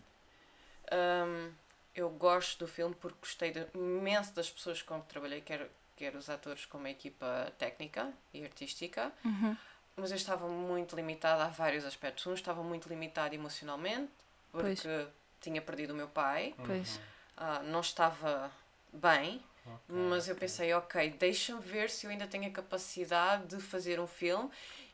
hum, 0.92 1.50
eu 1.96 2.10
gosto 2.10 2.60
do 2.60 2.68
filme 2.68 2.94
porque 2.96 3.18
gostei 3.20 3.52
de, 3.52 3.66
imenso 3.74 4.34
das 4.34 4.50
pessoas 4.50 4.82
com 4.82 5.02
que 5.02 5.08
trabalhei, 5.08 5.42
quer, 5.42 5.70
quer 5.96 6.16
os 6.16 6.30
atores 6.30 6.66
como 6.66 6.88
a 6.88 6.90
equipa 6.90 7.52
técnica 7.58 8.12
e 8.34 8.44
artística, 8.44 9.12
Uhum. 9.24 9.56
mas 9.96 10.12
eu 10.12 10.18
estava 10.18 10.48
muito 10.48 10.96
limitada 10.96 11.46
a 11.46 11.48
vários 11.48 11.86
aspectos. 11.86 12.26
Um, 12.28 12.34
estava 12.34 12.62
muito 12.64 12.90
limitada 12.90 13.34
emocionalmente, 13.34 14.12
Pois. 14.52 14.82
porque 14.82 15.08
tinha 15.42 15.62
perdido 15.62 15.94
o 15.94 15.96
meu 15.96 16.08
pai, 16.10 16.54
Pois. 16.66 17.00
ah, 17.38 17.60
não 17.64 17.80
estava 17.80 18.52
bem, 18.92 19.42
Ok, 19.66 19.80
mas 19.88 20.28
eu 20.28 20.36
pensei, 20.36 20.74
ok, 20.74 21.10
deixa-me 21.12 21.62
ver 21.62 21.90
se 21.90 22.06
eu 22.06 22.12
ainda 22.12 22.28
tenho 22.28 22.48
a 22.48 22.52
capacidade 22.52 23.48
de 23.56 23.62
fazer 23.62 24.00
um 24.00 24.06
filme 24.08 24.50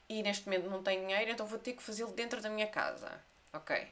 e 0.07 0.21
neste 0.23 0.45
momento 0.45 0.69
não 0.69 0.81
tenho 0.83 1.01
dinheiro, 1.05 1.31
então 1.31 1.45
vou 1.45 1.59
ter 1.59 1.73
que 1.73 1.83
fazê-lo 1.83 2.11
dentro 2.13 2.39
da 2.41 2.49
minha 2.49 2.67
casa. 2.67 3.21
Ok. 3.53 3.87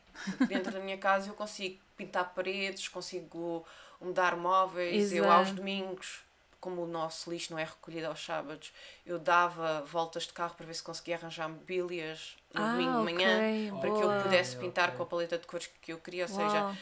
Dentro 0.47 0.71
da 0.73 0.79
minha 0.79 0.97
casa 0.97 1.29
eu 1.29 1.33
consigo 1.33 1.79
pintar 1.97 2.33
paredes, 2.33 2.87
consigo 2.87 3.65
mudar 3.99 4.35
móveis, 4.37 5.13
eu 5.13 5.29
aos 5.29 5.51
Exato. 5.51 5.51
domingos, 5.51 6.21
como 6.59 6.83
o 6.83 6.87
nosso 6.87 7.29
lixo 7.29 7.51
não 7.51 7.59
é 7.59 7.65
recolhido 7.65 8.07
aos 8.07 8.23
sábados, 8.23 8.71
eu 9.05 9.19
dava 9.19 9.81
voltas 9.85 10.23
de 10.23 10.33
carro 10.33 10.55
para 10.55 10.65
ver 10.65 10.73
se 10.73 10.83
conseguia 10.83 11.15
arranjar 11.17 11.49
mobílias 11.49 12.37
no 12.53 12.65
Ah, 12.65 12.67
domingo 12.67 12.95
de 12.97 13.01
manhã 13.03 13.45
para 13.79 13.91
que 13.91 14.03
eu 14.03 14.11
pudesse 14.11 14.55
pintar 14.57 14.93
ok. 14.93 14.95
com 14.95 15.03
a 15.03 15.05
paleta 15.05 15.37
de 15.37 15.45
cores 15.45 15.67
que 15.81 15.91
eu 15.93 15.99
queria, 15.99 16.23
ou 16.23 16.29
seja, 16.29 16.65
Uau. 16.65 16.77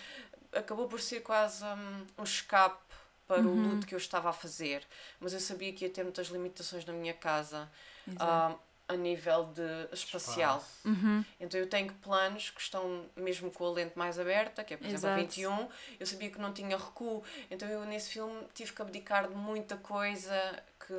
acabou 0.53 0.87
por 0.87 0.99
ser 1.01 1.21
quase 1.21 1.63
um, 1.63 2.07
um 2.19 2.23
escape 2.23 2.81
para 3.27 3.45
Uhum. 3.45 3.49
o 3.49 3.55
luto 3.55 3.85
que 3.85 3.93
eu 3.93 3.97
estava 3.97 4.29
a 4.29 4.33
fazer. 4.33 4.85
Mas 5.19 5.33
eu 5.33 5.39
sabia 5.39 5.73
que 5.73 5.85
ia 5.85 5.89
ter 5.91 6.03
muitas 6.03 6.27
limitações 6.27 6.85
na 6.85 6.93
minha 6.93 7.13
casa 7.13 7.69
Exato. 8.07 8.51
um, 8.51 8.57
a 8.87 8.95
nível 8.95 9.45
de 9.53 9.93
espacial. 9.93 10.63
Uhum. 10.85 11.23
Então 11.39 11.59
eu 11.59 11.67
tenho 11.67 11.93
planos 11.95 12.49
que 12.49 12.61
estão 12.61 13.05
mesmo 13.15 13.51
com 13.51 13.65
a 13.67 13.71
lente 13.71 13.97
mais 13.97 14.17
aberta, 14.17 14.63
que 14.63 14.73
é 14.73 14.77
por 14.77 14.85
exemplo 14.87 15.09
a 15.09 15.11
Exato. 15.19 15.27
21. 15.35 15.67
Eu 15.99 16.05
sabia 16.07 16.29
que 16.31 16.39
não 16.39 16.53
tinha 16.53 16.77
recuo, 16.77 17.23
então 17.51 17.67
eu 17.67 17.83
nesse 17.85 18.11
filme 18.11 18.47
tive 18.53 18.71
que 18.71 18.81
abdicar 18.81 19.27
de 19.27 19.35
muita 19.35 19.75
coisa 19.77 20.63
que 20.85 20.93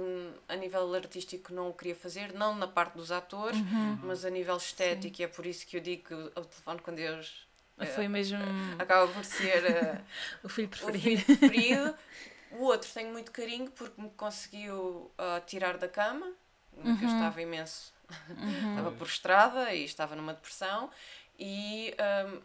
a 0.49 0.55
nível 0.57 0.95
artístico 0.95 1.53
não 1.55 1.71
o 1.71 1.73
queria 1.73 1.95
fazer, 1.95 2.35
não 2.35 2.55
na 2.55 2.69
parte 2.69 2.95
dos 2.97 3.11
atores, 3.11 3.59
Uhum. 3.59 3.99
mas 4.03 4.25
a 4.25 4.31
nível 4.31 4.57
estético, 4.59 5.23
e 5.23 5.25
é 5.25 5.29
por 5.29 5.47
isso 5.47 5.67
que 5.67 5.77
eu 5.79 5.81
digo 5.81 6.05
que 6.09 6.15
o 6.15 6.31
telefone 6.45 6.81
com 6.81 6.95
Deus 6.95 7.47
eh, 7.79 7.87
Foi 7.87 8.07
mesmo 8.09 8.39
acaba 8.79 9.11
por 9.11 9.25
ser. 9.25 9.65
eh, 9.65 10.01
o 10.45 10.49
filho 10.49 10.67
o 10.67 10.71
preferido. 10.71 11.23
filho 11.23 11.39
preferido. 11.39 11.95
O 12.51 12.65
outro 12.65 12.89
tenho 12.95 13.13
muito 13.13 13.31
carinho 13.31 13.71
porque 13.73 14.01
me 14.01 14.09
conseguiu 14.17 15.11
ah, 15.19 15.39
tirar 15.47 15.77
da 15.77 15.87
cama, 15.87 16.33
que 16.97 17.05
eu 17.05 17.09
estava 17.09 17.41
imenso, 17.43 17.93
estava 18.71 18.91
prostrada 18.93 19.73
e 19.75 19.85
estava 19.85 20.15
numa 20.17 20.33
depressão 20.35 20.91
e 21.39 21.95
ahm, 21.99 22.41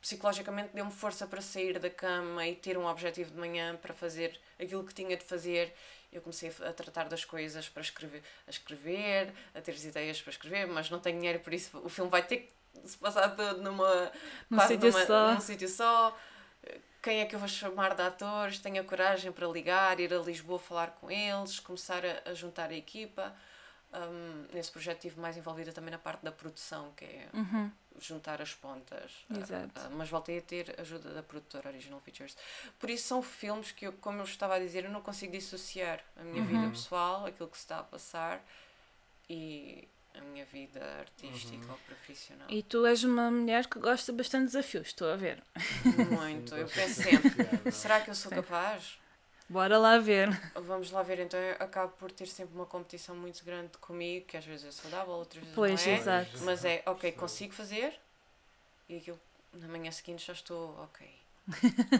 psicologicamente 0.00 0.70
deu-me 0.74 0.92
força 0.92 1.26
para 1.26 1.40
sair 1.40 1.78
da 1.78 1.90
cama 1.90 2.46
e 2.46 2.54
ter 2.54 2.78
um 2.78 2.86
objetivo 2.86 3.30
de 3.32 3.38
manhã 3.38 3.76
para 3.76 3.92
fazer 3.94 4.38
aquilo 4.60 4.84
que 4.84 4.94
tinha 4.94 5.16
de 5.16 5.24
fazer. 5.24 5.74
Eu 6.12 6.22
comecei 6.22 6.50
a 6.64 6.72
tratar 6.72 7.08
das 7.08 7.24
coisas 7.24 7.68
para 7.68 7.82
escrever, 7.82 8.22
a 8.46 8.50
escrever, 8.50 9.32
a 9.54 9.60
ter 9.60 9.72
as 9.72 9.84
ideias 9.84 10.22
para 10.22 10.30
escrever, 10.30 10.66
mas 10.66 10.88
não 10.88 11.00
tenho 11.00 11.18
dinheiro 11.18 11.40
por 11.40 11.52
isso. 11.52 11.76
O 11.84 11.88
filme 11.88 12.10
vai 12.10 12.22
ter 12.22 12.48
que 12.82 12.88
se 12.88 12.96
passar 12.96 13.28
todo 13.36 13.60
numa 13.62 14.12
Num 14.48 14.60
sítio 14.60 14.90
numa- 14.90 15.04
só. 15.06 15.34
num 15.34 15.40
sítio 15.40 15.68
só. 15.68 16.16
Quem 17.02 17.20
é 17.20 17.26
que 17.26 17.34
eu 17.34 17.38
vou 17.38 17.48
chamar 17.48 17.94
de 17.94 18.02
atores? 18.02 18.58
Tenho 18.58 18.80
a 18.80 18.84
coragem 18.84 19.30
para 19.32 19.46
ligar, 19.46 20.00
ir 20.00 20.12
a 20.12 20.18
Lisboa 20.18 20.58
falar 20.58 20.88
com 20.92 21.10
eles, 21.10 21.60
começar 21.60 22.02
a, 22.04 22.30
a 22.30 22.34
juntar 22.34 22.70
a 22.70 22.74
equipa. 22.74 23.34
Um, 23.98 24.46
nesse 24.52 24.70
projeto 24.70 24.98
estive 24.98 25.18
mais 25.18 25.36
envolvida 25.38 25.72
também 25.72 25.90
na 25.90 25.98
parte 25.98 26.22
da 26.22 26.30
produção, 26.30 26.92
que 26.94 27.04
é 27.06 27.28
Uhum. 27.32 27.70
juntar 27.98 28.42
as 28.42 28.52
pontas. 28.54 29.24
Exato. 29.30 29.70
Ah, 29.74 29.86
ah, 29.86 29.90
mas 29.90 30.10
voltei 30.10 30.38
a 30.38 30.42
ter 30.42 30.78
ajuda 30.78 31.14
da 31.14 31.22
produtora 31.22 31.70
Original 31.70 31.98
Features. 32.00 32.36
Por 32.78 32.90
isso 32.90 33.08
são 33.08 33.22
filmes 33.22 33.72
que, 33.72 33.86
eu, 33.86 33.92
como 33.94 34.18
eu 34.20 34.24
estava 34.24 34.56
a 34.56 34.58
dizer, 34.58 34.84
eu 34.84 34.90
não 34.90 35.00
consigo 35.00 35.32
dissociar 35.32 36.04
a 36.14 36.22
minha 36.22 36.42
Uhum. 36.42 36.48
vida 36.48 36.68
pessoal, 36.68 37.24
aquilo 37.24 37.48
que 37.48 37.56
se 37.56 37.64
está 37.64 37.78
a 37.78 37.82
passar, 37.84 38.44
e 39.30 39.88
a 40.14 40.20
minha 40.20 40.44
vida 40.44 40.84
artística 41.00 41.64
Uhum. 41.66 41.72
ou 41.72 41.78
profissional. 41.78 42.48
E 42.50 42.62
tu 42.62 42.84
és 42.86 43.02
uma 43.02 43.30
mulher 43.30 43.66
que 43.66 43.78
gosta 43.78 44.12
bastante 44.12 44.42
de 44.42 44.52
desafios, 44.52 44.88
estou 44.88 45.08
a 45.10 45.16
ver. 45.16 45.42
Muito. 46.10 46.54
Sim, 46.54 46.60
Eu 46.60 46.68
penso 46.68 47.02
sempre, 47.02 47.30
desafiar, 47.30 47.72
será 47.72 48.00
que 48.02 48.10
eu 48.10 48.14
sou 48.14 48.30
Sim. 48.30 48.36
capaz? 48.36 48.98
Bora 49.48 49.78
lá 49.78 49.98
ver. 49.98 50.28
Vamos 50.54 50.90
lá 50.90 51.02
ver, 51.02 51.20
então 51.20 51.38
eu 51.38 51.56
acabo 51.60 51.92
por 51.92 52.10
ter 52.10 52.26
sempre 52.26 52.54
uma 52.54 52.66
competição 52.66 53.14
muito 53.14 53.44
grande 53.44 53.76
comigo, 53.78 54.26
que 54.26 54.36
às 54.36 54.44
vezes 54.44 54.66
é 54.66 54.70
saudável, 54.72 55.14
outras 55.14 55.42
vezes 55.42 55.54
Pois, 55.54 55.86
não 55.86 55.92
é. 55.92 55.96
exato. 55.98 56.38
Mas 56.42 56.64
é, 56.64 56.82
ok, 56.86 57.12
Sim. 57.12 57.16
consigo 57.16 57.54
fazer, 57.54 57.94
e 58.88 58.96
aquilo, 58.96 59.20
na 59.52 59.68
manhã 59.68 59.90
seguinte 59.92 60.26
já 60.26 60.32
estou, 60.32 60.76
ok, 60.82 61.08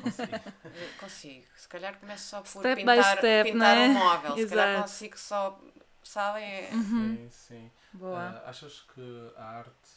Consigo. 0.02 0.32
consigo. 0.98 1.46
Se 1.56 1.68
calhar 1.68 1.96
começo 2.00 2.28
só 2.28 2.40
por 2.40 2.48
Step 2.48 2.74
by 2.74 2.80
pintar, 2.96 3.18
step, 3.18 3.52
pintar 3.52 3.76
não 3.76 3.82
é? 3.82 3.87
um 3.88 3.92
móvel, 3.94 4.37
se 4.37 4.46
calhar 4.48 4.68
Exato. 4.68 4.82
consigo 4.82 5.18
só, 5.18 5.61
sabem, 6.02 6.44
é... 6.44 6.70
Uhum. 6.72 7.16
Sim, 7.16 7.30
sim. 7.30 7.70
Boa. 7.92 8.42
Ah, 8.44 8.50
achas 8.50 8.85
que 8.92 9.32
a 9.37 9.44
arte 9.44 9.90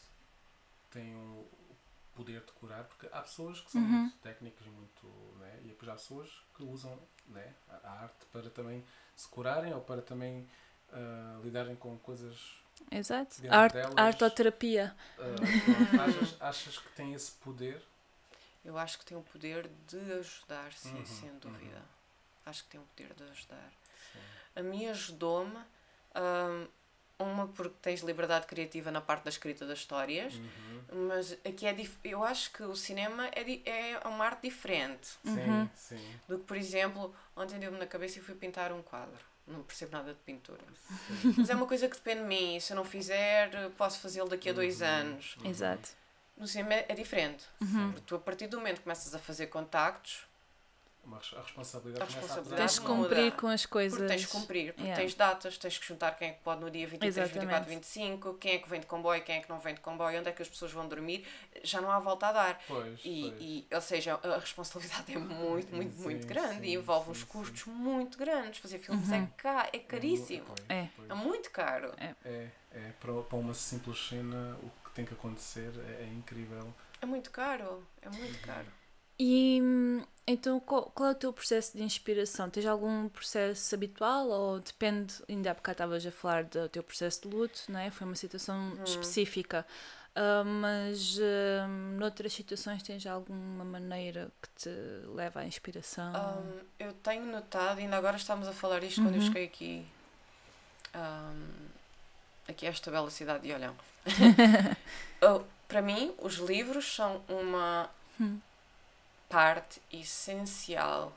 tem 0.92 1.16
o 1.16 1.48
poder 2.20 2.42
de 2.46 2.52
curar? 2.54 2.84
Porque 2.84 3.08
há 3.12 3.22
pessoas 3.22 3.62
que 3.62 3.72
são 3.72 3.82
Uhum. 3.82 3.88
muito 4.04 4.18
técnicas 4.18 4.66
e 4.66 4.70
muito. 4.70 5.08
Né? 5.40 5.60
E 5.64 5.68
depois 5.70 5.90
há 5.90 5.94
pessoas 5.94 6.30
que 6.56 6.64
usam 6.64 7.00
né? 7.28 7.54
a 7.84 7.90
arte 8.04 8.26
para 8.32 8.50
também 8.50 8.84
se 9.16 9.28
curarem 9.30 9.74
ou 9.74 9.82
para 9.82 10.02
também 10.02 10.48
ah, 10.92 11.40
lidarem 11.44 11.76
com 11.76 11.98
coisas. 12.00 12.38
Exato. 12.92 13.42
dentro 13.42 13.58
Arte, 13.58 13.74
delas- 13.74 13.98
artoterapia. 13.98 14.96
pronto. 15.16 16.00
achas, 16.00 16.36
achas 16.42 16.78
que 16.78 16.90
tem 16.96 17.14
esse 17.14 17.32
poder? 17.34 17.82
Eu 18.64 18.78
acho 18.78 19.00
que 19.00 19.06
tem 19.06 19.18
o 19.18 19.22
poder 19.24 19.70
de 19.88 19.98
ajudar, 20.20 20.72
sim, 20.74 20.94
Uhum, 20.96 21.06
sem 21.06 21.30
uhum. 21.30 21.40
dúvida. 21.40 21.82
Acho 22.46 22.64
que 22.64 22.70
tem 22.72 22.80
o 22.80 22.84
poder 22.84 23.14
de 23.14 23.24
ajudar. 23.24 23.72
Sim. 24.14 24.20
A 24.56 24.62
mim 24.62 24.86
ajudou-me 24.88 25.58
hum, 25.58 26.68
uma 27.20 27.48
porque 27.50 27.76
tens 27.82 28.02
liberdade 28.02 28.46
criativa 28.48 28.90
na 28.92 29.02
parte 29.02 29.24
da 29.24 29.30
escrita 29.30 29.66
das 29.66 29.80
histórias, 29.80 30.34
Uhum. 30.36 31.08
mas 31.10 31.34
aqui 31.46 31.66
é 31.66 31.74
dif- 31.74 32.00
eu 32.04 32.24
acho 32.24 32.52
que 32.52 32.64
o 32.64 32.76
cinema 32.76 33.28
é, 33.34 33.44
di- 33.44 33.62
é 33.66 34.00
uma 34.06 34.26
arte 34.26 34.44
diferente 34.50 35.08
Sim, 35.24 35.70
sim. 35.76 36.20
do 36.28 36.40
que, 36.40 36.46
por 36.46 36.56
exemplo, 36.58 37.14
ontem 37.36 37.60
deu-me 37.60 37.78
na 37.78 37.86
cabeça 37.86 38.20
e 38.20 38.22
fui 38.22 38.36
pintar 38.36 38.72
um 38.72 38.82
quadro. 38.82 39.20
Não 39.46 39.64
percebo 39.64 39.92
nada 39.92 40.14
de 40.14 40.20
pintura. 40.20 40.62
sim. 41.22 41.34
Mas 41.38 41.50
é 41.50 41.56
uma 41.56 41.66
coisa 41.66 41.90
que 41.90 41.96
depende 41.96 42.22
de 42.22 42.28
mim. 42.28 42.60
Se 42.60 42.72
eu 42.72 42.78
não 42.78 42.86
fizer, 42.86 43.50
posso 43.72 44.00
fazê-lo 44.00 44.30
daqui 44.30 44.50
a 44.50 44.54
dois 44.54 44.80
Uhum. 44.80 44.88
anos. 44.88 45.36
Exato. 45.44 45.90
No 46.38 46.48
cinema 46.48 46.74
é 46.76 46.86
é 46.88 46.94
diferente. 46.96 47.44
Uhum. 47.60 47.92
Porque 47.92 48.04
tu, 48.06 48.16
a 48.16 48.20
partir 48.20 48.48
do 48.48 48.58
momento 48.58 48.78
que 48.78 48.84
começas 48.84 49.14
a 49.14 49.20
fazer 49.20 49.48
contactos, 49.48 50.26
Uma 51.10 51.18
a 51.18 51.42
responsabilidade 51.42 52.04
A 52.04 52.08
começa 52.08 52.20
responsabilidade 52.20 52.62
Tens 52.62 52.74
de 52.80 52.86
cumprir 52.86 53.32
com 53.34 53.48
as 53.48 53.66
coisas. 53.66 53.98
porque 54.00 54.08
tens 54.14 54.22
de 54.22 54.28
cumprir, 54.28 54.74
porque 54.74 54.82
Yeah. 54.84 55.02
tens 55.02 55.16
datas, 55.16 55.58
tens 55.58 55.78
que 55.80 55.86
juntar 55.88 56.12
quem 56.12 56.30
é 56.30 56.32
que 56.34 56.40
pode 56.44 56.62
no 56.62 56.70
dia 56.70 56.88
23, 56.88 57.18
Exatamente. 57.18 57.40
24, 57.42 57.70
25, 57.70 58.34
quem 58.36 58.52
é 58.54 58.58
que 58.60 58.70
vem 58.70 58.80
de 58.80 58.86
comboio, 58.86 59.24
quem 59.24 59.38
é 59.38 59.42
que 59.42 59.50
não 59.50 59.60
vem 59.60 59.74
de 59.74 59.82
comboio, 59.82 60.20
onde 60.20 60.30
é 60.30 60.32
que 60.32 60.42
as 60.42 60.48
pessoas 60.50 60.72
vão 60.72 60.88
dormir, 60.88 61.26
já 61.64 61.82
não 61.82 61.92
há 61.92 62.00
volta 62.00 62.28
a 62.28 62.32
dar. 62.32 62.62
Pois, 62.68 63.00
E, 63.04 63.22
pois. 63.30 63.42
e, 63.42 63.68
ou 63.74 63.82
seja, 63.82 64.20
a 64.24 64.38
responsabilidade 64.38 65.12
é 65.14 65.18
muito, 65.18 65.76
muito, 65.76 65.96
Sim, 65.96 66.04
muito 66.04 66.28
grande 66.28 66.62
sim, 66.62 66.64
e 66.66 66.74
envolve 66.76 67.06
sim, 67.06 67.12
uns 67.12 67.20
sim. 67.20 67.26
custos 67.26 67.66
muito 67.66 68.18
grandes. 68.18 68.60
Fazer 68.60 68.78
filmes 68.78 69.10
Uhum. 69.10 69.16
é, 69.16 69.30
ca 69.36 69.68
é 69.74 69.80
caríssimo. 69.80 70.46
Pois, 70.46 70.70
É. 70.70 70.88
pois. 70.96 71.10
É 71.10 71.14
muito 71.16 71.50
caro. 71.50 71.92
É, 71.98 72.14
é 72.72 72.92
para, 73.00 73.14
para 73.24 73.38
uma 73.38 73.54
simples 73.56 74.08
cena 74.08 74.56
o 74.62 74.70
que 74.88 74.92
tem 74.94 75.06
que 75.06 75.14
acontecer 75.14 75.72
é, 75.88 76.04
é 76.04 76.08
incrível. 76.16 76.72
É 77.02 77.06
muito 77.06 77.32
caro. 77.32 77.84
É 78.02 78.10
muito 78.10 78.40
caro. 78.46 78.68
E 79.22 79.60
hum, 79.62 80.04
então 80.32 80.60
qual, 80.60 80.84
qual 80.92 81.10
é 81.10 81.12
o 81.12 81.16
teu 81.16 81.34
processo 81.34 81.76
de 81.78 81.84
inspiração? 81.84 82.50
Tens 82.50 82.66
algum 82.66 83.10
processo 83.10 83.74
habitual 83.76 84.28
ou 84.30 84.60
depende, 84.60 85.14
ainda 85.28 85.52
há 85.52 85.54
bocado 85.54 85.74
estavas 85.76 86.06
a 86.06 86.12
falar 86.12 86.44
do 86.44 86.68
teu 86.70 86.84
processo 86.84 87.22
de 87.22 87.36
luto, 87.36 87.60
não 87.70 87.80
é? 87.80 87.90
Foi 87.90 88.06
uma 88.06 88.16
situação 88.16 88.72
Uhum. 88.78 88.84
específica. 88.84 89.66
Ah, 90.16 90.44
mas 90.44 91.18
hum, 91.18 91.98
noutras 91.98 92.34
situações 92.34 92.84
tens 92.84 93.06
alguma 93.06 93.64
maneira 93.64 94.32
que 94.42 94.50
te 94.64 94.70
leva 95.16 95.42
à 95.42 95.46
inspiração? 95.46 96.14
Um, 96.14 96.60
eu 96.80 96.94
tenho 96.94 97.26
notado, 97.26 97.78
ainda 97.80 97.96
agora 97.98 98.18
estamos 98.18 98.48
a 98.48 98.52
falar 98.54 98.84
isto 98.84 99.02
quando 99.02 99.16
eu 99.16 99.22
Uhum. 99.22 99.28
cheguei 99.28 99.46
aqui, 99.46 99.86
um, 100.96 101.48
aqui 102.50 102.66
a 102.66 102.70
esta 102.70 102.92
bela 102.92 103.10
cidade 103.10 103.48
de 103.48 103.54
Olhão. 103.54 103.76
Para 105.68 105.84
mim, 105.84 106.14
os 106.22 106.36
livros 106.36 106.96
são 106.96 107.22
uma 107.30 107.90
Hum. 108.20 108.40
Parte 109.30 109.80
essencial 109.92 111.14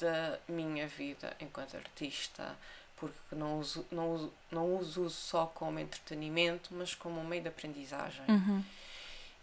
da 0.00 0.38
minha 0.48 0.86
vida 0.86 1.36
enquanto 1.40 1.76
artista, 1.76 2.56
porque 2.96 3.34
não, 3.34 3.58
uso, 3.58 3.84
não, 3.90 4.12
uso, 4.12 4.32
não 4.50 4.76
os 4.76 4.96
uso 4.96 5.10
só 5.10 5.46
como 5.46 5.78
entretenimento, 5.78 6.70
mas 6.72 6.94
como 6.94 7.20
um 7.20 7.24
meio 7.24 7.42
de 7.42 7.48
aprendizagem. 7.48 8.24
Uhum. 8.28 8.64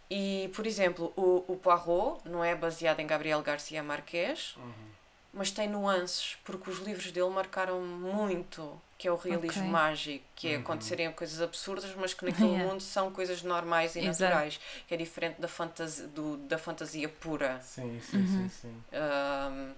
E, 0.09 0.49
por 0.55 0.65
exemplo, 0.65 1.11
o, 1.17 1.43
o 1.51 1.57
Poirot 1.57 2.21
não 2.23 2.43
é 2.43 2.55
baseado 2.55 2.99
em 2.99 3.07
Gabriel 3.07 3.41
Garcia 3.41 3.83
Marquez, 3.83 4.55
Uhum. 4.57 4.97
Mas 5.37 5.51
tem 5.51 5.69
nuances, 5.69 6.37
porque 6.43 6.69
os 6.69 6.79
livros 6.79 7.11
dele 7.11 7.29
marcaram 7.29 7.79
muito, 7.81 8.79
que 8.97 9.07
é 9.07 9.11
o 9.11 9.15
realismo 9.15 9.61
Ok. 9.61 9.71
mágico, 9.71 10.25
que 10.35 10.47
é 10.49 10.55
Uhum. 10.55 10.61
acontecerem 10.63 11.11
coisas 11.11 11.41
absurdas, 11.41 11.93
mas 11.95 12.13
que 12.13 12.25
naquele 12.25 12.45
Yeah. 12.49 12.67
mundo 12.69 12.81
são 12.81 13.11
coisas 13.11 13.43
normais 13.43 13.95
e 13.95 13.99
Exato. 13.99 14.23
naturais, 14.23 14.59
que 14.87 14.93
é 14.93 14.97
diferente 14.97 15.39
da 15.39 15.47
fantasia, 15.47 16.07
do, 16.07 16.37
da 16.37 16.57
fantasia 16.57 17.07
pura. 17.07 17.61
Sim, 17.61 17.99
sim, 18.01 18.17
Uhum. 18.17 18.27
sim, 18.27 18.49
sim. 18.49 18.83
Ahm, 18.91 19.73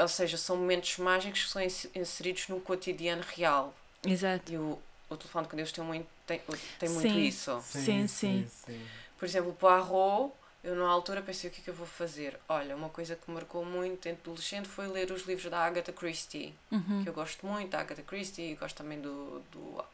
ou 0.00 0.08
seja, 0.08 0.36
são 0.38 0.56
momentos 0.56 0.96
mágicos 0.98 1.44
que 1.44 1.50
são 1.50 1.60
ins- 1.62 1.88
inseridos 1.94 2.48
no 2.48 2.60
cotidiano 2.60 3.22
real. 3.36 3.74
Exato. 4.04 4.50
E 4.52 4.56
o, 4.56 4.78
o 5.10 5.16
telefone 5.16 5.46
com 5.48 5.56
Deus 5.56 5.72
tem 5.72 5.84
muito, 5.84 6.06
tem, 6.26 6.40
tem 6.78 6.88
muito 6.88 7.02
Sim. 7.08 7.26
isso. 7.26 7.60
Sim, 7.62 8.06
sim. 8.08 8.48
sim. 8.66 8.86
Por 9.18 9.24
exemplo, 9.24 9.52
Poirot, 9.54 10.32
eu 10.64 10.74
na 10.74 10.88
altura 10.88 11.22
pensei 11.22 11.48
o 11.48 11.52
que 11.52 11.60
é 11.60 11.64
que 11.64 11.70
eu 11.70 11.74
vou 11.74 11.86
fazer. 11.86 12.38
Olha, 12.48 12.74
uma 12.76 12.88
coisa 12.88 13.14
que 13.16 13.28
me 13.30 13.34
marcou 13.34 13.64
muito 13.64 14.06
em 14.08 14.12
adolescente 14.12 14.68
foi 14.68 14.86
ler 14.88 15.10
os 15.12 15.22
livros 15.26 15.50
da 15.50 15.58
Agatha 15.64 15.92
Christie, 15.92 16.54
Uhum. 16.70 17.02
que 17.02 17.08
eu 17.08 17.12
gosto 17.12 17.46
muito 17.46 17.70
da 17.70 17.80
Agatha 17.80 18.02
Christie 18.02 18.52
e 18.52 18.54
gosto 18.54 18.76
também 18.76 19.00
do, 19.00 19.40
do 19.52 19.84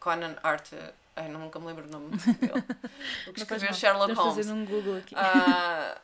Conan 0.00 0.36
Arthur. 0.42 0.92
Ai, 1.14 1.28
nunca 1.28 1.58
me 1.58 1.66
lembro 1.66 1.84
o 1.86 1.90
nome 1.90 2.16
dele. 2.16 2.52
O 3.28 3.32
que 3.32 3.40
escreveu. 3.40 3.72
Sherlock 3.72 4.12
Holmes. 4.14 4.36
fazer 4.36 4.52
um 4.52 4.64
Google 4.66 4.98
aqui. 4.98 5.14
Ah, 5.16 5.98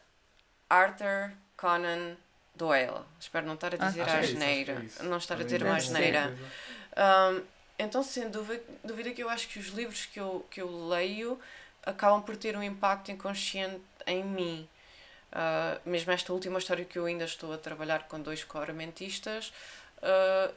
Arthur 0.70 1.32
Conan 1.56 2.16
Doyle. 2.54 3.00
Espero 3.20 3.46
não 3.46 3.54
estar 3.54 3.74
a 3.74 3.78
Ah. 3.78 3.88
dizer 3.88 4.04
que 4.04 4.10
a 4.10 4.14
é 4.14 4.16
é 4.16 4.20
asneira. 4.20 4.82
isso. 4.84 5.02
Não 5.04 5.16
estar 5.18 5.34
a 5.40 5.44
dizer 5.44 5.62
uma 5.62 5.76
asneira. 5.76 6.28
coisa. 6.28 7.32
Um, 7.38 7.42
então, 7.78 8.02
sem 8.02 8.30
dúvida, 8.30 8.62
dúvida 8.84 9.10
que 9.12 9.22
eu 9.22 9.28
acho 9.28 9.48
que 9.48 9.58
os 9.58 9.68
livros 9.68 10.06
que 10.06 10.20
eu, 10.20 10.46
que 10.50 10.60
eu 10.60 10.88
leio 10.88 11.38
acabam 11.84 12.22
por 12.22 12.36
ter 12.36 12.56
um 12.56 12.62
impacto 12.62 13.10
inconsciente 13.10 13.80
em 14.06 14.24
mim. 14.24 14.68
Uh, 15.32 15.80
mesmo 15.88 16.12
esta 16.12 16.32
última 16.32 16.58
história 16.58 16.84
que 16.84 16.98
eu 16.98 17.06
ainda 17.06 17.24
estou 17.24 17.52
a 17.54 17.58
trabalhar 17.58 18.04
com 18.08 18.20
dois 18.20 18.44
coramentistas, 18.44 19.52
uh, 19.98 20.54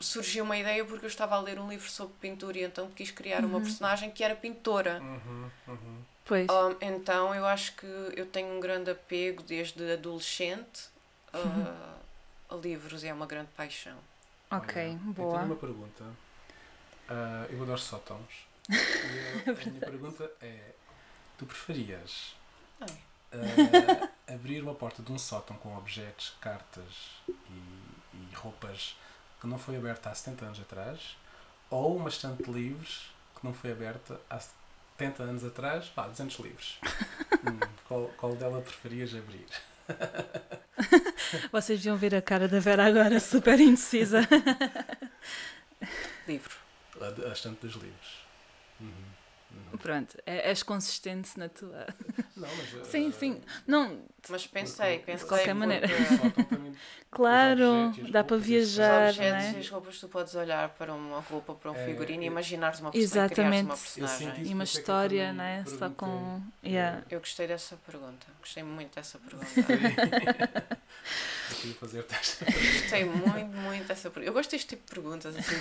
surgiu 0.00 0.44
uma 0.44 0.56
ideia 0.56 0.84
porque 0.84 1.04
eu 1.04 1.08
estava 1.08 1.34
a 1.36 1.40
ler 1.40 1.58
um 1.58 1.68
livro 1.68 1.88
sobre 1.90 2.14
pintura 2.20 2.58
e 2.58 2.62
então 2.64 2.90
quis 2.90 3.10
criar 3.10 3.44
uma 3.44 3.58
Uhum. 3.58 3.60
personagem 3.60 4.10
que 4.10 4.22
era 4.24 4.34
pintora. 4.36 5.00
Uhum, 5.00 5.50
uhum. 5.68 6.04
Pois. 6.24 6.46
Um, 6.50 6.76
então 6.80 7.34
eu 7.34 7.46
acho 7.46 7.74
que 7.76 7.86
eu 7.86 8.26
tenho 8.26 8.48
um 8.56 8.60
grande 8.60 8.90
apego 8.90 9.42
desde 9.42 9.92
adolescente 9.92 10.88
uh, 11.34 11.98
a 12.50 12.54
livros 12.56 13.02
e 13.02 13.08
é 13.08 13.12
uma 13.14 13.26
grande 13.26 13.50
paixão. 13.56 13.98
ok, 14.50 14.74
Olha, 14.82 14.98
Eu 15.06 15.14
boa. 15.14 15.30
tenho 15.30 15.44
uma 15.44 15.56
pergunta. 15.56 16.04
Ah, 17.08 17.46
eu 17.50 17.62
adoro 17.62 17.78
sótãos. 17.80 18.46
E 19.02 19.20
a, 19.20 19.62
a 19.62 19.64
minha 19.66 19.80
pergunta 19.80 20.30
é: 20.42 20.72
tu 21.38 21.46
preferias 21.46 22.34
Ah, 22.80 24.08
abrir 24.32 24.62
uma 24.62 24.74
porta 24.74 25.02
de 25.02 25.12
um 25.12 25.18
sótão 25.18 25.56
com 25.56 25.76
objetos, 25.76 26.34
cartas 26.40 27.20
e, 27.28 27.52
e 27.52 28.34
roupas 28.34 28.96
que 29.40 29.46
não 29.46 29.58
foi 29.58 29.76
aberta 29.76 30.10
há 30.10 30.14
70 30.14 30.44
anos 30.44 30.60
atrás? 30.60 31.16
Ou 31.70 31.96
uma 31.96 32.08
estante 32.08 32.42
de 32.44 32.50
livros 32.50 33.10
que 33.38 33.46
não 33.46 33.52
foi 33.52 33.72
aberta 33.72 34.20
há 34.28 34.40
70 34.96 35.22
anos 35.22 35.44
atrás? 35.44 35.86
Pá, 35.88 36.06
200 36.06 36.38
livros. 36.38 36.78
Hum, 37.38 37.60
qual, 37.86 38.08
qual 38.16 38.34
dela 38.34 38.60
preferias 38.60 39.14
abrir? 39.14 39.46
Vocês 41.52 41.78
deviam 41.78 41.96
ver 41.96 42.16
a 42.16 42.20
cara 42.20 42.48
da 42.48 42.58
Vera 42.58 42.84
agora, 42.84 43.20
super 43.20 43.60
indecisa. 43.60 44.26
Livro. 46.26 46.56
A, 47.00 47.28
a 47.28 47.32
estante 47.32 47.60
dos 47.64 47.74
livros. 47.74 48.26
Uhum. 48.80 49.17
Pronto, 49.82 50.16
é- 50.26 50.48
és 50.48 50.62
consistente 50.62 51.38
na 51.38 51.48
tua. 51.48 51.86
Não, 52.36 52.48
mas, 52.48 52.86
Sim, 52.88 53.08
ah, 53.08 53.12
sim. 53.12 53.40
Não, 53.66 54.02
Mas 54.28 54.46
pensei, 54.46 54.98
De 54.98 55.04
pensei. 55.04 55.28
qualquer 55.28 55.54
porque 55.54 55.54
maneira. 55.54 55.86
Claro, 57.10 57.92
dá 58.10 58.22
para 58.22 58.36
as 58.36 58.42
Os 58.42 58.48
viajar, 58.48 59.00
não 59.02 59.08
objetos 59.10 59.44
é? 59.44 59.52
e 59.52 59.60
as 59.60 59.68
roupas, 59.70 59.98
tu 59.98 60.08
podes 60.08 60.34
olhar 60.34 60.68
para 60.70 60.92
uma 60.92 61.20
roupa, 61.20 61.54
para 61.54 61.70
um 61.72 61.74
É, 61.74 61.84
figurino 61.86 62.22
e 62.22 62.26
imaginares 62.26 62.80
uma 62.80 62.90
personagem, 62.92 63.24
Exatamente. 63.24 63.64
uma 63.64 63.76
personagem. 63.76 64.46
E 64.46 64.54
uma 64.54 64.62
é 64.62 64.64
história, 64.64 65.32
não 65.32 65.44
é? 65.44 65.64
Só 65.64 65.88
com. 65.90 66.42
Yeah. 66.64 67.02
Eu 67.10 67.20
gostei 67.20 67.46
dessa 67.46 67.76
pergunta. 67.76 68.26
Gostei 68.40 68.62
muito 68.62 68.94
dessa 68.94 69.18
pergunta. 69.18 69.46
Gostei 71.62 73.04
muito, 73.04 73.56
muito 73.56 73.86
dessa 73.86 74.10
pergunta. 74.10 74.28
Eu 74.30 74.32
gosto 74.34 74.50
deste 74.50 74.68
tipo 74.68 74.84
de 74.86 74.90
perguntas. 74.94 75.34
Assim, 75.36 75.56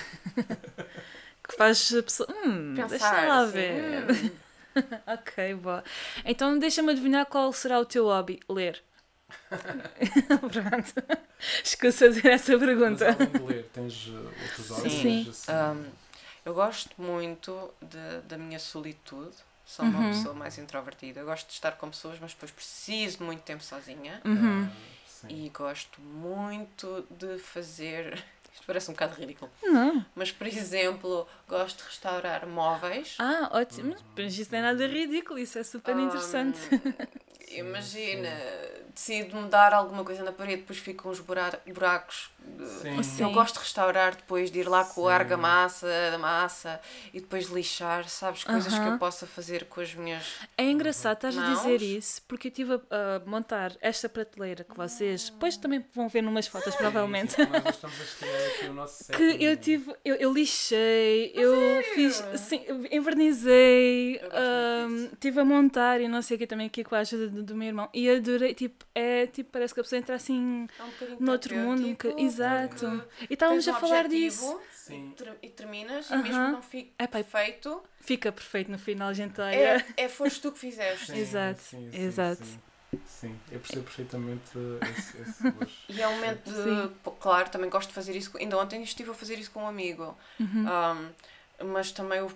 Que 1.47 1.55
faz 1.55 1.93
a 1.95 2.03
pessoa. 2.03 2.29
Hum, 2.45 2.73
pensar. 2.75 2.87
deixa 2.89 3.11
lá 3.27 3.39
assim, 3.41 3.51
ver. 3.51 4.05
hum, 4.11 4.81
Ok, 5.07 5.53
boa. 5.55 5.83
Então 6.25 6.57
deixa-me 6.59 6.91
adivinhar 6.91 7.25
qual 7.25 7.51
será 7.53 7.79
o 7.79 7.85
teu 7.85 8.05
hobby. 8.05 8.39
Ler. 8.49 8.81
Pronto. 9.49 10.93
Escuso 11.63 11.97
fazer 11.97 12.27
essa 12.27 12.51
Mas 12.57 12.59
pergunta. 12.59 13.05
além 13.11 13.27
de 13.29 13.39
ler, 13.39 13.63
tens 13.73 14.07
uh, 14.07 14.31
outros 14.43 14.69
hobbies? 14.69 14.93
Sim. 14.93 15.29
assim, 15.29 15.51
um, 15.51 15.85
eu 16.45 16.53
gosto 16.53 16.89
muito 17.01 17.73
de, 17.81 18.21
da 18.27 18.37
minha 18.37 18.59
solitude. 18.59 19.35
Sou 19.65 19.83
uma 19.85 19.99
Uhum. 19.99 20.09
pessoa 20.11 20.33
mais 20.33 20.57
introvertida. 20.57 21.19
Eu 21.19 21.25
gosto 21.25 21.47
de 21.47 21.53
estar 21.53 21.73
com 21.73 21.89
pessoas, 21.89 22.17
mas 22.21 22.31
depois 22.33 22.51
preciso 22.51 23.17
de 23.17 23.23
muito 23.23 23.41
tempo 23.41 23.63
sozinha. 23.63 24.21
Uhum. 24.23 24.69
ah. 25.23 25.27
E 25.29 25.49
gosto 25.49 25.99
muito 25.99 27.05
de 27.09 27.37
fazer. 27.39 28.23
Isto 28.57 28.65
parece 28.65 28.89
um 28.89 28.93
bocado 28.95 29.13
ridículo. 29.15 29.51
Não. 29.61 30.03
Mas, 30.15 30.31
por 30.31 30.47
exemplo, 30.47 31.27
gosto 31.47 31.77
de 31.77 31.83
restaurar 31.83 32.47
móveis. 32.47 33.15
Ah, 33.19 33.51
ótimo. 33.53 33.95
Mas 34.17 34.35
isso 34.35 34.51
não 34.51 34.57
é 34.57 34.61
nada 34.63 34.87
ridículo, 34.87 35.37
isso 35.37 35.59
é 35.59 35.63
super 35.63 35.95
interessante. 35.95 36.59
Hum, 36.73 37.05
imagina, 37.55 38.29
decido 38.97 39.35
mudar 39.37 39.73
alguma 39.73 40.03
coisa 40.03 40.23
na 40.23 40.31
parede, 40.31 40.61
depois 40.61 40.79
ficam 40.79 41.11
uns 41.11 41.19
bura- 41.19 41.61
buracos 41.67 42.31
Sim. 42.81 43.03
Sim. 43.03 43.23
Eu 43.23 43.31
gosto 43.31 43.55
de 43.55 43.59
restaurar 43.59 44.15
depois 44.15 44.49
de 44.49 44.59
ir 44.61 44.69
lá 44.69 44.83
com 44.85 45.01
Sim. 45.03 45.09
argamassa 45.09 45.85
da 46.11 46.17
massa 46.17 46.79
e 47.13 47.19
depois 47.19 47.47
lixar, 47.49 48.07
sabes? 48.07 48.43
Coisas 48.45 48.73
que 48.73 48.79
Aham. 48.79 48.93
eu 48.93 48.97
possa 48.97 49.27
fazer 49.27 49.65
com 49.65 49.81
as 49.81 49.93
minhas. 49.93 50.23
É 50.57 50.63
engraçado 50.63 51.17
estás 51.17 51.37
a 51.37 51.43
dizer 51.53 51.81
isso, 51.81 52.21
porque 52.27 52.47
eu 52.47 52.49
estive 52.49 52.73
a, 52.75 52.77
a 53.17 53.29
montar 53.29 53.73
esta 53.81 54.07
prateleira 54.07 54.63
que 54.63 54.75
vocês 54.75 55.29
depois 55.29 55.57
também 55.57 55.85
vão 55.93 56.07
ver 56.07 56.21
numas 56.23 56.47
fotos, 56.47 56.73
provavelmente. 56.75 57.33
Sim, 57.33 57.45
nós 57.47 57.75
estamos 57.75 57.99
a 57.99 58.03
estrear 58.03 58.47
aqui 58.47 58.65
o 58.67 58.73
nosso 58.73 59.03
set. 59.03 59.17
Que 59.17 59.43
eu 59.43 59.57
tive, 59.57 59.93
eu, 60.05 60.15
eu 60.15 60.33
lixei, 60.33 61.33
eu 61.35 61.83
fiz, 61.95 62.23
sim, 62.37 62.63
eu 62.65 62.85
envernizei, 62.91 64.21
ahm, 64.31 65.09
estive 65.13 65.39
a 65.41 65.45
montar 65.45 65.99
e 66.01 66.07
não 66.07 66.21
sei 66.21 66.35
o 66.35 66.39
que 66.39 66.47
também 66.47 66.67
aqui 66.67 66.83
com 66.83 66.95
a 66.95 66.99
ajuda 66.99 67.27
do, 67.27 67.43
do 67.43 67.55
meu 67.55 67.67
irmão. 67.67 67.89
E 67.93 68.09
adorei, 68.09 68.53
tipo, 68.53 68.85
é 68.97 69.27
tipo, 69.27 69.51
parece 69.51 69.73
que 69.73 69.79
a 69.79 69.83
pessoa 69.83 69.99
entra 69.99 70.15
assim 70.15 70.67
É 70.79 70.83
um 70.83 71.17
no 71.19 71.31
outro 71.31 71.55
mundo, 71.55 71.87
um 71.87 72.19
exato. 72.19 72.85
porque 73.09 73.27
E 73.29 73.33
estávamos 73.33 73.67
a 73.67 73.73
falar 73.73 74.05
objetivo 74.05 74.35
disso. 74.35 74.61
Sim. 74.71 75.15
E 75.41 75.49
terminas, 75.49 76.09
Aham. 76.11 76.19
e 76.19 76.23
mesmo 76.23 76.45
que 76.45 76.51
não 76.51 76.61
fique 76.61 76.93
e- 76.99 77.07
perfeito, 77.07 77.83
Fica 78.01 78.31
perfeito 78.31 78.71
no 78.71 78.79
final, 78.79 79.13
gente. 79.13 79.39
olha. 79.41 79.55
é, 79.55 79.85
é 80.05 80.09
foste 80.09 80.41
tu 80.41 80.51
que 80.51 80.59
fizeste. 80.59 81.07
Sim, 81.11 81.17
Exato, 81.17 81.59
sim, 81.61 81.91
sim, 81.91 81.99
exato. 82.01 82.45
Sim, 82.45 82.59
Sim, 83.05 83.39
eu 83.51 83.59
percebo 83.59 83.83
perfeitamente 83.83 84.51
esse, 84.91 85.17
esse. 85.21 85.43
E 85.89 86.01
é 86.01 86.07
um 86.07 86.15
momento 86.15 86.43
de. 86.45 86.53
Sim. 86.53 86.95
Claro, 87.19 87.49
também 87.49 87.69
gosto 87.69 87.89
de 87.89 87.93
fazer 87.95 88.15
isso. 88.15 88.35
Ainda 88.37 88.57
ontem 88.57 88.81
estive 88.81 89.11
a 89.11 89.13
fazer 89.13 89.37
isso 89.37 89.51
com 89.51 89.63
um 89.63 89.67
amigo. 89.67 90.17
Uhum. 90.39 90.65
Um, 91.59 91.67
mas 91.73 91.91
também 91.91 92.21
o, 92.21 92.31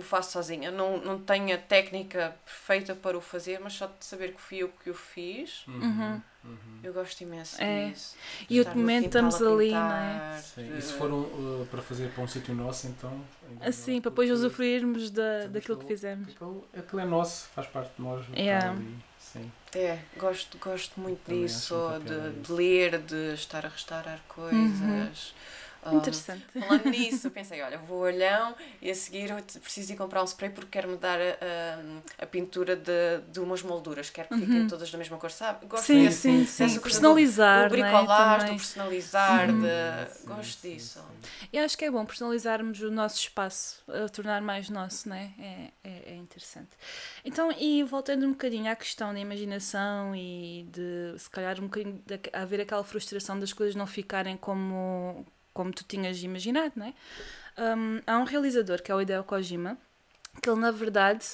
o 0.00 0.02
faço 0.02 0.32
sozinha. 0.32 0.70
Não, 0.70 0.96
não 0.98 1.18
tenho 1.20 1.54
a 1.54 1.58
técnica 1.58 2.34
perfeita 2.44 2.94
para 2.94 3.16
o 3.16 3.20
fazer, 3.20 3.60
mas 3.60 3.74
só 3.74 3.86
de 3.86 4.04
saber 4.04 4.32
que 4.34 4.40
fui 4.40 4.58
eu 4.58 4.68
que 4.82 4.90
o 4.90 4.94
fiz, 4.94 5.64
Uhum. 5.68 6.20
Uhum. 6.42 6.80
eu 6.82 6.92
gosto 6.94 7.20
imenso 7.20 7.60
É. 7.62 7.90
disso. 7.90 8.16
E 8.48 8.64
no 8.64 8.74
momento 8.74 9.04
estamos 9.06 9.34
ali, 9.42 9.72
não 9.72 9.92
é? 9.92 10.38
Sim, 10.42 10.78
e 10.78 10.80
se 10.80 10.94
for 10.94 11.10
uh, 11.12 11.66
para 11.70 11.82
fazer 11.82 12.10
para 12.12 12.24
um 12.24 12.26
sítio 12.28 12.54
nosso, 12.54 12.86
então. 12.86 13.12
ainda 13.48 13.68
Assim, 13.68 14.00
para 14.00 14.10
depois 14.10 14.30
usufruirmos 14.30 15.10
da, 15.10 15.46
daquilo 15.48 15.76
que 15.78 15.84
o- 15.84 15.88
fizemos. 15.88 16.30
Aquilo, 16.30 16.66
aquilo 16.76 17.00
é 17.00 17.04
nosso, 17.04 17.48
faz 17.54 17.66
parte 17.66 17.92
de 17.96 18.02
nós. 18.02 18.24
Yeah. 18.34 18.70
ali, 18.70 18.96
sim. 19.18 19.52
É, 19.74 19.98
gosto, 20.16 20.56
gosto 20.58 20.98
muito 20.98 21.20
disso, 21.30 21.74
de, 22.04 22.40
de 22.42 22.52
ler, 22.52 22.98
de 23.02 23.34
estar 23.34 23.64
a 23.66 23.68
restaurar 23.68 24.18
coisas. 24.26 24.50
Uhum. 24.80 25.10
Um, 25.84 25.96
Interessante. 25.96 26.46
Falando 26.58 26.86
nisso, 26.90 27.30
pensei, 27.30 27.62
olha, 27.62 27.78
vou 27.78 27.98
ao 27.98 28.12
olhão 28.12 28.54
e 28.82 28.90
a 28.90 28.94
seguir 28.94 29.30
preciso 29.62 29.92
ir 29.92 29.96
comprar 29.96 30.22
um 30.22 30.26
spray 30.26 30.50
porque 30.50 30.68
quero 30.70 30.88
mudar 30.90 31.18
a, 31.18 32.20
a, 32.20 32.24
a 32.24 32.26
pintura 32.26 32.76
de, 32.76 33.20
de 33.30 33.40
umas 33.40 33.62
molduras. 33.62 34.10
Quero 34.10 34.28
que 34.28 34.36
fiquem 34.36 34.62
Uhum. 34.62 34.66
todas 34.66 34.90
da 34.90 34.98
mesma 34.98 35.16
cor, 35.18 35.30
sabe? 35.30 35.66
Gosto 35.66 35.86
Sim, 35.86 36.04
desse- 36.04 36.20
sim, 36.20 36.44
dessa 36.56 36.74
sim. 36.74 36.80
coisa 36.80 36.82
Personalizar, 36.82 37.70
do 37.70 37.76
não 37.76 37.86
é? 37.86 38.06
bricolage, 38.06 38.44
do 38.46 38.54
Também. 38.54 38.56
personalizar, 38.56 39.48
Uhum. 39.48 39.60
de... 39.60 40.14
Sim, 40.14 40.26
Gosto 40.26 40.60
sim, 40.60 40.68
disso. 40.74 41.00
sim. 41.00 41.48
E 41.52 41.58
acho 41.58 41.76
que 41.78 41.84
é 41.84 41.90
bom 41.90 42.04
personalizarmos 42.04 42.80
o 42.82 42.90
nosso 42.90 43.18
espaço, 43.18 43.82
a 43.88 44.08
tornar 44.08 44.40
mais 44.42 44.68
nosso, 44.68 45.08
não 45.08 45.16
é? 45.16 45.32
É, 45.38 45.72
é, 45.84 46.12
é 46.12 46.16
interessante. 46.16 46.70
Então, 47.24 47.50
e 47.52 47.82
voltando 47.84 48.26
um 48.26 48.30
bocadinho 48.32 48.70
à 48.70 48.76
questão 48.76 49.12
da 49.12 49.20
imaginação 49.20 50.14
e 50.14 50.64
de, 50.70 51.18
se 51.18 51.28
calhar, 51.30 51.58
um 51.60 51.64
bocadinho 51.64 52.02
de 52.06 52.20
haver 52.32 52.60
aquela 52.60 52.84
frustração 52.84 53.38
das 53.38 53.52
coisas 53.52 53.74
não 53.74 53.86
ficarem 53.86 54.36
como, 54.36 55.24
como 55.60 55.72
tu 55.72 55.84
tinhas 55.84 56.22
imaginado, 56.22 56.72
não 56.76 56.86
é? 56.86 56.94
Um, 57.76 58.00
há 58.06 58.18
um 58.18 58.24
realizador 58.24 58.82
que 58.82 58.90
é 58.90 58.94
o 58.94 59.00
Hideo 59.00 59.22
Kojima, 59.24 59.76
que 60.42 60.48
ele, 60.48 60.58
na 60.58 60.70
verdade, 60.70 61.26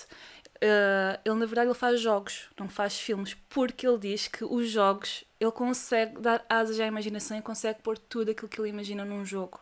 eh, 0.60 1.20
ele, 1.24 1.34
na 1.36 1.46
verdade, 1.46 1.68
ele 1.68 1.78
faz 1.78 2.00
jogos, 2.00 2.48
não 2.58 2.68
faz 2.68 2.98
filmes, 2.98 3.34
porque 3.48 3.86
ele 3.86 3.98
diz 3.98 4.26
que 4.26 4.44
os 4.44 4.68
jogos, 4.68 5.22
ele 5.38 5.52
consegue 5.52 6.20
dar 6.20 6.44
asas 6.48 6.80
à 6.80 6.86
imaginação 6.86 7.38
e 7.38 7.42
consegue 7.42 7.80
pôr 7.82 7.96
tudo 7.96 8.32
aquilo 8.32 8.48
que 8.48 8.60
ele 8.60 8.70
imagina 8.70 9.04
num 9.04 9.24
jogo 9.24 9.60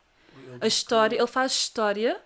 a 0.60 0.66
história, 0.66 1.16
ele 1.16 1.26
faz 1.26 1.52
história 1.52 2.20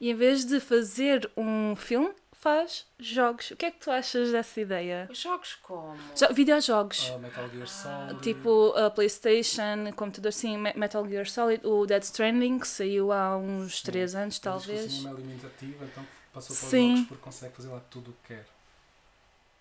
e 0.00 0.10
em 0.10 0.14
vez 0.14 0.44
de 0.44 0.60
fazer 0.60 1.30
um 1.36 1.74
filme, 1.74 2.10
faz 2.46 2.86
jogos. 3.00 3.50
O 3.50 3.56
que 3.56 3.66
é 3.66 3.70
que 3.72 3.80
tu 3.80 3.90
achas 3.90 4.30
dessa 4.30 4.60
ideia? 4.60 5.08
Os 5.10 5.18
jogos 5.18 5.56
como? 5.56 5.96
Jo 6.14 6.32
videojogos. 6.32 7.10
Ah, 7.12 7.18
Metal 7.18 7.48
Gear 7.48 7.66
Solid. 7.66 8.20
Tipo 8.22 8.72
a 8.76 8.88
PlayStation, 8.88 9.92
computador, 9.96 10.32
sim, 10.32 10.56
Me- 10.56 10.72
Metal 10.76 11.04
Gear 11.08 11.26
Solid, 11.28 11.66
o 11.66 11.84
Dead 11.86 12.02
Stranding, 12.04 12.60
que 12.60 12.68
saiu 12.68 13.10
há 13.10 13.36
uns 13.36 13.78
Sim. 13.80 13.86
3 13.86 14.14
anos, 14.14 14.38
talvez. 14.38 14.92
cinema 14.92 15.18
é 15.18 15.22
limitativo, 15.22 15.84
então 15.84 16.06
passou 16.32 16.54
para 16.54 16.68
Sim. 16.68 16.90
jogos 16.94 17.08
porque 17.08 17.24
consegue 17.24 17.56
fazer 17.56 17.68
lá 17.68 17.80
tudo 17.90 18.10
o 18.12 18.14
que 18.22 18.34
quer. 18.34 18.46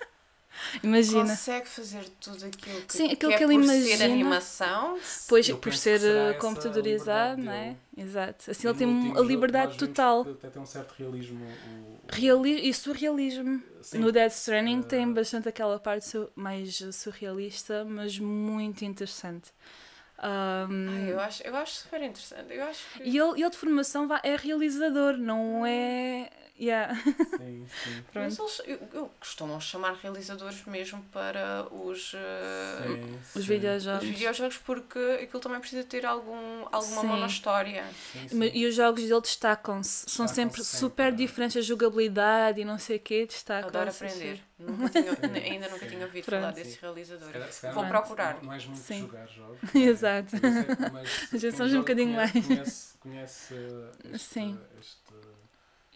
Imagina. 0.83 1.29
Consegue 1.29 1.69
fazer 1.69 2.05
tudo 2.21 2.47
aquilo 2.47 2.81
que 2.83 2.93
Sim, 2.93 3.11
aquilo 3.13 3.31
quer 3.33 3.39
que 3.39 3.45
ele 3.45 3.55
por 3.55 3.63
imagina. 3.65 3.97
ser 3.97 4.03
animação. 4.05 4.99
Pois, 5.29 5.49
Eu 5.49 5.59
por 5.59 5.73
ser 5.75 6.01
que 6.01 6.07
eh, 6.07 6.33
computadorizado, 6.35 7.43
não 7.43 7.53
é? 7.53 7.77
Exato. 7.97 8.51
Assim 8.51 8.67
E 8.67 8.71
ele 8.71 8.79
tem 8.79 8.87
último 8.87 9.19
a 9.19 9.23
liberdade 9.23 9.77
total. 9.77 10.25
que 10.25 10.31
Até 10.33 10.49
tem 10.51 10.63
um 10.63 10.67
certo 10.67 10.95
realismo. 10.99 11.45
O, 11.45 11.95
Reali 12.13 12.69
e 12.69 12.75
surrealismo. 12.75 13.63
Sim. 13.81 13.99
No 13.99 14.11
Dead 14.13 14.31
Stranding 14.31 14.83
tem 14.83 15.03
Eh, 15.05 15.13
bastante 15.13 15.49
aquela 15.49 15.79
parte 15.79 16.19
mais 16.35 16.83
surrealista, 16.93 17.85
mas 17.85 18.19
muito 18.19 18.85
interessante. 18.85 19.53
Ahm, 20.27 20.89
Ai, 20.89 21.13
eu, 21.13 21.21
acho, 21.21 21.43
eu 21.43 21.55
acho 21.55 21.73
super 21.75 22.01
interessante. 22.03 22.55
Eu 22.55 22.65
acho 22.65 22.83
que... 22.95 23.03
e 23.03 23.19
ele, 23.19 23.43
ele 23.43 23.51
de 23.51 23.57
formação 23.59 24.09
é 24.23 24.37
realizador, 24.37 25.19
não 25.19 25.67
é. 25.67 26.31
Yeah. 26.59 26.95
Sim, 26.95 27.67
sim. 27.67 28.05
Mas 28.15 28.39
eles 28.39 28.63
eu, 28.65 28.79
eu 28.93 29.11
costumam 29.19 29.61
chamar 29.61 29.95
realizadores 29.95 30.65
mesmo 30.67 31.03
para 31.13 31.67
os, 31.73 32.15
eh, 32.15 32.87
sim, 32.87 33.19
Os 33.25 33.33
sim. 33.33 33.41
videojogos. 33.41 34.05
os 34.05 34.09
videojogos 34.09 34.57
porque 34.59 34.99
aquilo 35.25 35.41
também 35.41 35.59
precisa 35.59 35.83
ter 35.83 36.07
algum, 36.07 36.65
alguma 36.71 37.01
Sim. 37.01 37.07
mão 37.09 37.17
na 37.17 37.27
história. 37.27 37.85
Sim, 38.13 38.29
sim. 38.29 38.51
E 38.55 38.67
os 38.67 38.75
jogos 38.77 39.03
dele 39.03 39.21
destacam-se. 39.21 40.09
São 40.09 40.27
Destacam-se 40.27 40.35
sempre 40.35 40.63
sempre, 40.63 40.79
super 40.79 41.09
é. 41.09 41.17
diferentes, 41.17 41.57
a 41.57 41.61
jogabilidade 41.61 42.61
e 42.61 42.65
não 42.65 42.79
sei 42.79 42.99
o 42.99 43.01
quê, 43.01 43.27
destacam-se. 43.27 43.77
Adoro 43.77 43.91
aprender. 43.91 44.41
Nunca 44.59 44.89
tinha- 44.89 45.13
ainda 45.53 45.69
nunca 45.69 45.85
sim. 45.85 45.91
tinha 45.91 46.07
ouvido 46.07 46.25
Pronto. 46.25 46.41
falar 46.41 46.53
desses 46.53 46.77
realizadores. 46.77 47.27
Se 47.27 47.33
calhar- 47.33 47.53
se 47.53 47.61
calhar 47.61 47.75
Vou 47.75 47.83
não- 47.85 47.91
procurar. 47.91 48.35
Não, 48.37 48.43
não 48.45 48.53
és 48.53 48.67
muito 48.67 48.81
Sim. 48.81 49.01
jogar 49.01 49.27
jogos. 49.29 49.59
é? 49.75 49.79
Exato. 49.81 50.37
É 50.37 50.91
mas 50.91 51.09
Já 51.33 51.49
quem 51.49 51.57
somos 51.57 51.75
um 51.75 51.79
bocadinho 51.79 52.15
mais. 52.15 52.33
Conhece, 52.33 52.99
conhece 52.99 53.55
este, 54.13 54.19
Sim. 54.19 54.59
este- 54.81 55.15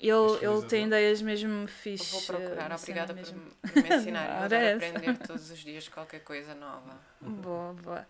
Ele, 0.01 0.45
ele 0.45 0.63
tem 0.69 0.87
ideias 0.87 1.21
mesmo 1.23 1.67
fixe. 1.67 2.13
Vou 2.13 2.23
procurar. 2.23 2.71
eh, 2.71 2.75
Obrigada 2.77 3.15
por, 3.15 3.25
por 3.73 3.83
me 3.83 3.97
ensinar. 3.97 4.45
Adoro 4.45 4.75
aprender 4.77 5.19
todos 5.19 5.51
os 5.51 5.59
dias 5.59 5.89
qualquer 5.89 6.21
coisa 6.23 6.55
nova. 6.55 7.01
Boa, 7.21 7.73
boa. 7.75 8.07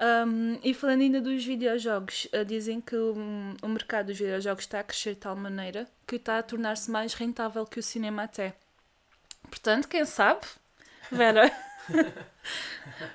Um, 0.00 0.58
e 0.62 0.72
falando 0.72 1.00
ainda 1.00 1.20
dos 1.20 1.44
videojogos, 1.44 2.28
uh, 2.32 2.44
dizem 2.44 2.80
que 2.80 2.94
um, 2.96 3.56
o 3.60 3.68
mercado 3.68 4.06
dos 4.06 4.18
videojogos 4.18 4.62
está 4.64 4.78
a 4.80 4.84
crescer 4.84 5.14
de 5.14 5.20
tal 5.20 5.34
maneira 5.34 5.88
que 6.06 6.14
está 6.16 6.38
a 6.38 6.42
tornar-se 6.44 6.88
mais 6.90 7.12
rentável 7.14 7.64
que 7.66 7.80
o 7.80 7.82
cinema 7.82 8.22
até. 8.24 8.54
Portanto, 9.52 9.86
quem 9.86 10.06
sabe? 10.06 10.40
Vera. 11.10 11.52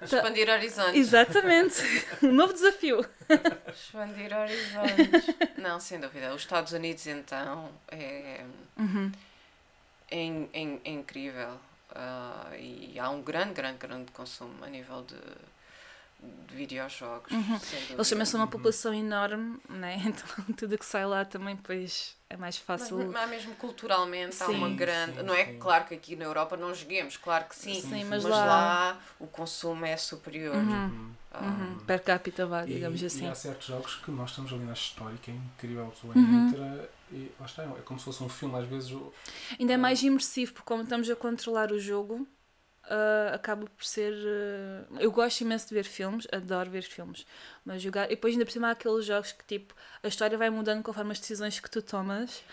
Expandir 0.04 0.48
horizontes. 0.50 0.96
exatamente. 0.96 1.82
Um 2.22 2.32
novo 2.32 2.54
desafio. 2.54 3.04
Expandir 3.74 4.32
horizontes. 4.38 5.36
Não, 5.58 5.80
sem 5.80 6.00
dúvida. 6.00 6.32
Os 6.36 6.42
Estados 6.44 6.74
Unidos, 6.74 7.08
então, 7.08 7.72
é, 7.88 8.46
Uhum. 8.78 9.12
é, 10.12 10.18
é 10.28 10.80
é 10.86 10.92
incrível. 10.92 11.60
Ah, 11.96 12.52
e 12.56 13.00
há 13.00 13.10
um 13.10 13.22
grande, 13.24 13.54
grande, 13.54 13.80
grande 13.80 14.12
consumo 14.12 14.64
a 14.64 14.68
nível 14.68 15.02
de, 15.04 15.16
de 16.48 16.56
videojogos. 16.56 17.32
Uhum. 17.32 17.60
Eles 17.92 18.10
também 18.10 18.26
são 18.26 18.40
uma 18.40 18.48
população 18.48 18.94
enorme, 18.94 19.60
né? 19.70 20.02
então 20.06 20.26
tudo 20.56 20.78
que 20.78 20.86
sai 20.86 21.06
lá 21.06 21.24
também 21.26 21.56
pois 21.58 22.16
é 22.30 22.36
mais 22.36 22.58
Mas, 22.68 22.80
fácil. 22.82 23.12
mas 23.12 23.30
mesmo 23.30 23.56
culturalmente 23.56 24.42
há 24.42 24.48
Sim. 24.48 24.56
uma 24.56 24.70
grande. 24.70 25.18
Sim, 25.18 25.24
não 25.24 25.34
é 25.34 25.46
sim. 25.46 25.60
claro 25.60 25.86
que 25.86 25.94
aqui 25.96 26.16
na 26.16 26.26
Europa 26.26 26.58
não 26.58 26.74
joguemos, 26.74 27.18
claro 27.18 27.46
que 27.46 27.56
sim. 27.56 27.76
Sim, 27.76 27.82
sim, 27.82 28.04
mas, 28.06 28.24
mas 28.24 28.26
lá, 28.26 28.46
lá... 28.46 29.00
o 29.20 29.28
consumo 29.28 29.86
é 29.86 29.96
superior. 29.98 30.56
Uhum. 30.56 30.86
Uhum. 30.88 31.12
Ah, 31.32 31.44
uhum, 31.44 31.78
per 31.86 32.02
capita, 32.04 32.46
vá, 32.48 32.64
E, 32.66 32.74
digamos 32.74 33.00
e 33.02 33.06
assim. 33.06 33.28
há 33.28 33.36
certos 33.36 33.68
jogos 33.68 33.96
que 33.96 34.10
nós 34.10 34.32
estamos 34.32 34.52
ali 34.52 34.64
na 34.64 34.74
história, 34.74 35.16
que 35.22 35.30
é 35.30 35.34
incrível, 35.36 35.86
a 35.88 35.92
pessoa 35.92 36.18
Uhum. 36.18 36.48
entra 36.50 36.90
e 37.12 37.32
lá 37.40 37.46
está, 37.46 37.64
é 37.64 37.82
como 37.86 38.00
se 38.00 38.06
fosse 38.06 38.24
um 38.24 38.30
filme, 38.30 38.58
às 38.58 38.66
vezes 38.68 38.92
o- 38.92 39.14
Ainda 39.60 39.74
é 39.74 39.78
mais 39.78 40.02
imersivo, 40.02 40.54
porque 40.54 40.66
como 40.68 40.82
estamos 40.84 41.08
a 41.10 41.16
controlar 41.16 41.72
o 41.72 41.78
jogo, 41.80 42.28
ah, 42.90 43.32
acaba 43.36 43.66
por 43.66 43.86
ser. 43.86 44.14
ah, 44.14 44.96
eu 45.00 45.12
gosto 45.12 45.42
imenso 45.42 45.68
de 45.68 45.76
ver 45.76 45.84
filmes, 45.84 46.28
adoro 46.32 46.70
ver 46.70 46.84
filmes, 46.84 47.26
mas 47.66 47.82
jogar. 47.82 48.06
E 48.06 48.10
depois 48.10 48.34
ainda 48.34 48.46
por 48.46 48.52
cima 48.52 48.70
há 48.70 48.72
aqueles 48.72 49.06
jogos 49.06 49.32
que 49.32 49.44
tipo, 49.46 49.74
a 50.02 50.08
história 50.08 50.38
vai 50.38 50.50
mudando 50.50 50.82
conforme 50.84 51.12
as 51.12 51.20
decisões 51.20 51.60
que 51.60 51.70
tu 51.70 51.82
tomas. 51.82 52.44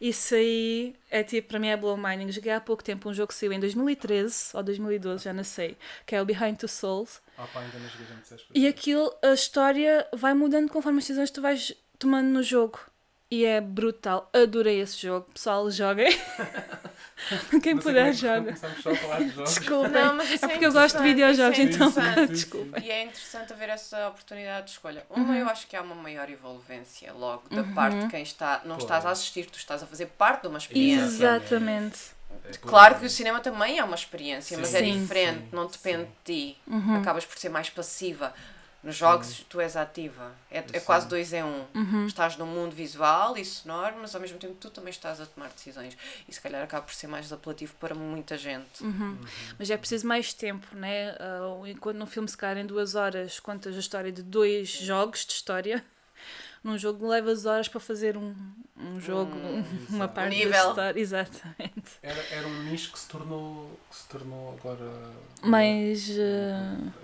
Isso 0.00 0.34
aí 0.34 0.94
é 1.10 1.22
tipo, 1.22 1.48
para 1.48 1.58
mim 1.58 1.68
é 1.68 1.76
blow 1.76 1.96
mining. 1.96 2.30
Joguei 2.32 2.52
há 2.52 2.60
pouco 2.60 2.82
tempo 2.82 3.08
um 3.08 3.14
jogo 3.14 3.28
que 3.28 3.34
saiu 3.34 3.52
em 3.52 3.60
2013 3.60 4.50
ou 4.54 4.62
2012, 4.62 5.24
já 5.24 5.32
não 5.32 5.44
sei, 5.44 5.76
que 6.04 6.14
é 6.14 6.20
o 6.22 6.24
Behind 6.24 6.56
Two 6.56 6.68
Souls. 6.68 7.20
ah 7.38 7.46
pá, 7.46 7.60
ainda 7.60 7.78
não 7.78 7.88
joguei, 7.88 8.06
já 8.06 8.14
me 8.14 8.20
disseste. 8.22 8.46
E 8.54 8.66
aquilo, 8.66 9.14
a 9.22 9.32
história 9.32 10.06
vai 10.12 10.34
mudando 10.34 10.68
conforme 10.70 10.98
as 10.98 11.04
decisões 11.04 11.30
que 11.30 11.34
tu 11.34 11.42
vais 11.42 11.72
tomando 11.98 12.26
no 12.28 12.42
jogo. 12.42 12.80
E 13.30 13.44
é 13.44 13.60
brutal. 13.60 14.30
Adorei 14.32 14.80
esse 14.80 14.98
jogo. 15.00 15.26
Pessoal, 15.32 15.68
joguem. 15.70 16.06
Quem 17.62 17.76
puder 17.78 18.08
é 18.08 18.10
que 18.10 18.16
joga. 18.18 18.42
Começamos 18.42 18.82
só 18.82 18.90
a 18.90 18.96
falar 18.96 19.18
de 19.20 19.30
jogos. 19.30 19.54
Desculpem. 19.54 19.92
Não, 19.92 20.14
mas 20.14 20.30
isso 20.30 20.44
É 20.44 20.48
porque 20.48 20.66
eu 20.66 20.72
gosto 20.72 21.02
de 21.02 21.08
interessante, 21.08 21.56
videojogos, 21.56 21.58
é 21.58 21.62
então. 21.62 22.26
Desculpa. 22.28 22.80
E 22.80 22.90
é 22.90 23.02
interessante 23.04 23.52
haver 23.52 23.68
essa 23.70 24.08
oportunidade 24.08 24.66
de 24.66 24.72
escolha. 24.72 25.04
Uma, 25.08 25.24
Uhum. 25.28 25.34
eu 25.34 25.48
acho 25.48 25.66
que 25.66 25.74
há 25.76 25.82
uma 25.82 25.94
maior 25.94 26.28
envolvência 26.28 27.12
logo 27.12 27.44
da 27.50 27.64
parte 27.64 27.98
de 27.98 28.08
quem 28.08 28.22
está. 28.22 28.60
Não 28.64 28.76
estás 28.76 29.06
a 29.06 29.10
assistir, 29.10 29.46
tu 29.46 29.58
estás 29.58 29.82
a 29.82 29.86
fazer 29.86 30.06
parte 30.06 30.42
de 30.42 30.48
uma 30.48 30.58
experiência. 30.58 31.04
Exatamente. 31.04 31.98
É 32.46 32.52
Claro 32.58 32.96
que 32.98 33.06
o 33.06 33.10
cinema 33.10 33.40
também 33.40 33.78
é 33.78 33.84
uma 33.84 33.94
experiência, 33.94 34.58
mas 34.58 34.74
é 34.74 34.80
Sim. 34.80 35.00
diferente, 35.00 35.38
Sim, 35.38 35.48
não 35.52 35.66
depende 35.66 36.02
sim. 36.04 36.08
de 36.24 36.34
ti. 36.52 36.58
Uhum. 36.66 36.96
Acabas 37.00 37.24
por 37.24 37.38
ser 37.38 37.48
mais 37.48 37.70
passiva. 37.70 38.34
Nos 38.84 38.96
jogos, 38.96 39.44
tu 39.48 39.60
és 39.60 39.76
ativa. 39.76 40.30
É, 40.50 40.58
é 40.58 40.80
quase 40.80 41.08
dois 41.08 41.32
em 41.32 41.42
um. 41.42 41.64
Uhum. 41.74 42.06
Estás 42.06 42.36
num 42.36 42.44
mundo 42.46 42.74
visual 42.74 43.36
e 43.38 43.44
sonoro, 43.44 43.96
mas 44.00 44.14
ao 44.14 44.20
mesmo 44.20 44.36
tempo 44.38 44.54
tu 44.60 44.68
também 44.70 44.90
estás 44.90 45.20
a 45.22 45.26
tomar 45.26 45.48
decisões. 45.48 45.96
E 46.28 46.32
se 46.34 46.38
calhar 46.40 46.62
acaba 46.62 46.84
por 46.84 46.92
ser 46.94 47.06
mais 47.06 47.32
apelativo 47.32 47.72
para 47.80 47.94
muita 47.94 48.36
gente. 48.36 48.84
Uhum. 48.84 49.16
Mas 49.58 49.70
é 49.70 49.76
preciso 49.78 50.06
mais 50.06 50.34
tempo, 50.34 50.66
né? 50.76 51.16
Ah, 51.18 51.60
enquanto 51.66 51.96
num 51.96 52.06
filme 52.06 52.28
se 52.28 52.36
calhar 52.36 52.58
em 52.58 52.66
duas 52.66 52.94
horas 52.94 53.40
contas 53.40 53.74
a 53.74 53.78
história 53.80 54.12
de 54.12 54.22
dois 54.22 54.68
jogos 54.68 55.24
de 55.24 55.32
história, 55.32 55.82
num 56.62 56.76
jogo 56.76 57.08
levas 57.08 57.46
horas 57.46 57.68
para 57.68 57.80
fazer 57.80 58.18
um, 58.18 58.34
um 58.76 59.00
jogo, 59.00 59.34
Hum, 59.34 59.64
um- 59.90 59.94
uma 59.96 60.08
parte 60.08 60.46
Um 60.46 60.50
da 60.50 60.58
história. 60.68 61.00
Exatamente. 61.00 61.90
Era, 62.02 62.22
era 62.30 62.46
um 62.46 62.62
nicho 62.64 62.92
que 62.92 62.98
se 62.98 63.08
tornou, 63.08 63.80
que 63.90 63.96
se 63.96 64.06
tornou 64.08 64.54
agora. 64.58 64.90
Ah, 65.42 66.76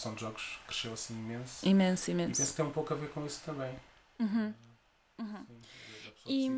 produção 0.00 0.14
de 0.14 0.20
jogos 0.22 0.58
cresceu 0.66 0.92
assim 0.92 1.14
imenso. 1.14 1.66
imenso, 1.66 2.10
E 2.10 2.12
imenso. 2.14 2.38
penso 2.38 2.50
que 2.50 2.56
tem 2.56 2.64
um 2.64 2.70
pouco 2.72 2.92
a 2.94 2.96
ver 2.96 3.10
com 3.10 3.26
isso 3.26 3.40
também. 3.44 3.76
Uhum. 4.18 4.54
Sim, 5.18 5.60
da 6.04 6.10
pessoa 6.12 6.34
E. 6.34 6.50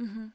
Uhum. 0.00 0.30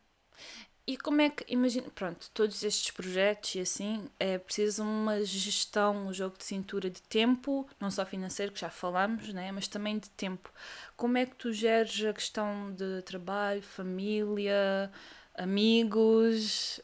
e 0.85 0.97
como 0.97 1.21
é 1.21 1.29
que, 1.29 1.45
imagina, 1.47 1.89
pronto, 1.95 2.29
todos 2.33 2.61
estes 2.63 2.91
projetos 2.91 3.55
e 3.55 3.61
assim, 3.61 4.09
é 4.19 4.37
preciso 4.37 4.83
uma 4.83 5.23
gestão, 5.23 6.07
um 6.07 6.13
jogo 6.13 6.37
de 6.37 6.43
cintura 6.43 6.89
de 6.89 7.01
tempo, 7.01 7.65
não 7.79 7.89
só 7.89 8.05
financeiro, 8.05 8.51
que 8.51 8.59
já 8.59 8.69
falámos, 8.69 9.29
né, 9.33 9.53
mas 9.53 9.69
também 9.69 9.97
de 9.97 10.09
tempo. 10.09 10.51
Como 10.97 11.17
é 11.17 11.25
que 11.25 11.35
tu 11.35 11.53
geres 11.53 12.03
a 12.03 12.11
questão 12.13 12.73
de 12.73 13.01
trabalho, 13.03 13.63
família, 13.63 14.91
amigos? 15.35 16.81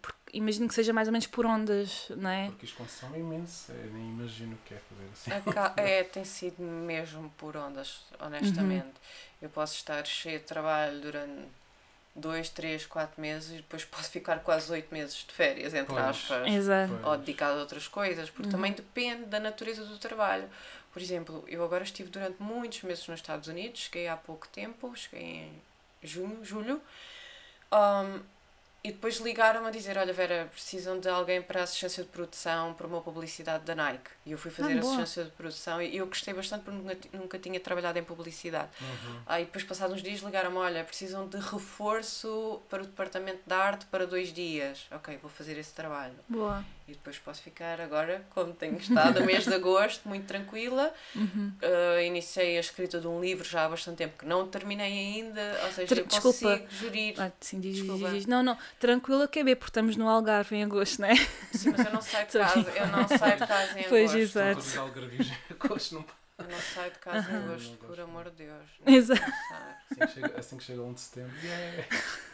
porque 0.00 0.18
imagino 0.32 0.68
que 0.68 0.74
seja 0.74 0.92
mais 0.92 1.08
ou 1.08 1.12
menos 1.12 1.26
por 1.26 1.46
ondas, 1.46 2.08
não 2.16 2.30
é? 2.30 2.46
Porque 2.46 2.66
isto 2.66 2.76
consome 2.76 3.18
imenso. 3.18 3.72
Eu 3.72 3.92
nem 3.92 4.10
imagino 4.10 4.54
o 4.54 4.58
que 4.66 4.74
é 4.74 4.78
fazer 4.78 5.08
assim. 5.12 5.72
É, 5.76 6.04
tem 6.04 6.24
sido 6.24 6.62
mesmo 6.62 7.30
por 7.36 7.56
ondas, 7.56 8.04
honestamente. 8.20 8.94
Eu 9.40 9.48
posso 9.48 9.74
estar 9.74 10.06
cheio 10.06 10.38
de 10.38 10.44
trabalho 10.44 11.00
durante 11.00 11.48
dois, 12.14 12.48
três, 12.48 12.86
quatro 12.86 13.20
meses 13.20 13.50
e 13.50 13.56
depois 13.56 13.84
posso 13.84 14.10
ficar 14.10 14.40
quase 14.40 14.70
oito 14.72 14.92
meses 14.92 15.14
de 15.16 15.32
férias, 15.32 15.74
entre 15.74 15.94
Pois. 15.94 16.04
aspas. 16.04 16.46
Exato. 16.48 16.98
Ou 17.02 17.16
dedicado 17.16 17.58
a 17.58 17.60
outras 17.60 17.88
coisas, 17.88 18.30
porque 18.30 18.50
também 18.50 18.72
depende 18.72 19.24
da 19.24 19.40
natureza 19.40 19.84
do 19.84 19.98
trabalho. 19.98 20.48
Por 20.92 21.00
exemplo, 21.00 21.44
eu 21.48 21.64
agora 21.64 21.82
estive 21.84 22.10
durante 22.10 22.42
muitos 22.42 22.82
meses 22.82 23.06
nos 23.08 23.20
Estados 23.20 23.48
Unidos, 23.48 23.80
cheguei 23.80 24.08
há 24.08 24.16
pouco 24.16 24.46
tempo, 24.48 24.94
cheguei 24.94 25.24
em 25.24 25.52
junho, 26.02 26.44
julho, 26.44 26.80
um, 27.72 28.20
e 28.84 28.90
depois 28.90 29.18
ligaram-me 29.18 29.68
a 29.68 29.70
dizer: 29.70 29.96
Olha, 29.96 30.12
Vera, 30.12 30.48
precisam 30.52 30.98
de 30.98 31.08
alguém 31.08 31.40
para 31.40 31.62
assistência 31.62 32.02
de 32.02 32.08
produção 32.08 32.74
para 32.74 32.84
uma 32.84 33.00
publicidade 33.00 33.64
da 33.64 33.76
Nike. 33.76 34.10
E 34.26 34.32
eu 34.32 34.38
fui 34.38 34.50
fazer 34.50 34.76
Ah, 34.76 34.80
assistência 34.80 35.24
de 35.24 35.30
produção 35.30 35.80
e 35.80 35.96
eu 35.96 36.06
gostei 36.06 36.34
bastante 36.34 36.64
porque 36.64 36.78
nunca, 36.78 36.96
nunca 37.12 37.38
tinha 37.38 37.60
trabalhado 37.60 37.96
em 38.00 38.02
publicidade. 38.02 38.70
Uhum. 38.80 39.20
Aí 39.24 39.44
depois, 39.44 39.62
passados 39.64 39.94
uns 39.94 40.02
dias, 40.02 40.20
ligaram-me: 40.20 40.56
Olha, 40.56 40.82
precisam 40.82 41.28
de 41.28 41.36
reforço 41.38 42.60
para 42.68 42.82
o 42.82 42.86
departamento 42.86 43.40
de 43.46 43.54
arte 43.54 43.86
para 43.86 44.04
dois 44.04 44.32
dias. 44.32 44.86
Ok, 44.90 45.16
vou 45.22 45.30
fazer 45.30 45.56
esse 45.58 45.72
trabalho. 45.72 46.14
Boa. 46.28 46.64
E 46.88 46.92
depois 46.92 47.16
posso 47.18 47.40
ficar 47.42 47.80
agora, 47.80 48.24
como 48.30 48.52
tenho 48.52 48.76
estado, 48.76 49.20
no 49.20 49.26
mês 49.26 49.44
de 49.44 49.54
agosto, 49.54 50.08
muito 50.08 50.26
tranquila. 50.26 50.92
Uhum. 51.14 51.52
Uh, 51.62 52.00
iniciei 52.02 52.56
a 52.56 52.60
escrita 52.60 53.00
de 53.00 53.06
um 53.06 53.20
livro 53.20 53.48
já 53.48 53.64
há 53.64 53.68
bastante 53.68 53.98
tempo 53.98 54.18
que 54.18 54.26
não 54.26 54.48
terminei 54.48 54.86
ainda, 54.92 55.60
ou 55.64 55.72
seja, 55.72 55.86
Tra- 55.94 56.00
eu 56.00 56.06
desculpa. 56.06 56.38
consigo 56.58 56.66
gerir. 56.72 57.14
Ah, 57.18 57.30
sim, 57.40 57.60
diz, 57.60 57.76
diz, 57.76 57.84
Desculpa. 57.86 58.10
diz. 58.10 58.26
Não, 58.26 58.42
não, 58.42 58.58
tranquilo, 58.80 59.22
acabei, 59.22 59.54
porque 59.54 59.70
estamos 59.70 59.96
no 59.96 60.08
Algarve 60.08 60.56
em 60.56 60.64
agosto, 60.64 61.00
não 61.00 61.08
é? 61.08 61.14
Sim, 61.52 61.70
mas 61.70 61.86
eu 61.86 61.92
não 61.92 62.02
saio 62.02 62.26
de 62.26 62.32
casa, 62.38 62.70
eu 62.74 62.86
não 62.88 63.08
saio 63.08 63.40
de 63.40 63.46
casa 63.46 63.80
em 63.80 63.84
Pois, 63.88 64.10
agosto. 64.10 64.18
exato. 64.18 64.54
Todos 64.56 64.66
os 64.68 64.76
algarvios 64.78 65.28
coxo 65.58 65.94
não 65.94 66.04
não 66.50 66.58
saio 66.60 66.90
de 66.92 66.98
casa 66.98 67.30
em 67.30 67.36
agosto, 67.36 67.76
por 67.78 68.00
amor 68.00 68.24
de 68.30 68.44
Deus. 68.44 68.66
Exato. 68.86 69.20
Não 69.20 69.28
saio. 69.48 69.72
assim 70.00 70.06
que 70.06 70.12
chega, 70.20 70.40
assim 70.40 70.56
que 70.56 70.64
chega 70.64 70.82
1 70.82 70.92
de 70.94 71.00
setembro. 71.00 71.32
Yeah. 71.42 71.84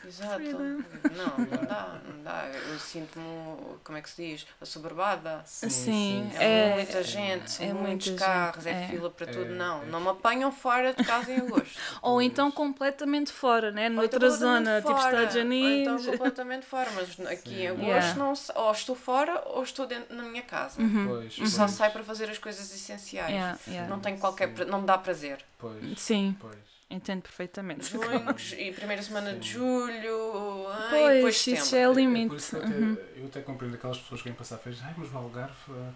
Exato. 0.07 0.43
Não, 0.43 1.39
não 1.47 1.65
dá, 1.67 2.01
não 2.07 2.23
dá. 2.23 2.47
Eu 2.71 2.79
sinto-me, 2.79 3.77
como 3.85 3.99
é 3.99 4.03
que 4.03 4.09
se 4.11 4.23
diz? 4.31 4.47
Assoberbada. 4.61 5.43
Sim, 5.45 6.31
É, 6.39 6.71
É- 6.71 6.75
muita 6.77 7.03
gente, 7.03 7.51
são 7.51 7.67
é 7.67 7.73
muitos 7.73 8.09
muita 8.09 8.25
carros, 8.25 8.65
gente, 8.65 8.77
é, 8.77 8.85
é. 8.85 8.89
fila 8.89 9.11
para 9.11 9.31
É, 9.31 9.33
tudo. 9.33 9.51
Não, 9.51 9.83
é. 9.83 9.87
não 9.87 10.01
me 10.01 10.09
apanham 10.09 10.51
fora 10.53 10.95
de 10.95 11.05
casa 11.05 11.33
em 11.33 11.39
agosto. 11.39 11.79
Ou 12.03 12.15
Pois. 12.15 12.27
então 12.27 12.51
completamente 12.51 13.33
fora, 13.33 13.71
né? 13.71 13.89
Noutra 13.89 14.17
então 14.19 14.31
completamente 14.31 14.65
zona, 14.65 14.81
tipo 14.81 14.93
fora, 14.95 15.17
Estados 15.17 15.35
Unidos. 15.43 15.93
Ou 15.93 15.99
então 15.99 16.13
completamente 16.19 16.67
fora, 16.67 16.91
mas 16.95 17.21
aqui 17.27 17.55
em 17.55 17.57
Sim. 17.59 17.67
agosto 17.69 17.89
Yeah. 17.89 18.15
não, 18.15 18.33
ou 18.65 18.73
estou 18.73 18.95
fora 18.97 19.43
ou 19.47 19.63
estou 19.63 19.87
dentro 19.87 20.15
na 20.15 20.23
minha 20.23 20.43
casa. 20.43 20.81
Uhum. 20.81 21.07
Pois, 21.09 21.39
E 21.39 21.47
só 21.49 21.65
pois, 21.65 21.71
saio 21.73 21.93
para 21.93 22.05
fazer 22.05 22.31
as 22.31 22.39
coisas 22.39 22.73
essenciais. 22.73 23.31
Yeah, 23.31 23.59
yeah. 23.67 23.89
Não 23.99 24.03
tenho 24.03 24.19
qualquer. 24.19 24.49
Sim. 24.49 24.55
pra- 24.55 24.65
Não 24.65 24.81
me 24.81 24.87
dá 24.87 24.97
prazer. 24.99 25.39
Pois, 25.59 26.01
Sim, 26.01 26.37
pois. 26.41 26.55
entendo 26.91 27.23
perfeitamente. 27.23 27.91
Junho 27.91 28.37
e 28.59 28.73
primeira 28.73 29.03
semana 29.03 29.35
de 29.35 29.47
Sim. 29.47 29.53
julho. 29.55 30.67
ai, 30.69 30.89
Pois, 30.91 31.15
depois 31.17 31.35
isso 31.35 31.45
setembro. 31.45 31.71
já 31.71 31.79
é 31.79 31.81
o 31.81 31.91
É 31.91 31.95
por 31.95 31.99
limite. 32.01 32.37
isso 32.37 32.51
que 32.51 32.57
eu, 32.57 32.71
Uhum. 32.71 32.93
até, 32.93 33.21
eu 33.21 33.27
até 33.27 33.41
compreendo 33.43 33.75
aquelas 33.75 33.99
pessoas 33.99 34.23
que 34.23 34.29
vêm 34.29 34.37
passar 34.37 34.59
férias. 34.59 34.83
Ai, 34.85 34.95
mas 34.97 35.13
o 35.13 35.17
Algarve, 35.19 35.55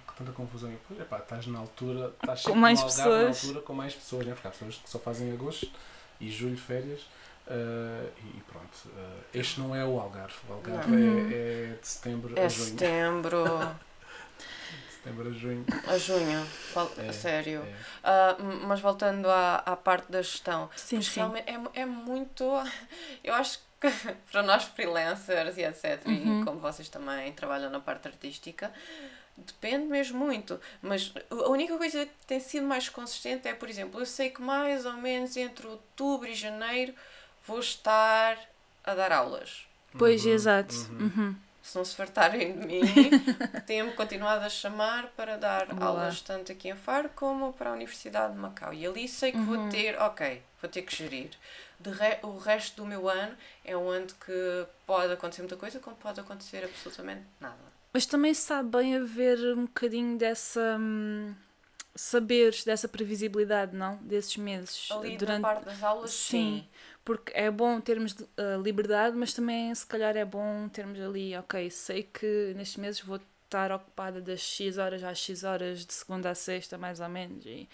que 0.08 0.14
tanta 0.16 0.32
confusão. 0.32 0.70
E, 0.70 0.76
Pois, 0.88 1.00
epá, 1.00 1.18
estás 1.18 1.46
na 1.46 1.58
altura, 1.60 2.12
estás 2.20 2.40
Com 2.42 2.46
sempre 2.48 2.60
mais 2.60 2.78
Algarve 2.80 2.96
pessoas. 3.02 3.22
na 3.22 3.48
altura 3.48 3.60
com 3.66 3.72
mais 3.74 3.94
pessoas, 3.94 4.26
né? 4.26 4.32
Porque 4.34 4.48
há 4.48 4.50
pessoas 4.50 4.76
que 4.76 4.90
só 4.90 4.98
fazem 4.98 5.32
agosto 5.32 5.68
e 6.20 6.30
julho 6.30 6.56
férias. 6.58 7.00
ah, 7.48 8.06
e 8.36 8.40
pronto, 8.42 8.88
ah, 8.96 9.18
este 9.34 9.60
não 9.60 9.74
é 9.74 9.84
o 9.84 9.98
Algarve. 9.98 10.34
O 10.48 10.52
Algarve 10.52 10.94
é, 10.94 11.72
é 11.72 11.78
de 11.80 11.88
setembro 11.88 12.32
É 12.38 12.44
a 12.44 12.48
junho. 12.48 12.68
setembro 12.68 13.44
De 13.44 13.74
setembro 15.02 15.28
a 15.28 15.32
junho. 15.32 15.64
a 15.86 15.98
junho. 15.98 16.46
Fal- 16.72 16.92
É, 16.98 17.08
a 17.08 17.12
sério. 17.12 17.66
É. 18.04 18.36
M- 18.42 18.66
mas 18.66 18.80
voltando 18.80 19.28
à, 19.30 19.56
à 19.56 19.76
parte 19.76 20.10
da 20.10 20.22
gestão. 20.22 20.70
Sim, 20.76 21.02
sim. 21.02 21.20
realmente 21.20 21.48
é, 21.50 21.80
é 21.82 21.86
muito. 21.86 22.44
Eu 23.22 23.34
acho 23.34 23.58
que 23.80 23.90
para 24.30 24.42
nós 24.42 24.64
freelancers 24.64 25.56
e 25.58 25.62
etc., 25.62 26.00
Uhum. 26.06 26.42
e 26.42 26.44
como 26.44 26.58
vocês 26.60 26.88
também 26.88 27.32
trabalham 27.32 27.68
na 27.70 27.80
parte 27.80 28.06
artística, 28.08 28.72
depende 29.36 29.86
mesmo 29.86 30.18
muito. 30.24 30.60
Mas 30.80 31.12
a 31.30 31.48
única 31.48 31.76
coisa 31.76 32.06
que 32.06 32.26
tem 32.26 32.38
sido 32.38 32.66
mais 32.66 32.88
consistente 32.88 33.48
é, 33.48 33.54
por 33.54 33.68
exemplo, 33.68 33.98
eu 34.00 34.06
sei 34.06 34.30
que 34.30 34.40
mais 34.40 34.86
ou 34.86 34.92
menos 34.94 35.36
entre 35.36 35.66
outubro 35.66 36.28
e 36.28 36.34
janeiro 36.34 36.94
vou 37.46 37.58
estar 37.58 38.38
a 38.84 38.94
dar 38.94 39.10
aulas. 39.10 39.66
Pois, 39.98 40.24
Uhum, 40.24 40.32
exato. 40.32 40.74
uhum. 40.92 41.34
Se 41.62 41.76
não 41.78 41.84
se 41.84 41.94
fartarem 41.94 42.58
de 42.58 42.66
mim, 42.66 42.82
tenho-me 43.66 43.92
continuado 43.92 44.44
a 44.44 44.48
chamar 44.48 45.06
para 45.16 45.38
dar 45.38 45.66
Boa. 45.66 45.86
aulas 45.90 46.20
tanto 46.20 46.50
aqui 46.50 46.68
em 46.68 46.74
Faro 46.76 47.08
como 47.14 47.52
para 47.52 47.70
a 47.70 47.72
Universidade 47.72 48.32
de 48.32 48.38
Macau. 48.40 48.74
E 48.74 48.84
ali 48.84 49.06
sei 49.08 49.30
que 49.32 49.38
Uhum. 49.38 49.44
vou 49.44 49.68
ter, 49.70 49.96
ok, 50.00 50.42
vou 50.60 50.68
ter 50.70 50.82
que 50.82 50.94
gerir. 50.94 51.30
Re- 51.84 52.18
o 52.22 52.36
resto 52.38 52.76
do 52.76 52.84
meu 52.86 53.08
ano 53.08 53.36
é 53.64 53.76
um 53.76 53.88
ano 53.88 54.06
que 54.24 54.66
pode 54.86 55.12
acontecer 55.12 55.42
muita 55.42 55.56
coisa, 55.56 55.78
como 55.78 55.96
pode 55.96 56.18
acontecer 56.20 56.64
absolutamente 56.64 57.22
nada. 57.40 57.56
Mas 57.92 58.06
também 58.06 58.34
sabe 58.34 58.68
bem 58.76 58.96
haver 58.96 59.38
um 59.56 59.62
bocadinho 59.66 60.18
dessa. 60.18 60.76
Hum, 60.80 61.34
saberes, 61.94 62.64
dessa 62.64 62.88
previsibilidade, 62.88 63.76
não? 63.76 63.96
Desses 63.96 64.36
meses. 64.36 64.88
Ali 64.90 65.16
durante... 65.16 65.42
parte 65.42 65.64
das 65.66 65.82
aulas, 65.82 66.10
Sim. 66.10 66.62
sim. 66.62 66.68
Porque 67.04 67.32
é 67.34 67.50
bom 67.50 67.80
termos 67.80 68.14
de, 68.14 68.22
uh, 68.22 68.60
liberdade, 68.62 69.16
mas 69.16 69.34
também 69.34 69.74
se 69.74 69.84
calhar 69.84 70.16
é 70.16 70.24
bom 70.24 70.68
termos 70.68 71.00
ali, 71.00 71.36
ok, 71.36 71.68
sei 71.70 72.04
que 72.04 72.52
nestes 72.56 72.76
meses 72.76 73.00
vou 73.00 73.20
estar 73.44 73.72
ocupada 73.72 74.20
das 74.20 74.40
X 74.40 74.78
horas 74.78 75.02
às 75.02 75.18
X 75.18 75.42
horas, 75.44 75.84
de 75.84 75.92
segunda 75.92 76.30
a 76.30 76.34
sexta, 76.34 76.78
mais 76.78 77.00
ou 77.00 77.08
menos. 77.08 77.44
E... 77.44 77.68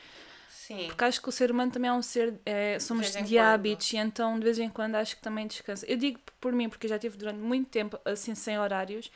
Sim. 0.49 0.87
Porque 0.89 1.05
acho 1.05 1.23
que 1.23 1.29
o 1.29 1.33
ser 1.33 1.51
humano 1.51 1.73
também 1.73 1.89
é 1.89 1.93
um 1.93 2.03
ser, 2.03 2.35
é, 2.45 2.79
somos 2.79 3.11
de 3.11 3.19
quando. 3.19 3.39
hábitos, 3.39 3.93
e 3.93 3.97
então 3.97 4.39
de 4.39 4.45
vez 4.45 4.59
em 4.59 4.69
quando 4.69 4.97
acho 4.97 5.17
que 5.17 5.23
também 5.23 5.47
descansa. 5.47 5.87
Eu 5.87 5.97
digo 5.97 6.21
por 6.41 6.53
mim, 6.53 6.69
porque 6.69 6.87
eu 6.87 6.91
já 6.91 6.99
tive 6.99 7.17
durante 7.17 7.39
muito 7.39 7.69
tempo 7.71 7.99
assim, 8.05 8.35
sem 8.35 8.59
horários, 8.59 9.11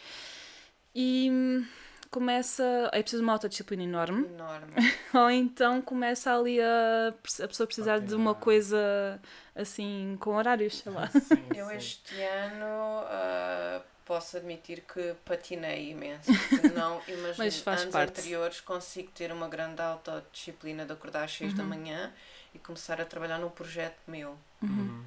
e 0.95 1.29
hum, 1.31 1.67
começa. 2.13 2.63
É 2.93 3.03
preciso 3.03 3.23
uma 3.23 3.33
autodisciplina 3.33 3.83
enorme. 3.83 4.27
Enorme. 4.27 4.73
Ou 5.15 5.31
então 5.31 5.83
começa 5.83 6.33
ali 6.33 6.61
a, 6.61 7.09
a 7.43 7.49
pessoa 7.49 7.67
precisar 7.67 7.99
de 7.99 8.15
uma 8.15 8.35
coisa 8.35 9.21
assim 9.57 10.17
com 10.21 10.37
horários, 10.37 10.79
sei 10.79 10.93
lá. 10.93 11.09
Sim, 11.11 11.43
Eu 11.57 11.67
sim. 11.69 11.77
este 11.77 12.21
ano 12.21 12.67
ah, 13.07 13.81
posso 14.05 14.37
admitir 14.37 14.83
que 14.83 15.15
patinei 15.25 15.91
imenso. 15.91 16.31
Não 16.75 17.01
imagino 17.09 17.35
Mas 17.39 17.67
anos 17.67 17.85
parte. 17.87 18.21
anteriores 18.21 18.61
consigo 18.61 19.11
ter 19.13 19.33
uma 19.33 19.49
grande 19.49 19.81
autodisciplina 19.83 20.85
de 20.85 20.93
acordar 20.93 21.25
às 21.25 21.33
6 21.33 21.55
da 21.55 21.63
Uhum. 21.63 21.69
manhã 21.71 22.13
e 22.55 22.59
começar 22.59 23.01
a 23.01 23.05
trabalhar 23.05 23.39
num 23.39 23.49
projeto 23.51 23.97
meu. 24.07 24.37
Uhum. 24.63 25.05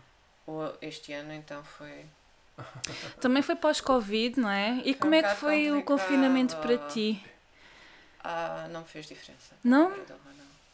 O- 0.48 0.74
Este 0.82 1.14
ano 1.14 1.32
então 1.34 1.64
foi 1.64 2.06
Também 3.20 3.42
foi 3.44 3.56
pós-Covid, 3.56 4.40
não 4.40 4.50
é? 4.50 4.78
E 4.80 4.84
Foi 4.84 4.94
como 4.96 5.12
um 5.14 5.18
é 5.18 5.24
que 5.24 5.36
foi 5.36 5.72
o 5.72 5.82
complicado. 5.82 5.86
confinamento 6.00 6.56
para 6.58 6.78
ti? 6.90 7.24
Ah, 8.24 8.68
não 8.72 8.82
me 8.82 8.88
fez 8.88 9.06
diferença. 9.08 9.54
Não? 9.64 9.90
Não. 9.90 10.06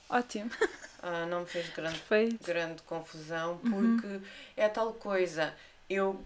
Ótimo, 0.10 0.50
Ah, 1.04 1.26
não 1.26 1.40
me 1.42 1.46
fez 1.48 1.68
grande 1.70 1.98
perfeito. 2.08 2.46
grande 2.46 2.82
confusão 2.84 3.60
Uhum. 3.64 3.98
porque 3.98 4.20
é 4.56 4.70
tal 4.70 4.94
coisa. 4.94 5.54
Eu 5.90 6.24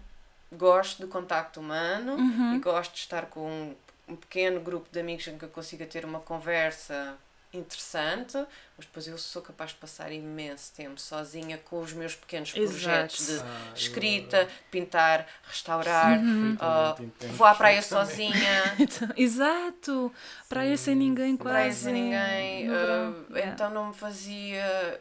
gosto 0.52 1.00
do 1.00 1.08
contacto 1.08 1.60
humano 1.60 2.14
Uhum. 2.16 2.54
e 2.54 2.58
gosto 2.58 2.92
de 2.92 2.98
estar 3.00 3.26
com 3.26 3.40
um, 3.48 3.74
um 4.08 4.16
pequeno 4.16 4.60
grupo 4.60 4.88
de 4.92 5.00
amigos 5.00 5.26
em 5.28 5.38
que 5.38 5.44
eu 5.44 5.48
consiga 5.48 5.86
ter 5.86 6.04
uma 6.04 6.20
conversa 6.20 7.16
interessante, 7.56 8.34
mas 8.76 8.86
depois 8.86 9.06
eu 9.08 9.16
sou 9.18 9.40
capaz 9.42 9.70
de 9.70 9.76
passar 9.76 10.12
imenso 10.12 10.72
tempo 10.74 11.00
sozinha 11.00 11.58
com 11.58 11.80
os 11.80 11.92
meus 11.92 12.14
pequenos 12.14 12.52
projetos 12.52 13.26
de 13.26 13.38
Ah, 13.40 13.64
eu- 13.70 13.74
escrita, 13.74 14.48
pintar, 14.70 15.26
restaurar, 15.44 16.18
Uhum. 16.20 16.52
entendo 17.00 17.32
vou 17.34 17.46
à 17.46 17.54
praia 17.54 17.82
sozinha. 17.82 18.36
Então, 18.78 19.08
Exato, 19.16 20.12
praia 20.48 20.76
sem 20.76 20.94
ninguém 20.94 21.36
quase. 21.36 21.50
praia 21.52 21.72
sem 21.72 21.92
ninguém. 21.92 22.66
Yeah. 22.66 23.14
então 23.52 23.70
não 23.70 23.88
me 23.88 23.94
fazia. 23.94 25.00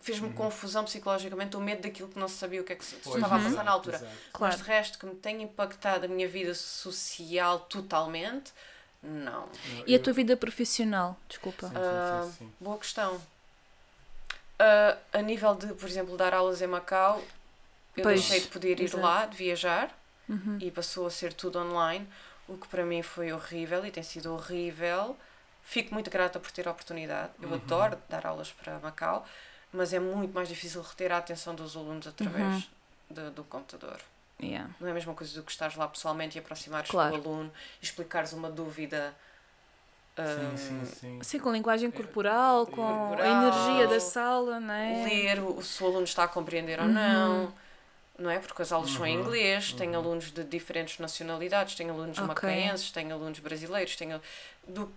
fez-me 0.00 0.28
Uhum. 0.28 0.32
confusão 0.32 0.84
psicologicamente, 0.84 1.56
o 1.56 1.60
medo 1.60 1.82
daquilo 1.82 2.08
que 2.08 2.18
não 2.18 2.28
se 2.28 2.36
sabia 2.36 2.60
o 2.60 2.64
que 2.64 2.72
é 2.72 2.76
que 2.76 2.84
se 2.84 2.94
Pois, 3.02 3.16
estava 3.16 3.34
a 3.34 3.38
exato, 3.38 3.50
passar 3.50 3.64
na 3.64 3.72
altura. 3.72 3.96
exato. 3.96 4.12
Claro. 4.32 4.54
Mas 4.54 4.62
de 4.64 4.68
resto, 4.70 4.98
que 4.98 5.04
me 5.06 5.14
tenha 5.16 5.42
impactado 5.42 6.04
a 6.06 6.08
minha 6.08 6.28
vida 6.28 6.54
social 6.54 7.58
totalmente, 7.60 8.52
não. 9.08 9.48
E 9.86 9.94
a 9.94 9.98
tua 9.98 10.12
vida 10.12 10.36
profissional? 10.36 11.16
Desculpa. 11.28 11.68
Sim, 11.68 11.74
sim, 11.74 12.22
sim, 12.22 12.32
sim. 12.38 12.52
Boa 12.60 12.78
questão. 12.78 13.20
Ah, 14.58 14.96
a 15.12 15.22
nível 15.22 15.54
de, 15.54 15.68
por 15.74 15.88
exemplo, 15.88 16.16
dar 16.16 16.34
aulas 16.34 16.60
em 16.60 16.66
Macau, 16.66 17.22
eu 17.96 18.02
Pois, 18.04 18.20
deixei 18.20 18.40
de 18.40 18.48
poder 18.48 18.80
ir 18.80 18.84
exato. 18.84 19.02
lá, 19.02 19.26
de 19.26 19.36
viajar, 19.36 19.94
Uhum. 20.28 20.58
e 20.60 20.70
passou 20.70 21.06
a 21.06 21.10
ser 21.10 21.32
tudo 21.32 21.58
online, 21.58 22.06
o 22.46 22.56
que 22.56 22.68
para 22.68 22.84
mim 22.84 23.02
foi 23.02 23.32
horrível 23.32 23.84
e 23.86 23.90
tem 23.90 24.02
sido 24.02 24.32
horrível. 24.34 25.16
Fico 25.64 25.92
muito 25.94 26.10
grata 26.10 26.38
por 26.40 26.50
ter 26.50 26.66
a 26.66 26.70
oportunidade. 26.70 27.30
Eu 27.42 27.48
Uhum. 27.50 27.54
adoro 27.56 27.98
dar 28.08 28.26
aulas 28.26 28.50
para 28.52 28.78
Macau, 28.78 29.26
mas 29.72 29.92
é 29.92 29.98
muito 30.00 30.34
mais 30.34 30.48
difícil 30.48 30.82
reter 30.82 31.12
a 31.12 31.18
atenção 31.18 31.54
dos 31.54 31.76
alunos 31.76 32.06
através 32.06 32.68
Uhum. 33.10 33.14
do, 33.14 33.30
do 33.30 33.44
computador. 33.44 34.00
Yeah. 34.40 34.70
Não 34.80 34.86
é 34.88 34.90
a 34.92 34.94
mesma 34.94 35.14
coisa 35.14 35.34
do 35.34 35.42
que 35.42 35.50
estares 35.50 35.76
lá 35.76 35.88
pessoalmente 35.88 36.36
e 36.36 36.38
aproximares 36.38 36.90
Claro. 36.90 37.18
do 37.20 37.28
aluno 37.28 37.52
e 37.82 37.84
explicares 37.84 38.32
uma 38.32 38.50
dúvida. 38.50 39.14
Sim, 40.16 40.24
ah, 40.24 40.56
sim, 40.56 40.84
sim. 40.84 41.18
Sim, 41.22 41.38
com 41.38 41.52
linguagem 41.52 41.90
corporal, 41.90 42.66
com 42.66 42.82
a 42.82 42.84
Corporal. 42.84 43.26
energia 43.26 43.86
da 43.86 44.00
sala, 44.00 44.60
não 44.60 44.74
é? 44.74 45.02
ler 45.04 45.40
o, 45.40 45.62
se 45.62 45.82
o 45.82 45.86
aluno 45.86 46.04
está 46.04 46.24
a 46.24 46.28
compreender 46.28 46.78
ou 46.80 46.86
Uhum. 46.86 46.94
não, 46.94 47.54
não 48.18 48.30
é? 48.30 48.38
Porque 48.38 48.62
as 48.62 48.72
aulas 48.72 48.90
são 48.90 49.06
em 49.06 49.14
Uhum, 49.14 49.22
inglês, 49.22 49.72
tem 49.72 49.88
uhum. 49.90 49.96
alunos 49.96 50.30
de 50.32 50.44
diferentes 50.44 50.98
nacionalidades, 50.98 51.74
tem 51.74 51.88
alunos 51.90 52.18
Ok. 52.18 52.28
macaenses, 52.28 52.90
tem 52.90 53.12
alunos 53.12 53.38
brasileiros, 53.40 53.96
tem, 53.96 54.10
do- 54.66 54.92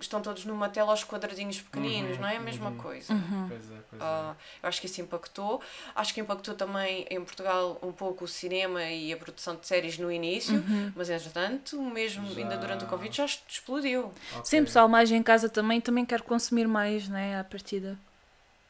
estão 0.00 0.20
todos 0.20 0.44
numa 0.44 0.68
tela 0.68 0.90
aos 0.90 1.02
quadradinhos 1.04 1.60
pequeninos, 1.60 2.16
Uhum, 2.16 2.22
não 2.22 2.28
é 2.28 2.36
a 2.36 2.40
mesma 2.40 2.70
uhum. 2.70 2.76
coisa. 2.76 3.12
Uhum. 3.12 3.46
Pois 3.48 3.70
é, 3.70 3.74
pois 3.90 4.02
é. 4.02 4.04
Ah, 4.04 4.34
eu 4.62 4.68
acho 4.68 4.80
que 4.80 4.86
isso 4.86 5.00
impactou. 5.00 5.60
Acho 5.94 6.12
que 6.14 6.20
impactou 6.20 6.54
também 6.54 7.06
em 7.10 7.22
Portugal 7.24 7.78
um 7.82 7.92
pouco 7.92 8.24
o 8.24 8.28
cinema 8.28 8.82
e 8.84 9.12
a 9.12 9.16
produção 9.16 9.56
de 9.56 9.66
séries 9.66 9.98
no 9.98 10.10
início, 10.10 10.54
Uhum. 10.56 10.92
mas 10.94 11.08
entretanto, 11.10 11.80
mesmo 11.82 12.26
ainda 12.28 12.54
Já. 12.54 12.56
durante 12.56 12.84
o 12.84 12.86
Covid, 12.88 13.16
já 13.16 13.24
explodiu. 13.24 14.04
Ok. 14.32 14.40
Sim, 14.44 14.64
pessoal, 14.64 14.88
mais 14.88 15.10
em 15.10 15.22
casa 15.22 15.48
também, 15.48 15.80
também 15.80 16.04
quer 16.04 16.22
consumir 16.22 16.66
mais, 16.68 17.08
né, 17.08 17.38
à 17.38 17.44
partida. 17.44 17.98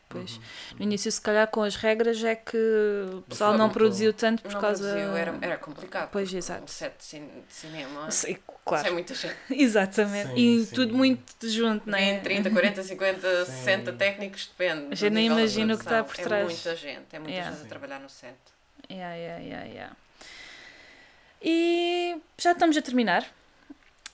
Pois. 0.09 0.36
Uhum, 0.36 0.42
No 0.78 0.82
início, 0.84 1.11
se 1.11 1.20
calhar, 1.20 1.48
com 1.48 1.62
as 1.62 1.74
regras, 1.74 2.22
é 2.22 2.36
que 2.36 2.57
o 2.57 3.22
pessoal 3.22 3.50
não 3.52 3.66
Facilitou. 3.66 3.70
produziu 3.70 4.12
tanto 4.12 4.42
por 4.42 4.52
Não 4.52 4.61
causa... 4.61 4.84
produziu, 4.88 5.16
era, 5.16 5.34
era 5.42 5.57
complicado. 5.59 6.11
Pois, 6.12 6.32
exato. 6.32 6.62
Um 6.62 6.68
set 6.68 6.96
de, 6.96 7.04
cin- 7.04 7.26
de 7.48 7.52
cinema. 7.54 8.09
Sim, 8.11 8.30
Isso 8.32 8.38
é 8.38 8.52
claro. 8.64 8.92
muita 8.92 9.14
gente. 9.14 9.36
Exatamente. 9.50 10.28
Sim, 10.28 10.34
e 10.61 10.64
sim. 10.64 10.74
tudo 10.74 10.94
muito 10.94 11.48
junto, 11.48 11.90
não 11.90 11.98
é? 11.98 12.12
Vêm 12.12 12.20
30, 12.22 12.50
40, 12.50 12.82
50, 12.84 13.44
Sim. 13.46 13.52
60 13.52 13.92
técnicos, 13.94 14.46
depende. 14.57 14.94
Já 14.94 15.11
nem 15.11 15.26
imagino 15.26 15.74
o 15.74 15.76
que 15.76 15.84
está 15.84 16.04
por 16.04 16.16
trás. 16.16 16.42
É 16.42 16.44
muita 16.44 16.76
gente, 16.76 17.07
é 17.12 17.18
muita 17.18 17.32
Yeah. 17.34 17.57
gente 17.57 17.66
a 17.66 17.68
trabalhar 17.68 17.98
no 17.98 18.09
set. 18.09 18.34
Yeah, 18.88 19.14
yeah, 19.16 19.42
yeah, 19.42 19.64
yeah. 19.66 19.96
E 21.42 22.16
já 22.38 22.52
estamos 22.52 22.76
a 22.76 22.82
terminar, 22.82 23.26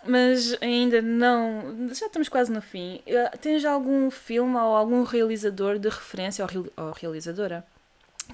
mas 0.04 0.56
ainda 0.62 1.00
não. 1.02 1.88
Já 1.94 2.06
estamos 2.06 2.28
quase 2.28 2.50
no 2.52 2.60
fim. 2.62 3.00
Eh, 3.06 3.28
Tens 3.38 3.64
algum 3.64 4.10
filme 4.10 4.54
ou 4.56 4.76
algum 4.76 5.02
realizador 5.04 5.78
de 5.78 5.88
referência 5.88 6.44
ou, 6.44 6.84
ou 6.84 6.92
realizadora 6.92 7.64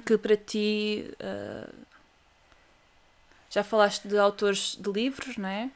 que 0.07 0.17
para 0.19 0.37
ti. 0.37 1.11
eh, 1.19 1.69
já 3.51 3.65
falaste 3.65 4.07
de 4.07 4.19
autores 4.19 4.77
de 4.79 4.91
livros, 4.91 5.37
não 5.39 5.49
é? 5.49 5.71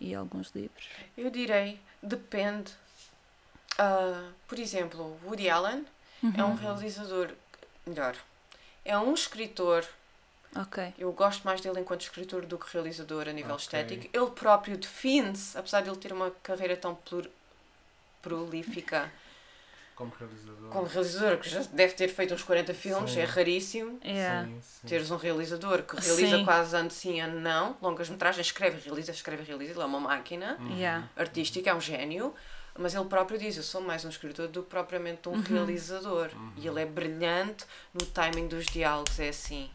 E 0.00 0.14
alguns 0.14 0.50
livros. 0.54 0.88
Eu 1.16 1.30
direi, 1.30 1.78
depende. 2.02 2.72
Ah, 3.78 4.30
por 4.48 4.58
exemplo, 4.58 5.18
Woody 5.24 5.48
Allen 5.50 5.84
é 6.36 6.42
Uhum. 6.42 6.52
um 6.52 6.54
realizador, 6.54 7.28
melhor, 7.86 8.16
é 8.84 8.96
um 8.98 9.12
escritor. 9.12 9.84
Ok. 10.56 10.94
Eu 10.98 11.12
gosto 11.12 11.42
mais 11.44 11.60
dele 11.60 11.80
enquanto 11.80 12.02
escritor 12.02 12.46
do 12.46 12.58
que 12.58 12.72
realizador 12.72 13.28
a 13.28 13.32
nível 13.32 13.54
Ok. 13.54 13.62
estético. 13.64 14.08
Ele 14.12 14.30
próprio 14.30 14.76
define-se, 14.76 15.56
apesar 15.58 15.80
de 15.82 15.88
ele 15.90 15.96
ter 15.98 16.12
uma 16.12 16.30
carreira 16.42 16.76
tão 16.76 16.94
plur- 16.94 17.28
prolífica 18.22 19.10
Como 19.94 20.12
realizador. 20.18 20.70
como 20.70 20.86
realizador, 20.88 21.38
que 21.38 21.48
já 21.48 21.60
deve 21.72 21.94
ter 21.94 22.08
feito 22.08 22.34
uns 22.34 22.42
40 22.42 22.74
filmes, 22.74 23.12
Sim. 23.12 23.20
é 23.20 23.24
raríssimo. 23.24 24.00
Yeah. 24.04 24.44
Sim, 24.48 24.60
sim. 24.60 24.86
teres 24.88 25.08
um 25.12 25.16
realizador 25.16 25.82
que 25.84 25.94
realiza 25.94 26.38
Sim. 26.38 26.44
quase 26.44 26.76
ano 26.76 26.90
sim, 26.90 27.20
ano 27.20 27.38
não, 27.40 27.76
longas 27.80 28.08
metragens, 28.08 28.44
escreve, 28.46 28.80
realiza, 28.84 29.12
escreve, 29.12 29.44
realiza, 29.44 29.70
ele 29.72 29.80
é 29.82 29.84
uma 29.84 30.00
máquina 30.00 30.56
Uhum. 30.58 30.76
Yeah. 30.76 31.08
artística, 31.16 31.70
é 31.70 31.74
um 31.74 31.80
gênio, 31.80 32.34
mas 32.76 32.92
ele 32.92 33.04
próprio 33.04 33.38
diz, 33.38 33.56
eu 33.56 33.62
sou 33.62 33.80
mais 33.80 34.04
um 34.04 34.08
escritor 34.08 34.48
do 34.48 34.64
que 34.64 34.70
propriamente 34.70 35.28
um 35.28 35.34
Uhum. 35.34 35.40
realizador. 35.42 36.28
E 36.56 36.66
ele 36.66 36.82
é 36.82 36.86
brilhante 36.86 37.64
no 37.92 38.04
timing 38.04 38.48
dos 38.48 38.66
diálogos, 38.66 39.20
é 39.20 39.28
assim. 39.28 39.70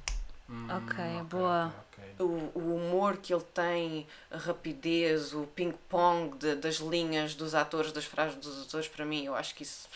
Hum, 0.49 0.67
Ok, 0.69 1.21
boa. 1.29 1.73
ok, 1.73 1.75
ok. 1.79 1.99
O, 2.19 2.23
o 2.59 2.75
humor 2.75 3.17
que 3.17 3.33
ele 3.33 3.43
tem, 3.53 4.05
a 4.29 4.37
rapidez, 4.37 5.33
o 5.33 5.47
ping-pong 5.47 6.37
das 6.55 6.75
linhas 6.77 7.33
dos 7.33 7.55
atores, 7.55 7.91
das 7.93 8.03
frases 8.05 8.35
dos 8.37 8.67
atores, 8.67 8.87
para 8.89 9.05
mim, 9.05 9.23
eu 9.25 9.35
acho 9.35 9.55
que 9.55 9.63
isso 9.63 9.87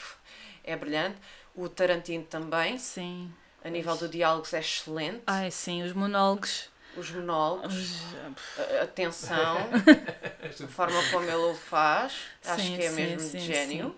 é 0.63 0.75
brilhante. 0.75 1.17
O 1.55 1.67
Tarantino 1.67 2.23
também, 2.23 2.77
Sim. 2.77 3.33
a 3.63 3.69
nível 3.69 3.97
de 3.97 4.07
diálogos, 4.09 4.53
é 4.53 4.59
excelente. 4.59 5.23
Ai, 5.27 5.51
sim, 5.51 5.83
os 5.83 5.93
monólogos. 5.93 6.69
Os 6.93 7.09
monólogos. 7.11 7.73
Os- 7.73 8.15
a- 8.55 8.83
atenção, 8.83 9.73
a 10.63 10.67
forma 10.67 11.03
como 11.03 11.25
ele 11.29 11.35
o 11.35 11.55
faz, 11.55 12.13
acho 12.45 12.65
Sim, 12.65 12.75
que 12.75 12.81
é 12.81 12.89
sim, 12.89 12.95
mesmo 12.95 13.19
sim, 13.19 13.37
de 13.37 13.43
gênio. 13.45 13.95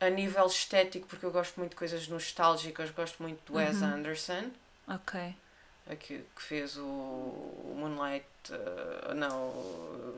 A 0.00 0.10
nível 0.10 0.46
estético, 0.46 1.06
porque 1.08 1.26
eu 1.26 1.32
gosto 1.32 1.58
muito 1.58 1.70
de 1.72 1.76
coisas 1.76 2.08
nostálgicas, 2.08 2.90
gosto 2.90 3.22
muito 3.22 3.40
do 3.46 3.54
Wes 3.58 3.80
Uhum. 3.80 3.84
Anderson, 3.84 4.50
Ok. 4.88 5.14
Aqui, 5.90 6.24
que 6.36 6.42
fez 6.42 6.76
o, 6.76 6.82
o 6.82 7.74
Moonlight, 7.76 8.26
uh, 8.50 9.14
não, 9.14 9.52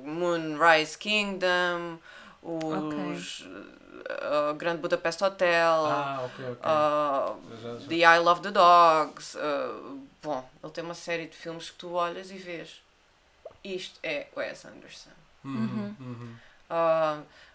Moonrise 0.05 0.97
Kingdom, 0.99 1.99
os 2.43 3.41
uh, 3.43 4.55
Grand 4.57 4.77
Budapest 4.77 5.23
Hotel, 5.23 5.85
Ah, 5.87 6.21
ok, 6.25 6.45
ok. 6.51 6.71
uh, 6.71 7.57
Já- 7.63 7.79
já- 7.79 7.87
The 7.89 7.97
I 7.97 8.19
Love 8.19 8.43
the 8.43 8.51
Dogs. 8.51 9.37
uh, 9.37 10.01
bom, 10.23 10.49
ele 10.63 10.73
tem 10.73 10.85
uma 10.85 10.95
série 10.95 11.27
de 11.27 11.37
filmes 11.37 11.71
que 11.71 11.77
tu 11.77 11.93
olhas 11.93 12.31
e 12.31 12.37
vês. 12.39 12.83
Isto 13.63 13.99
é 14.03 14.27
Wes 14.37 14.65
Anderson. 14.65 15.11
Uhum, 15.45 15.95
uhum. 16.01 16.35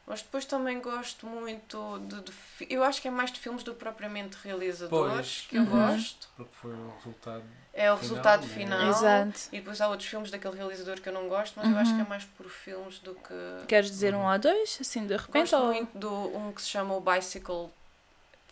Mas 0.08 0.22
depois 0.22 0.46
também 0.46 0.80
gosto 0.80 1.26
muito 1.26 1.98
de, 2.08 2.22
de 2.22 2.32
Eu 2.70 2.84
acho 2.84 3.02
que 3.02 3.08
é 3.08 3.12
mais 3.12 3.32
de 3.32 3.40
filmes 3.40 3.64
do 3.64 3.74
que 3.74 3.80
propriamente 3.80 4.38
realizadores 4.44 5.16
Pois. 5.16 5.46
que 5.50 5.56
eu 5.56 5.64
Uhum. 5.64 5.70
gosto. 5.70 6.30
Porque 6.38 6.54
foi 6.62 6.72
o 6.72 6.94
resultado. 6.98 7.44
É 7.74 7.92
o 7.92 7.98
Final, 7.98 8.00
resultado 8.02 8.42
né? 8.44 8.48
final. 8.54 8.88
Exato. 8.90 9.40
E 9.52 9.58
depois 9.60 9.82
há 9.82 9.90
outros 9.90 10.08
filmes 10.08 10.30
daquele 10.30 10.56
realizador 10.56 11.02
que 11.02 11.10
eu 11.10 11.14
não 11.14 11.28
gosto, 11.28 11.56
mas 11.58 11.72
eu 11.72 11.78
acho 11.78 11.90
Uhum. 11.92 11.98
que 11.98 12.04
é 12.04 12.08
mais 12.10 12.24
por 12.24 12.48
filmes 12.50 13.00
do 13.00 13.16
que. 13.16 13.66
Queres 13.68 13.90
dizer 13.90 14.14
um 14.14 14.32
ou 14.32 14.40
dois, 14.40 14.78
assim, 14.80 15.08
de 15.08 15.18
repente? 15.18 15.50
Gosto 15.52 15.58
ou... 15.58 15.74
muito 15.74 15.98
do 15.98 16.14
um 16.38 16.54
que 16.54 16.62
se 16.62 16.70
chama 16.70 16.94
o 16.96 17.02
Bicycle 17.02 17.70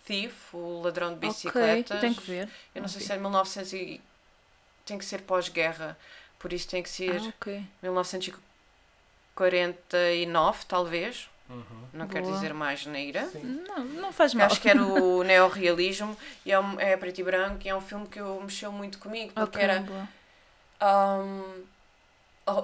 Thief, 0.05 0.53
o 0.55 0.81
ladrão 0.81 1.13
de 1.13 1.19
bicicletas. 1.19 2.01
tenho 2.01 2.15
que 2.15 2.29
ver. 2.29 2.49
Eu 2.73 2.81
não 2.81 2.89
sei 2.89 2.97
Ok. 2.97 3.07
se 3.07 3.13
é 3.13 3.15
de 3.15 3.21
1900 3.21 3.73
e. 3.73 4.01
tem 4.85 4.97
que 4.97 5.05
ser 5.05 5.21
pós-guerra, 5.21 5.97
por 6.39 6.51
isso 6.51 6.67
tem 6.67 6.81
que 6.83 6.89
ser 6.89 7.21
Ah, 7.21 7.29
ok. 7.39 7.63
1949, 7.83 10.65
talvez. 10.67 11.29
Uhum. 11.53 11.83
Não 11.93 12.07
quero 12.07 12.23
Boa. 12.25 12.35
dizer 12.35 12.53
mais 12.53 12.85
neira. 12.85 13.25
Sim. 13.27 13.63
Não, 13.67 13.79
não 13.85 14.11
faz 14.11 14.33
mal. 14.33 14.47
acho 14.47 14.59
que 14.59 14.69
era 14.69 14.83
o 14.83 15.23
neorrealismo 15.23 16.17
e 16.45 16.51
é, 16.51 16.59
um, 16.59 16.79
é 16.79 16.97
preto 16.97 17.19
e 17.19 17.23
branco 17.23 17.59
e 17.63 17.69
é 17.69 17.75
um 17.75 17.81
filme 17.81 18.07
que 18.07 18.19
eu 18.19 18.39
mexeu 18.41 18.71
muito 18.71 18.97
comigo 18.97 19.31
porque 19.33 19.57
Ok, 19.57 19.61
era 19.63 19.85
um, 20.81 21.63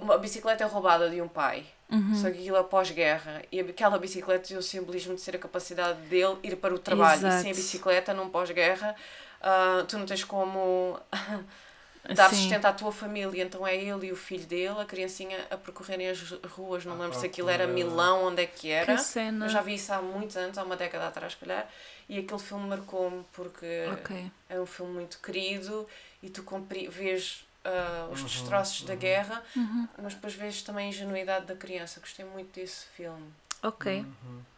uma 0.02 0.18
bicicleta 0.18 0.64
é 0.64 0.68
roubada 0.68 1.10
de 1.10 1.22
um 1.22 1.28
pai 1.28 1.66
Uhum. 1.92 2.14
só 2.14 2.30
que 2.30 2.38
aquilo 2.38 2.56
é 2.56 2.62
pós-guerra 2.62 3.42
e 3.52 3.60
aquela 3.62 3.98
bicicleta 3.98 4.48
tem 4.48 4.56
o 4.56 4.62
simbolismo 4.62 5.16
de 5.16 5.22
ser 5.22 5.36
a 5.36 5.40
capacidade 5.40 6.00
dele 6.02 6.38
ir 6.44 6.56
para 6.56 6.72
o 6.72 6.78
trabalho 6.78 7.18
e 7.18 7.22
sem 7.22 7.30
a 7.30 7.34
Exato. 7.40 7.56
bicicleta 7.56 8.14
num 8.14 8.30
pós-guerra 8.30 8.96
ah, 9.42 9.84
tu 9.88 9.98
não 9.98 10.06
tens 10.06 10.24
como 10.24 11.00
dar 12.16 12.30
Sim. 12.30 12.36
sustento 12.36 12.66
à 12.66 12.74
tua 12.74 12.92
família, 12.92 13.44
então 13.44 13.66
é 13.66 13.76
ele 13.76 14.08
e 14.08 14.12
o 14.12 14.16
filho 14.16 14.46
dele, 14.46 14.80
a 14.80 14.86
criancinha 14.86 15.46
a 15.50 15.58
percorrerem 15.58 16.10
as 16.10 16.20
ruas, 16.52 16.86
não 16.86 16.94
À 16.94 16.96
lembro 17.02 17.18
se 17.18 17.26
aquilo 17.26 17.50
era. 17.50 17.68
Milão, 17.68 18.26
onde 18.26 18.42
é 18.44 18.48
que 18.48 18.70
era. 18.72 18.96
Que 18.96 19.02
cena. 19.02 19.46
Eu 19.46 19.50
já 19.50 19.62
vi 19.62 19.76
isso 19.76 19.94
há 19.94 20.02
muitos 20.02 20.36
anos, 20.38 20.58
há 20.58 20.64
uma 20.64 20.76
década 20.76 21.08
atrás, 21.08 21.34
se 21.34 21.40
calhar, 21.40 21.68
e 22.08 22.20
aquele 22.20 22.40
filme 22.40 22.68
marcou-me 22.68 23.24
porque 23.34 23.66
Ok. 23.94 24.32
é 24.50 24.60
um 24.60 24.66
filme 24.66 24.94
muito 24.94 25.20
querido 25.20 25.88
e 26.22 26.30
tu 26.30 26.44
compri- 26.44 26.88
vês 26.88 27.46
ah, 27.64 28.08
os 28.12 28.20
Uhum, 28.20 28.28
destroços 28.28 28.82
da 28.84 28.94
uhum. 28.94 29.00
guerra, 29.00 29.44
Uhum. 29.56 29.88
mas 30.02 30.14
depois 30.14 30.34
vês 30.34 30.62
também 30.62 30.88
a 30.88 30.90
ingenuidade 30.90 31.46
da 31.46 31.56
criança. 31.56 32.00
Gostei 32.00 32.26
muito 32.26 32.54
desse 32.54 32.86
filme. 32.96 33.28
Ok. 33.64 33.86
Uhum, 33.86 34.06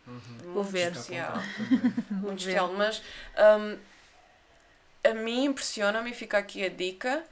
uhum. 0.07 0.21
Muito 0.37 0.53
Vou 0.53 0.63
ver. 0.63 0.91
especial. 0.91 1.35
Muito 2.09 2.39
ver. 2.39 2.39
especial. 2.39 2.73
Mas 2.73 3.01
hum, 3.59 3.77
a 5.03 5.13
mim 5.13 5.45
impressiona-me 5.45 6.11
e 6.11 6.13
fica 6.13 6.37
aqui 6.37 6.63
a 6.63 6.69
dica. 6.69 7.23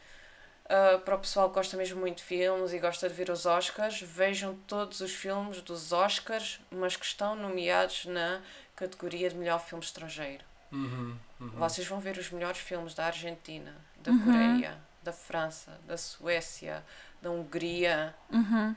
Ah, 0.69 0.99
para 1.03 1.15
o 1.15 1.19
pessoal 1.19 1.49
que 1.49 1.55
gosta 1.55 1.75
mesmo 1.75 1.99
muito 1.99 2.17
de 2.17 2.23
filmes 2.23 2.71
e 2.71 2.79
gosta 2.79 3.09
de 3.09 3.15
ver 3.15 3.29
os 3.29 3.45
Oscars, 3.45 3.99
vejam 4.01 4.55
todos 4.67 5.01
os 5.01 5.11
filmes 5.11 5.61
dos 5.61 5.91
Oscars, 5.91 6.61
mas 6.71 6.95
que 6.95 7.05
estão 7.05 7.35
nomeados 7.35 8.05
na 8.05 8.41
categoria 8.75 9.29
de 9.29 9.35
melhor 9.35 9.59
filme 9.59 9.83
estrangeiro. 9.83 10.43
Uhum, 10.71 11.17
uhum. 11.39 11.49
Vocês 11.49 11.87
vão 11.87 11.99
ver 11.99 12.17
os 12.17 12.29
melhores 12.29 12.59
filmes 12.59 12.93
da 12.93 13.07
Argentina, 13.07 13.75
da 13.97 14.11
Uhum. 14.11 14.19
Coreia, 14.23 14.77
da 15.03 15.11
França, 15.11 15.79
da 15.87 15.97
Suécia, 15.97 16.85
da 17.21 17.31
Hungria 17.31 18.15
Uhum. 18.31 18.75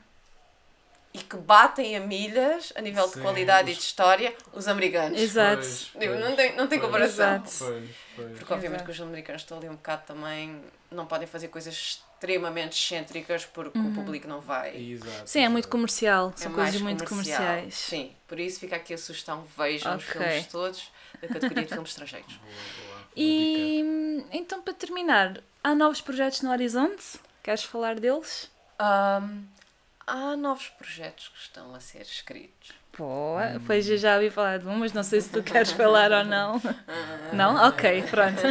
E 1.13 1.19
que 1.19 1.37
batem 1.37 1.95
a 1.95 1.99
milhas 1.99 2.73
a 2.75 2.81
nível 2.81 3.05
de 3.07 3.13
Sim, 3.13 3.21
qualidade 3.21 3.69
e 3.69 3.73
os- 3.73 3.77
de 3.77 3.83
história 3.83 4.33
os 4.51 4.67
americanos. 4.67 5.19
Exato. 5.19 5.57
Pois, 5.61 5.91
pois, 5.93 6.19
não 6.19 6.35
tem, 6.35 6.55
não 6.55 6.67
tem 6.67 6.79
pois. 6.79 6.81
comparação. 6.91 7.35
Exato. 7.35 7.51
Pois, 7.59 7.89
pois. 8.15 8.37
Porque 8.39 8.53
obviamente 8.53 8.79
Exato. 8.81 8.85
que 8.85 8.91
os 8.91 9.01
americanos 9.07 9.41
estão 9.43 9.57
ali 9.59 9.69
um 9.69 9.75
bocado 9.75 10.03
também, 10.07 10.61
não 10.89 11.05
podem 11.05 11.27
fazer 11.27 11.49
coisas 11.49 11.73
extremamente 11.73 12.71
excêntricas 12.77 13.45
porque 13.45 13.77
Uhum. 13.77 13.91
o 13.91 13.93
público 13.93 14.27
não 14.27 14.41
vai. 14.41 14.75
Exato, 14.75 15.29
Sim, 15.29 15.41
é 15.43 15.49
muito 15.49 15.67
comercial. 15.67 16.33
É 16.35 16.39
São 16.41 16.51
coisas 16.53 16.81
muito 16.81 17.03
comercial. 17.05 17.37
comerciais. 17.39 17.75
Sim, 17.75 18.15
por 18.27 18.39
isso 18.39 18.59
fica 18.59 18.75
aqui 18.77 18.93
a 18.93 18.97
sugestão, 18.97 19.43
vejam 19.55 19.95
os 19.95 20.03
Ok. 20.09 20.19
filmes 20.19 20.47
todos 20.47 20.91
da 21.21 21.27
categoria 21.27 21.63
de 21.63 21.69
filmes 21.69 21.89
estrangeiros. 21.91 22.33
Boa, 22.37 22.51
boa. 22.87 23.03
E 23.15 24.25
então, 24.31 24.61
para 24.63 24.73
terminar, 24.73 25.41
há 25.63 25.75
novos 25.75 26.01
projetos 26.01 26.41
no 26.41 26.49
horizonte? 26.49 27.19
Queres 27.43 27.63
falar 27.63 27.99
deles? 27.99 28.49
Ahm, 28.79 29.43
há 30.07 30.35
novos 30.35 30.69
projetos 30.69 31.27
que 31.29 31.39
estão 31.39 31.73
a 31.75 31.79
ser 31.79 32.01
escritos. 32.01 32.71
Pô, 32.91 33.37
Hum. 33.37 33.59
pois 33.65 33.89
eu 33.89 33.97
já 33.97 34.15
ouvi 34.15 34.29
falar 34.29 34.59
de 34.59 34.67
um, 34.67 34.77
mas 34.77 34.93
não 34.93 35.03
sei 35.03 35.19
se 35.21 35.31
tu 35.31 35.41
queres 35.41 35.71
falar 35.73 36.11
ou 36.11 36.23
não. 36.23 36.61
Não? 37.31 37.67
Ok, 37.67 38.03
pronto. 38.03 38.41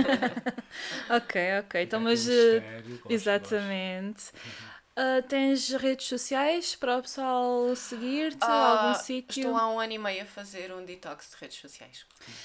ok, 1.08 1.40
ok. 1.60 1.82
Então, 1.82 2.00
mas. 2.00 2.28
eh, 2.28 2.60
mistério, 2.60 2.90
gosto, 2.98 3.12
Exatamente. 3.12 4.24
Ah, 4.94 5.22
tens 5.26 5.70
redes 5.70 6.06
sociais 6.06 6.76
para 6.76 6.98
o 6.98 7.02
pessoal 7.02 7.74
seguir-te? 7.74 8.38
Ah, 8.42 8.88
algum 8.88 9.00
sítio? 9.02 9.40
Estou 9.40 9.56
há 9.56 9.72
um 9.72 9.80
ano 9.80 9.92
e 9.94 9.98
meio 9.98 10.22
a 10.22 10.26
fazer 10.26 10.70
um 10.70 10.84
detox 10.84 11.30
de 11.30 11.36
redes 11.40 11.56
sociais. 11.58 12.04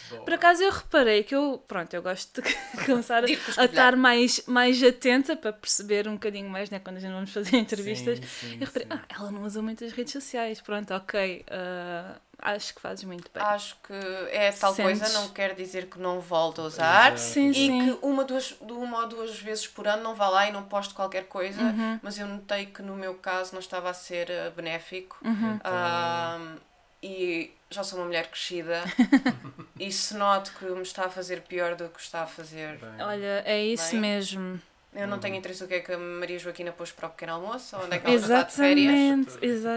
Boa. 0.09 0.23
Por 0.23 0.33
acaso 0.33 0.63
eu 0.63 0.71
reparei 0.71 1.23
que 1.23 1.35
eu, 1.35 1.61
pronto, 1.67 1.93
eu 1.93 2.01
gosto 2.01 2.41
de 2.41 2.53
começar 2.85 3.23
a, 3.25 3.65
estar 3.65 3.97
mais, 3.97 4.41
mais 4.47 4.81
atenta 4.81 5.35
para 5.35 5.51
perceber 5.51 6.07
um 6.07 6.13
bocadinho 6.13 6.49
mais, 6.49 6.69
né, 6.69 6.79
quando 6.79 6.97
a 6.97 6.99
gente 7.01 7.11
vamos 7.11 7.31
fazer 7.33 7.57
entrevistas. 7.57 8.19
Sim, 8.19 8.25
sim, 8.25 8.53
Eu 8.61 8.67
reparei, 8.67 8.87
sim. 8.87 8.93
ah, 8.93 9.05
ela 9.09 9.31
não 9.31 9.43
usa 9.43 9.61
muitas 9.61 9.91
redes 9.91 10.13
sociais, 10.13 10.61
pronto, 10.61 10.93
ok, 10.93 11.43
ah, 11.51 12.15
acho 12.39 12.73
que 12.75 12.81
fazes 12.81 13.03
muito 13.03 13.29
bem. 13.33 13.41
Acho 13.43 13.75
que 13.83 13.93
é 14.31 14.51
tal 14.51 14.73
Sentes? 14.73 14.99
coisa, 14.99 15.19
não 15.19 15.29
quer 15.29 15.53
dizer 15.55 15.87
que 15.89 15.99
não 15.99 16.19
volto 16.19 16.61
a 16.61 16.65
usar. 16.65 17.13
Exato. 17.13 17.19
sim, 17.19 17.49
E 17.49 17.53
sim. 17.53 17.79
que 17.99 18.05
uma, 18.05 18.23
duas, 18.23 18.55
de 18.61 18.71
uma 18.73 19.01
ou 19.01 19.07
duas 19.07 19.39
vezes 19.39 19.67
por 19.67 19.87
ano 19.87 20.03
não 20.03 20.15
vá 20.15 20.29
lá 20.29 20.47
e 20.47 20.51
não 20.51 20.63
posto 20.63 20.93
qualquer 20.95 21.25
coisa, 21.25 21.61
Uhum, 21.61 21.99
mas 22.01 22.17
eu 22.17 22.27
notei 22.27 22.67
que 22.67 22.81
no 22.81 22.95
meu 22.95 23.15
caso 23.15 23.53
não 23.53 23.59
estava 23.59 23.89
a 23.89 23.93
ser 23.93 24.29
eh, 24.29 24.49
benéfico. 24.51 25.17
uhum. 25.23 25.55
Então, 25.55 25.71
Ahm, 25.71 26.57
e 27.01 27.51
já 27.69 27.83
sou 27.83 27.99
uma 27.99 28.05
mulher 28.05 28.27
crescida 28.29 28.83
e 29.79 29.91
se 29.91 30.15
noto 30.15 30.51
que 30.57 30.65
me 30.65 30.81
está 30.81 31.05
a 31.05 31.09
fazer 31.09 31.41
pior 31.41 31.75
do 31.75 31.89
que 31.89 31.99
está 31.99 32.23
a 32.23 32.27
fazer. 32.27 32.77
bem. 32.77 33.01
Olha, 33.01 33.43
é 33.45 33.63
isso 33.63 33.91
Bem, 33.91 34.01
mesmo. 34.01 34.61
Eu 35.01 35.07
não 35.07 35.17
Uhum. 35.17 35.21
tenho 35.23 35.35
interesse 35.35 35.61
no 35.61 35.67
que 35.67 35.75
é 35.75 35.79
que 35.81 35.91
a 35.93 35.97
Maria 35.97 36.39
Joaquina 36.39 36.71
pôs 36.71 36.91
para 36.91 37.07
o 37.07 37.11
pequeno 37.11 37.33
almoço, 37.33 37.75
ou 37.77 37.83
onde 37.85 37.95
é 37.95 37.99
que 37.99 38.05
ela 38.07 38.15
está 38.15 38.43
de 38.43 38.53
férias. 38.53 38.93
Exatamente, 38.95 39.31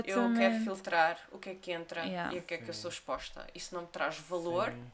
Eu 0.05 0.33
quero 0.33 0.55
filtrar 0.55 1.19
o 1.31 1.39
que 1.39 1.51
é 1.51 1.55
que 1.55 1.73
entra 1.73 2.03
Yeah. 2.07 2.35
e 2.35 2.39
o 2.39 2.43
que 2.43 2.55
é 2.55 2.59
que 2.59 2.71
eu 2.71 2.75
Sim. 2.75 2.81
sou 2.83 2.91
exposta. 2.91 3.47
E 3.55 3.61
se 3.61 3.75
não 3.75 3.83
me 3.83 3.89
traz 3.89 4.19
valor, 4.19 4.73
Sim, 4.73 4.91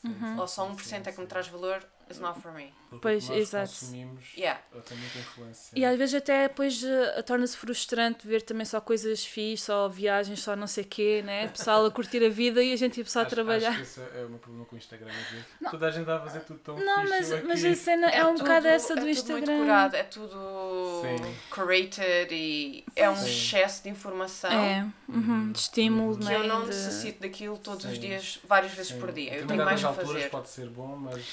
sim, 0.00 0.08
Uhum. 0.10 0.36
sim, 0.36 0.36
ou 0.40 0.46
só 0.48 0.64
sim, 0.70 0.70
1% 0.70 1.08
é 1.08 1.12
que 1.12 1.20
me 1.20 1.26
sim. 1.26 1.28
traz 1.28 1.48
valor, 1.48 1.84
is 2.10 2.18
not 2.18 2.40
for 2.40 2.52
me. 2.52 2.72
Porque 2.90 3.02
Pois, 3.02 3.28
o 3.28 3.32
nós 3.32 3.40
exato. 3.40 3.68
consumimos 3.70 4.24
Yeah. 4.36 4.60
tem 4.86 4.96
muita 4.96 5.18
influência. 5.18 5.72
E 5.76 5.84
às 5.84 5.98
vezes 5.98 6.14
até 6.14 6.46
depois 6.48 6.82
eh, 6.84 7.22
torna-se 7.22 7.56
frustrante 7.56 8.26
ver 8.26 8.42
também 8.42 8.64
só 8.64 8.80
coisas 8.80 9.24
fixes, 9.24 9.64
só 9.66 9.88
viagens, 9.88 10.40
só 10.40 10.54
não 10.54 10.66
sei 10.68 10.84
quê, 10.84 11.22
né? 11.24 11.48
Pessoal 11.48 11.84
a 11.86 11.90
curtir 11.90 12.24
a 12.24 12.28
vida 12.28 12.62
e 12.62 12.72
a 12.72 12.76
gente 12.76 12.94
tipo, 12.94 13.10
só 13.10 13.22
a 13.22 13.24
trabalhar. 13.24 13.70
Acho 13.70 13.76
que 13.78 13.82
esse 13.82 14.00
é 14.00 14.24
o 14.24 14.28
meu 14.30 14.38
problema 14.38 14.64
com 14.66 14.76
o 14.76 14.78
Instagram. 14.78 15.10
é 15.10 15.34
ver 15.62 15.70
Toda 15.70 15.88
a 15.88 15.90
gente 15.90 16.04
vai 16.04 16.18
fazer 16.20 16.40
tudo 16.40 16.58
tão 16.60 16.78
Não, 16.78 17.08
mas, 17.08 17.30
mas 17.44 17.64
a 17.64 17.74
cena 17.74 18.08
é, 18.10 18.24
um 18.24 18.34
tudo- 18.34 18.44
bocado 18.44 18.66
essa 18.68 18.94
do 18.94 19.00
é 19.08 19.14
Tudo 19.14 19.32
muito 19.32 19.40
Instagram. 19.40 19.58
curado, 19.58 19.94
é 19.96 20.02
tudo 20.04 21.02
Sim. 21.02 21.34
curated 21.50 22.28
e 22.32 22.84
é 22.94 23.08
um 23.10 23.16
Sim. 23.16 23.26
excesso 23.28 23.82
de 23.82 23.88
informação 23.88 24.52
É, 24.52 24.86
uhum, 25.08 25.50
de 25.52 25.58
estímulo, 25.58 26.16
que 26.18 26.24
né? 26.26 26.36
eu 26.36 26.44
não 26.44 26.64
necessito 26.66 27.20
daquilo 27.22 27.58
todos 27.58 27.84
os 27.84 27.92
Sim. 27.92 27.98
dias, 28.00 28.38
várias 28.44 28.72
vezes 28.72 28.92
Sim. 28.92 29.00
por 29.00 29.10
dia. 29.12 29.34
Eu 29.34 29.46
tenho 29.46 29.64
mais 29.64 29.84
a 29.84 29.88
alturas 29.88 30.10
fazer. 30.12 30.30
pode 30.30 30.48
ser 30.48 30.68
bom, 30.68 30.96
mas. 30.96 31.24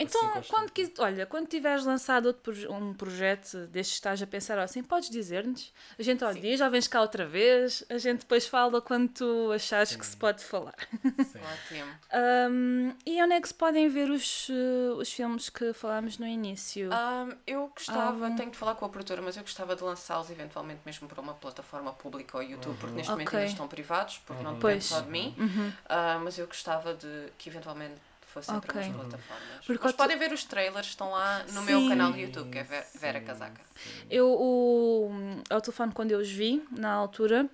Então, 0.00 0.34
assim, 0.38 0.48
quando 0.48 0.70
quis, 0.72 0.90
olha, 0.98 1.26
quando 1.26 1.46
tiveres 1.46 1.84
lançado 1.84 2.26
outro 2.26 2.42
proje- 2.42 2.68
um 2.68 2.94
projeto 2.94 3.66
destes 3.66 3.94
que 3.96 4.00
estás 4.00 4.22
a 4.22 4.26
pensar 4.26 4.58
assim, 4.58 4.82
podes 4.82 5.10
dizer-nos? 5.10 5.72
A 5.98 6.02
gente 6.02 6.24
ao 6.24 6.32
dia, 6.32 6.56
já 6.56 6.68
vens 6.68 6.88
cá 6.88 7.00
outra 7.02 7.26
vez, 7.26 7.84
a 7.88 7.98
gente 7.98 8.20
depois 8.20 8.46
fala 8.46 8.80
quando 8.80 9.08
tu 9.10 9.52
achares 9.52 9.94
que 9.94 10.04
Sim. 10.04 10.12
se 10.12 10.16
pode 10.16 10.42
falar. 10.44 10.74
Sim. 11.02 11.40
Ótimo. 11.74 11.92
Um, 12.50 12.94
e 13.06 13.22
onde 13.22 13.34
é 13.34 13.40
que 13.40 13.48
se 13.48 13.54
podem 13.54 13.88
ver 13.88 14.10
os, 14.10 14.48
eh, 14.50 14.92
os 14.94 15.12
filmes 15.12 15.48
que 15.50 15.72
falámos 15.72 16.18
no 16.18 16.26
início? 16.26 16.90
Ahm, 16.92 17.32
eu 17.46 17.68
gostava, 17.68 18.30
tenho 18.32 18.50
de 18.50 18.56
falar 18.56 18.74
com 18.74 18.84
a 18.84 18.88
produtora, 18.88 19.20
mas 19.22 19.36
eu 19.36 19.42
gostava 19.42 19.76
de 19.76 19.82
lançá-los 19.84 20.30
eventualmente 20.30 20.80
mesmo 20.86 21.06
para 21.08 21.20
uma 21.20 21.34
plataforma 21.34 21.92
pública 21.92 22.36
ou 22.38 22.42
YouTube, 22.42 22.76
porque 22.78 22.86
Uhum. 22.92 22.96
neste 22.96 23.10
momento 23.12 23.28
Ok. 23.28 23.38
ainda 23.38 23.50
estão 23.50 23.68
privados, 23.68 24.18
porque 24.26 24.42
não 24.42 24.52
Uhum. 24.52 24.58
depende 24.58 24.74
Pois. 24.74 24.84
só 24.86 25.00
de 25.00 25.10
mim. 25.10 25.34
Uhum. 25.38 25.72
Ah, 25.88 26.20
mas 26.22 26.38
eu 26.38 26.46
gostava 26.46 26.94
de 26.94 27.28
que 27.38 27.48
eventualmente 27.50 27.94
fossem 28.30 28.56
Ok. 28.56 28.72
para 28.72 28.82
Uhum. 28.82 28.92
plataformas. 28.94 29.66
Porque 29.66 29.84
mas 29.84 29.92
podem 29.92 30.16
ver 30.18 30.32
os 30.32 30.44
trailers, 30.44 30.86
estão 30.88 31.10
lá 31.10 31.44
no 31.52 31.62
meu 31.62 31.80
Sim. 31.80 31.88
canal 31.88 32.12
do 32.12 32.18
YouTube, 32.18 32.50
que 32.50 32.58
é 32.58 32.64
Vera 32.64 33.20
sim, 33.20 33.26
Casaca. 33.26 33.60
sim. 33.76 33.90
Eu, 34.10 34.28
o, 34.28 35.10
ao 35.48 35.60
telefone, 35.60 35.92
quando 35.92 36.10
eu 36.12 36.18
os 36.18 36.30
vi, 36.30 36.62
na 36.70 36.90
altura, 36.92 37.48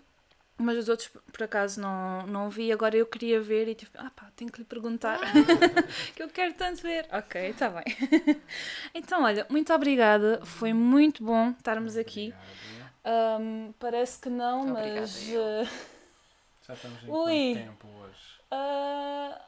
mas 0.59 0.79
os 0.79 0.89
outros, 0.89 1.11
por 1.33 1.43
acaso, 1.43 1.81
não, 1.81 2.27
não 2.27 2.49
vi. 2.51 2.73
Agora 2.73 2.97
eu 2.97 3.07
queria 3.07 3.41
ver 3.41 3.69
e 3.69 3.75
tipo, 3.75 3.93
ah 3.99 4.11
pá, 4.15 4.31
tenho 4.37 4.51
que 4.51 4.59
lhe 4.59 4.65
perguntar. 4.65 5.19
que 6.15 6.23
eu 6.23 6.29
quero 6.29 6.55
tanto 6.55 6.83
ver. 6.83 7.07
Ok, 7.13 7.51
está 7.51 7.69
bem. 7.71 7.85
então, 8.95 9.23
olha, 9.23 9.47
muito 9.51 9.73
obrigada. 9.73 10.41
Foi 10.45 10.73
muito 10.73 11.23
bom 11.23 11.51
estarmos 11.51 11.97
aqui. 11.97 12.33
Ahm, 13.05 13.73
parece 13.79 14.19
que 14.19 14.29
não, 14.29 14.71
Obrigada, 14.73 15.01
mas. 15.07 15.29
eu. 15.29 15.43
eh, 15.43 15.69
Já 16.67 16.75
estamos 16.75 17.03
em 17.05 17.07
Ui. 17.09 17.53
quanto 17.55 17.67
tempo 17.67 17.89
hoje? 17.89 18.41
ah, 18.51 19.41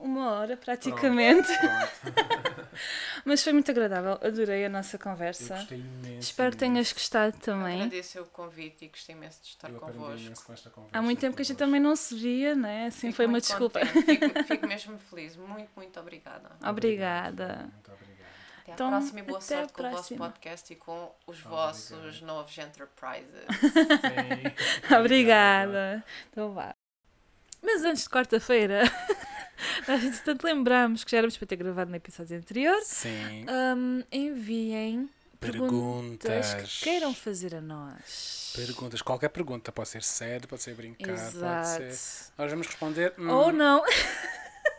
uma 0.00 0.32
hora 0.32 0.56
praticamente. 0.56 1.48
Pronto. 1.58 2.70
Mas 3.24 3.42
foi 3.42 3.52
muito 3.52 3.70
agradável. 3.70 4.12
Adorei 4.22 4.64
a 4.64 4.68
nossa 4.68 4.96
Eu 4.96 5.00
conversa. 5.00 5.54
gostei 5.56 5.78
imenso. 5.78 6.18
Espero 6.20 6.50
que 6.52 6.56
tenhas 6.56 6.92
gostado 6.92 7.36
também. 7.38 7.82
Agradeço 7.82 8.20
o 8.22 8.26
convite 8.26 8.84
e 8.86 8.88
gostei 8.88 9.14
imenso 9.14 9.42
de 9.42 9.48
estar 9.48 9.68
Eu 9.68 9.78
convosco. 9.78 10.18
imenso 10.18 10.44
com 10.44 10.52
esta 10.52 10.70
conversa. 10.70 10.96
Há 10.98 11.02
muito 11.02 11.20
tempo 11.20 11.36
que 11.36 11.42
a 11.42 11.44
gente 11.44 11.56
também 11.58 11.80
não 11.80 11.94
se 11.94 12.14
via, 12.16 12.54
né? 12.54 12.86
Assim 12.86 13.08
Fico 13.08 13.16
foi 13.16 13.26
uma 13.26 13.32
muito 13.32 13.44
desculpa. 13.44 13.80
Fico, 13.84 14.44
fico 14.44 14.66
mesmo 14.66 14.98
feliz. 14.98 15.36
Muito, 15.36 15.70
muito 15.76 16.00
obrigada. 16.00 16.50
Obrigada. 16.64 17.68
Muito 17.72 17.92
obrigado. 17.92 18.10
Até 18.62 18.70
à 18.72 18.74
Então, 18.74 18.90
próxima 18.90 19.20
e 19.20 19.22
boa 19.22 19.40
sorte 19.40 19.72
com 19.72 19.82
o 19.82 19.90
vosso 19.90 20.16
podcast 20.16 20.72
e 20.72 20.76
com 20.76 21.14
os 21.26 21.40
vossos 21.40 22.20
novos 22.22 22.56
enterprises. 22.56 23.26
Sim. 24.88 24.94
Obrigada. 24.96 26.04
Então 26.30 26.52
vá. 26.52 26.74
Mas 27.62 27.84
antes 27.84 28.04
de 28.04 28.08
quarta-feira, 28.08 28.82
a 29.88 29.96
gente 29.96 30.20
tanto 30.22 30.44
lembramos 30.46 31.04
que 31.04 31.10
já 31.10 31.18
éramos 31.18 31.36
para 31.36 31.46
ter 31.46 31.56
gravado 31.56 31.90
no 31.90 31.96
episódio 31.96 32.36
anterior. 32.36 32.78
Sim. 32.82 33.46
Hum, 33.48 34.02
enviem 34.12 35.08
perguntas 35.40 36.50
Perguntas. 36.50 36.78
que 36.78 36.84
queiram 36.84 37.14
fazer 37.14 37.54
a 37.54 37.60
nós. 37.60 38.52
Perguntas. 38.54 39.00
Qualquer 39.00 39.28
pergunta. 39.30 39.72
Pode 39.72 39.88
ser 39.88 40.02
sério, 40.02 40.46
pode 40.48 40.62
ser 40.62 40.74
brincar, 40.74 41.06
pode 41.06 41.20
Exato. 41.36 41.94
ser. 41.94 42.32
Nós 42.36 42.50
vamos 42.50 42.66
responder. 42.66 43.14
hum, 43.18 43.28
Ou 43.30 43.52
não. 43.52 43.82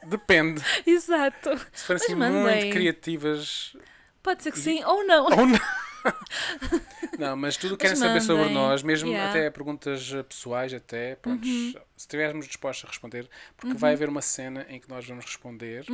Depende. 0.06 0.62
Exato. 0.86 1.50
Se 1.74 1.84
forem 1.86 2.02
assim 2.04 2.16
muito 2.16 2.70
criativas. 2.72 3.76
Pode 4.22 4.44
ser 4.44 4.52
que 4.52 4.60
sim 4.60 4.84
ou 4.84 5.06
não. 5.06 5.26
Ou 5.26 5.46
não. 5.48 5.60
Não, 7.20 7.36
mas 7.36 7.58
tudo 7.58 7.76
o 7.76 7.78
que 7.78 7.84
querem 7.84 7.96
saber 7.96 8.22
sobre 8.22 8.50
nós, 8.50 8.82
mesmo 8.82 9.10
Yeah. 9.10 9.30
até 9.30 9.50
perguntas 9.52 10.12
pessoais, 10.28 10.74
até, 10.74 11.16
Uhum. 11.28 11.74
Se 12.02 12.08
estivermos 12.08 12.48
dispostos 12.48 12.86
a 12.86 12.88
responder, 12.90 13.30
porque 13.56 13.74
Uhum. 13.74 13.78
vai 13.80 13.94
haver 13.94 14.10
uma 14.10 14.22
cena 14.22 14.66
em 14.70 14.80
que 14.80 14.90
nós 14.90 15.06
vamos 15.08 15.24
responder. 15.26 15.86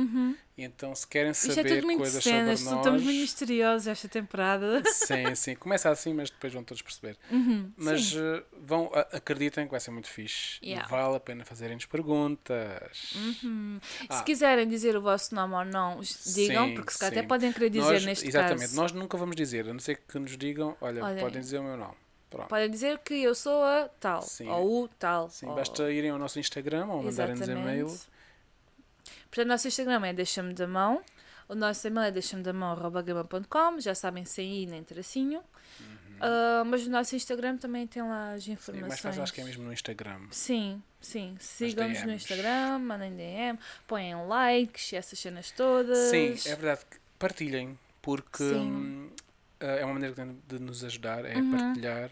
E 0.56 0.64
então, 0.64 0.92
se 0.94 1.06
querem 1.06 1.30
é 1.30 1.34
saber 1.34 1.82
muito 1.84 1.98
coisas 1.98 2.22
cenas, 2.24 2.60
sobre 2.60 2.78
estamos 2.78 3.02
muito 3.02 3.14
nós. 3.14 3.22
misteriosos 3.22 3.86
esta 3.86 4.08
temporada. 4.08 4.82
Sim, 4.92 5.34
sim. 5.36 5.54
Começa 5.54 5.88
assim, 5.90 6.12
mas 6.12 6.30
depois 6.30 6.52
vão 6.52 6.64
todos 6.64 6.82
perceber. 6.82 7.16
Uhum, 7.30 7.70
Mas 7.76 8.12
eh, 8.16 8.42
vão, 8.60 8.90
acreditem 9.12 9.66
que 9.66 9.70
vai 9.70 9.78
ser 9.80 9.90
muito 9.92 10.08
fixe. 10.08 10.58
Yeah. 10.64 10.86
E 10.86 10.90
vale 10.90 11.16
a 11.16 11.20
pena 11.20 11.44
fazerem-nos 11.44 11.86
perguntas. 11.86 13.12
Uhum. 13.14 13.78
Ah. 14.08 14.16
Se 14.18 14.24
quiserem 14.24 14.66
dizer 14.68 14.96
o 14.96 15.00
vosso 15.02 15.34
nome 15.34 15.54
ou 15.54 15.64
não, 15.64 16.00
digam, 16.34 16.68
Sim, 16.68 16.74
porque 16.74 16.92
se 16.92 16.98
calhar 16.98 17.18
até 17.18 17.26
podem 17.26 17.52
querer 17.52 17.70
dizer 17.70 17.92
Nós- 17.92 18.04
neste 18.04 18.26
exatamente, 18.28 18.60
caso. 18.62 18.76
nós 18.76 18.92
nunca 18.92 19.16
vamos 19.16 19.36
dizer, 19.36 19.68
a 19.68 19.72
não 19.72 19.80
ser 19.80 20.00
que 20.08 20.18
nos 20.18 20.36
digam, 20.36 20.76
olha, 20.80 21.04
Olhem. 21.04 21.20
podem 21.22 21.40
dizer 21.40 21.58
o 21.58 21.62
meu 21.62 21.76
nome. 21.76 21.94
Pronto. 22.30 22.48
Podem 22.48 22.70
dizer 22.70 22.98
que 22.98 23.14
eu 23.14 23.34
sou 23.34 23.62
a 23.64 23.88
tal, 24.00 24.22
Sim. 24.22 24.48
ou 24.48 24.84
o 24.84 24.88
tal. 24.88 25.30
Sim, 25.30 25.46
ou... 25.46 25.54
basta 25.54 25.90
irem 25.90 26.10
ao 26.10 26.18
nosso 26.18 26.38
Instagram 26.38 26.86
ou 26.86 27.02
mandarem-nos 27.02 27.48
e-mail. 27.48 27.86
Portanto, 29.30 29.46
o 29.46 29.48
nosso 29.48 29.68
Instagram 29.68 30.06
é 30.06 30.12
deixa-me 30.12 30.52
da 30.54 30.66
mão, 30.66 31.02
o 31.48 31.54
nosso 31.54 31.86
e-mail 31.86 32.06
é 32.08 32.10
deixa-me 32.10 32.42
da 32.42 32.52
mão, 32.52 32.76
gama.com, 33.02 33.80
já 33.80 33.94
sabem 33.94 34.24
sem 34.24 34.62
i 34.62 34.66
nem 34.66 34.82
tracinho. 34.84 35.42
Ah, 36.20 36.64
mas 36.66 36.86
o 36.86 36.90
nosso 36.90 37.14
Instagram 37.14 37.56
também 37.56 37.86
tem 37.86 38.02
lá 38.02 38.32
as 38.32 38.40
Uhum. 38.40 38.46
Sim, 38.46 38.52
informações. 38.52 38.88
mais 38.88 39.00
fácil 39.00 39.22
acho 39.22 39.32
que 39.32 39.40
é 39.40 39.44
mesmo 39.44 39.64
no 39.64 39.72
Instagram. 39.72 40.20
Sim, 40.30 40.82
sim. 41.00 41.36
Sigam-nos 41.38 42.02
no. 42.02 42.12
Instagram, 42.12 42.78
mandem 42.80 43.14
DM, 43.14 43.58
põem 43.86 44.14
likes, 44.26 44.92
essas 44.92 45.18
cenas 45.18 45.50
todas. 45.52 46.10
Sim, 46.10 46.34
é 46.46 46.56
verdade. 46.56 46.80
Partilhem, 47.18 47.78
porque 48.02 48.42
Sim. 48.44 49.10
Eh, 49.60 49.80
é 49.80 49.84
uma 49.84 49.94
maneira 49.94 50.14
que 50.14 50.20
tem 50.20 50.38
de 50.46 50.58
nos 50.58 50.84
ajudar, 50.84 51.24
é 51.24 51.36
Uhum. 51.36 51.50
partilhar. 51.50 52.10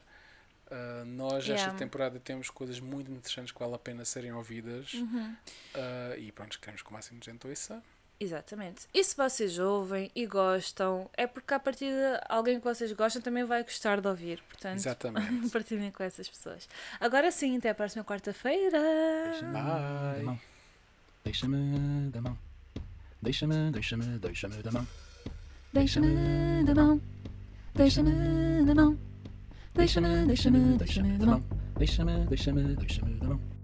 Uh, 0.69 1.05
nós, 1.07 1.45
esta 1.45 1.53
Yeah. 1.53 1.75
temporada, 1.79 2.19
temos 2.19 2.51
coisas 2.51 2.81
muito 2.81 3.09
interessantes 3.13 3.53
que 3.53 3.59
vale 3.61 3.75
a 3.75 3.79
pena 3.79 4.05
serem 4.05 4.33
ouvidas. 4.33 4.95
Uhum. 4.95 5.33
Uh, 5.77 6.19
e 6.19 6.33
pronto, 6.33 6.59
queremos 6.59 6.83
que 6.83 6.91
o 6.91 6.93
máximo 6.93 7.21
de 7.21 7.27
gente 7.27 7.47
ouça. 7.47 7.81
Exatamente. 8.19 8.87
E 8.93 9.05
se 9.05 9.15
vocês 9.17 9.59
ouvem 9.61 10.11
e 10.15 10.27
gostam, 10.27 11.09
é 11.17 11.25
porque 11.27 11.55
a 11.55 11.61
partir 11.61 11.91
de 11.91 12.21
alguém 12.29 12.59
que 12.59 12.65
vocês 12.65 12.91
gostam 12.93 13.23
também 13.23 13.45
vai 13.45 13.63
gostar 13.63 14.01
de 14.01 14.09
ouvir. 14.09 14.43
Portanto, 14.49 14.77
Exatamente. 14.77 15.51
partilhem 15.53 15.93
com 15.93 16.03
essas 16.03 16.29
pessoas. 16.29 16.69
Agora 16.99 17.31
sim, 17.31 17.59
até 17.59 17.71
a 17.71 17.75
próxima 17.75 18.03
quarta-feira. 18.05 18.81
Deixa-me 19.31 19.53
Bye. 19.53 19.63
da 20.19 20.23
mão. 20.25 20.41
Deixa-me 21.25 22.11
da 22.11 22.21
mão. 22.23 22.39
Deixa-me, 23.23 23.71
deixa-me, 23.71 24.19
deixa-me 24.19 24.63
da 24.63 24.73
mão. 24.73 24.87
Deixa-me 25.73 26.07
da 26.09 26.15
mão. 26.15 26.17
Deixa-me 26.17 26.65
da 26.65 26.75
mão. 26.75 27.01
Deixa-me, 27.77 28.09
deixa-me, 30.27 30.79
deixa-me 30.79 31.19
da 31.19 31.27
mão. 31.27 31.43
Deixa-me, 31.77 32.25
deixa-me, 32.27 32.75
deixa-me 32.75 33.15
da 33.21 33.27
mão. 33.29 33.56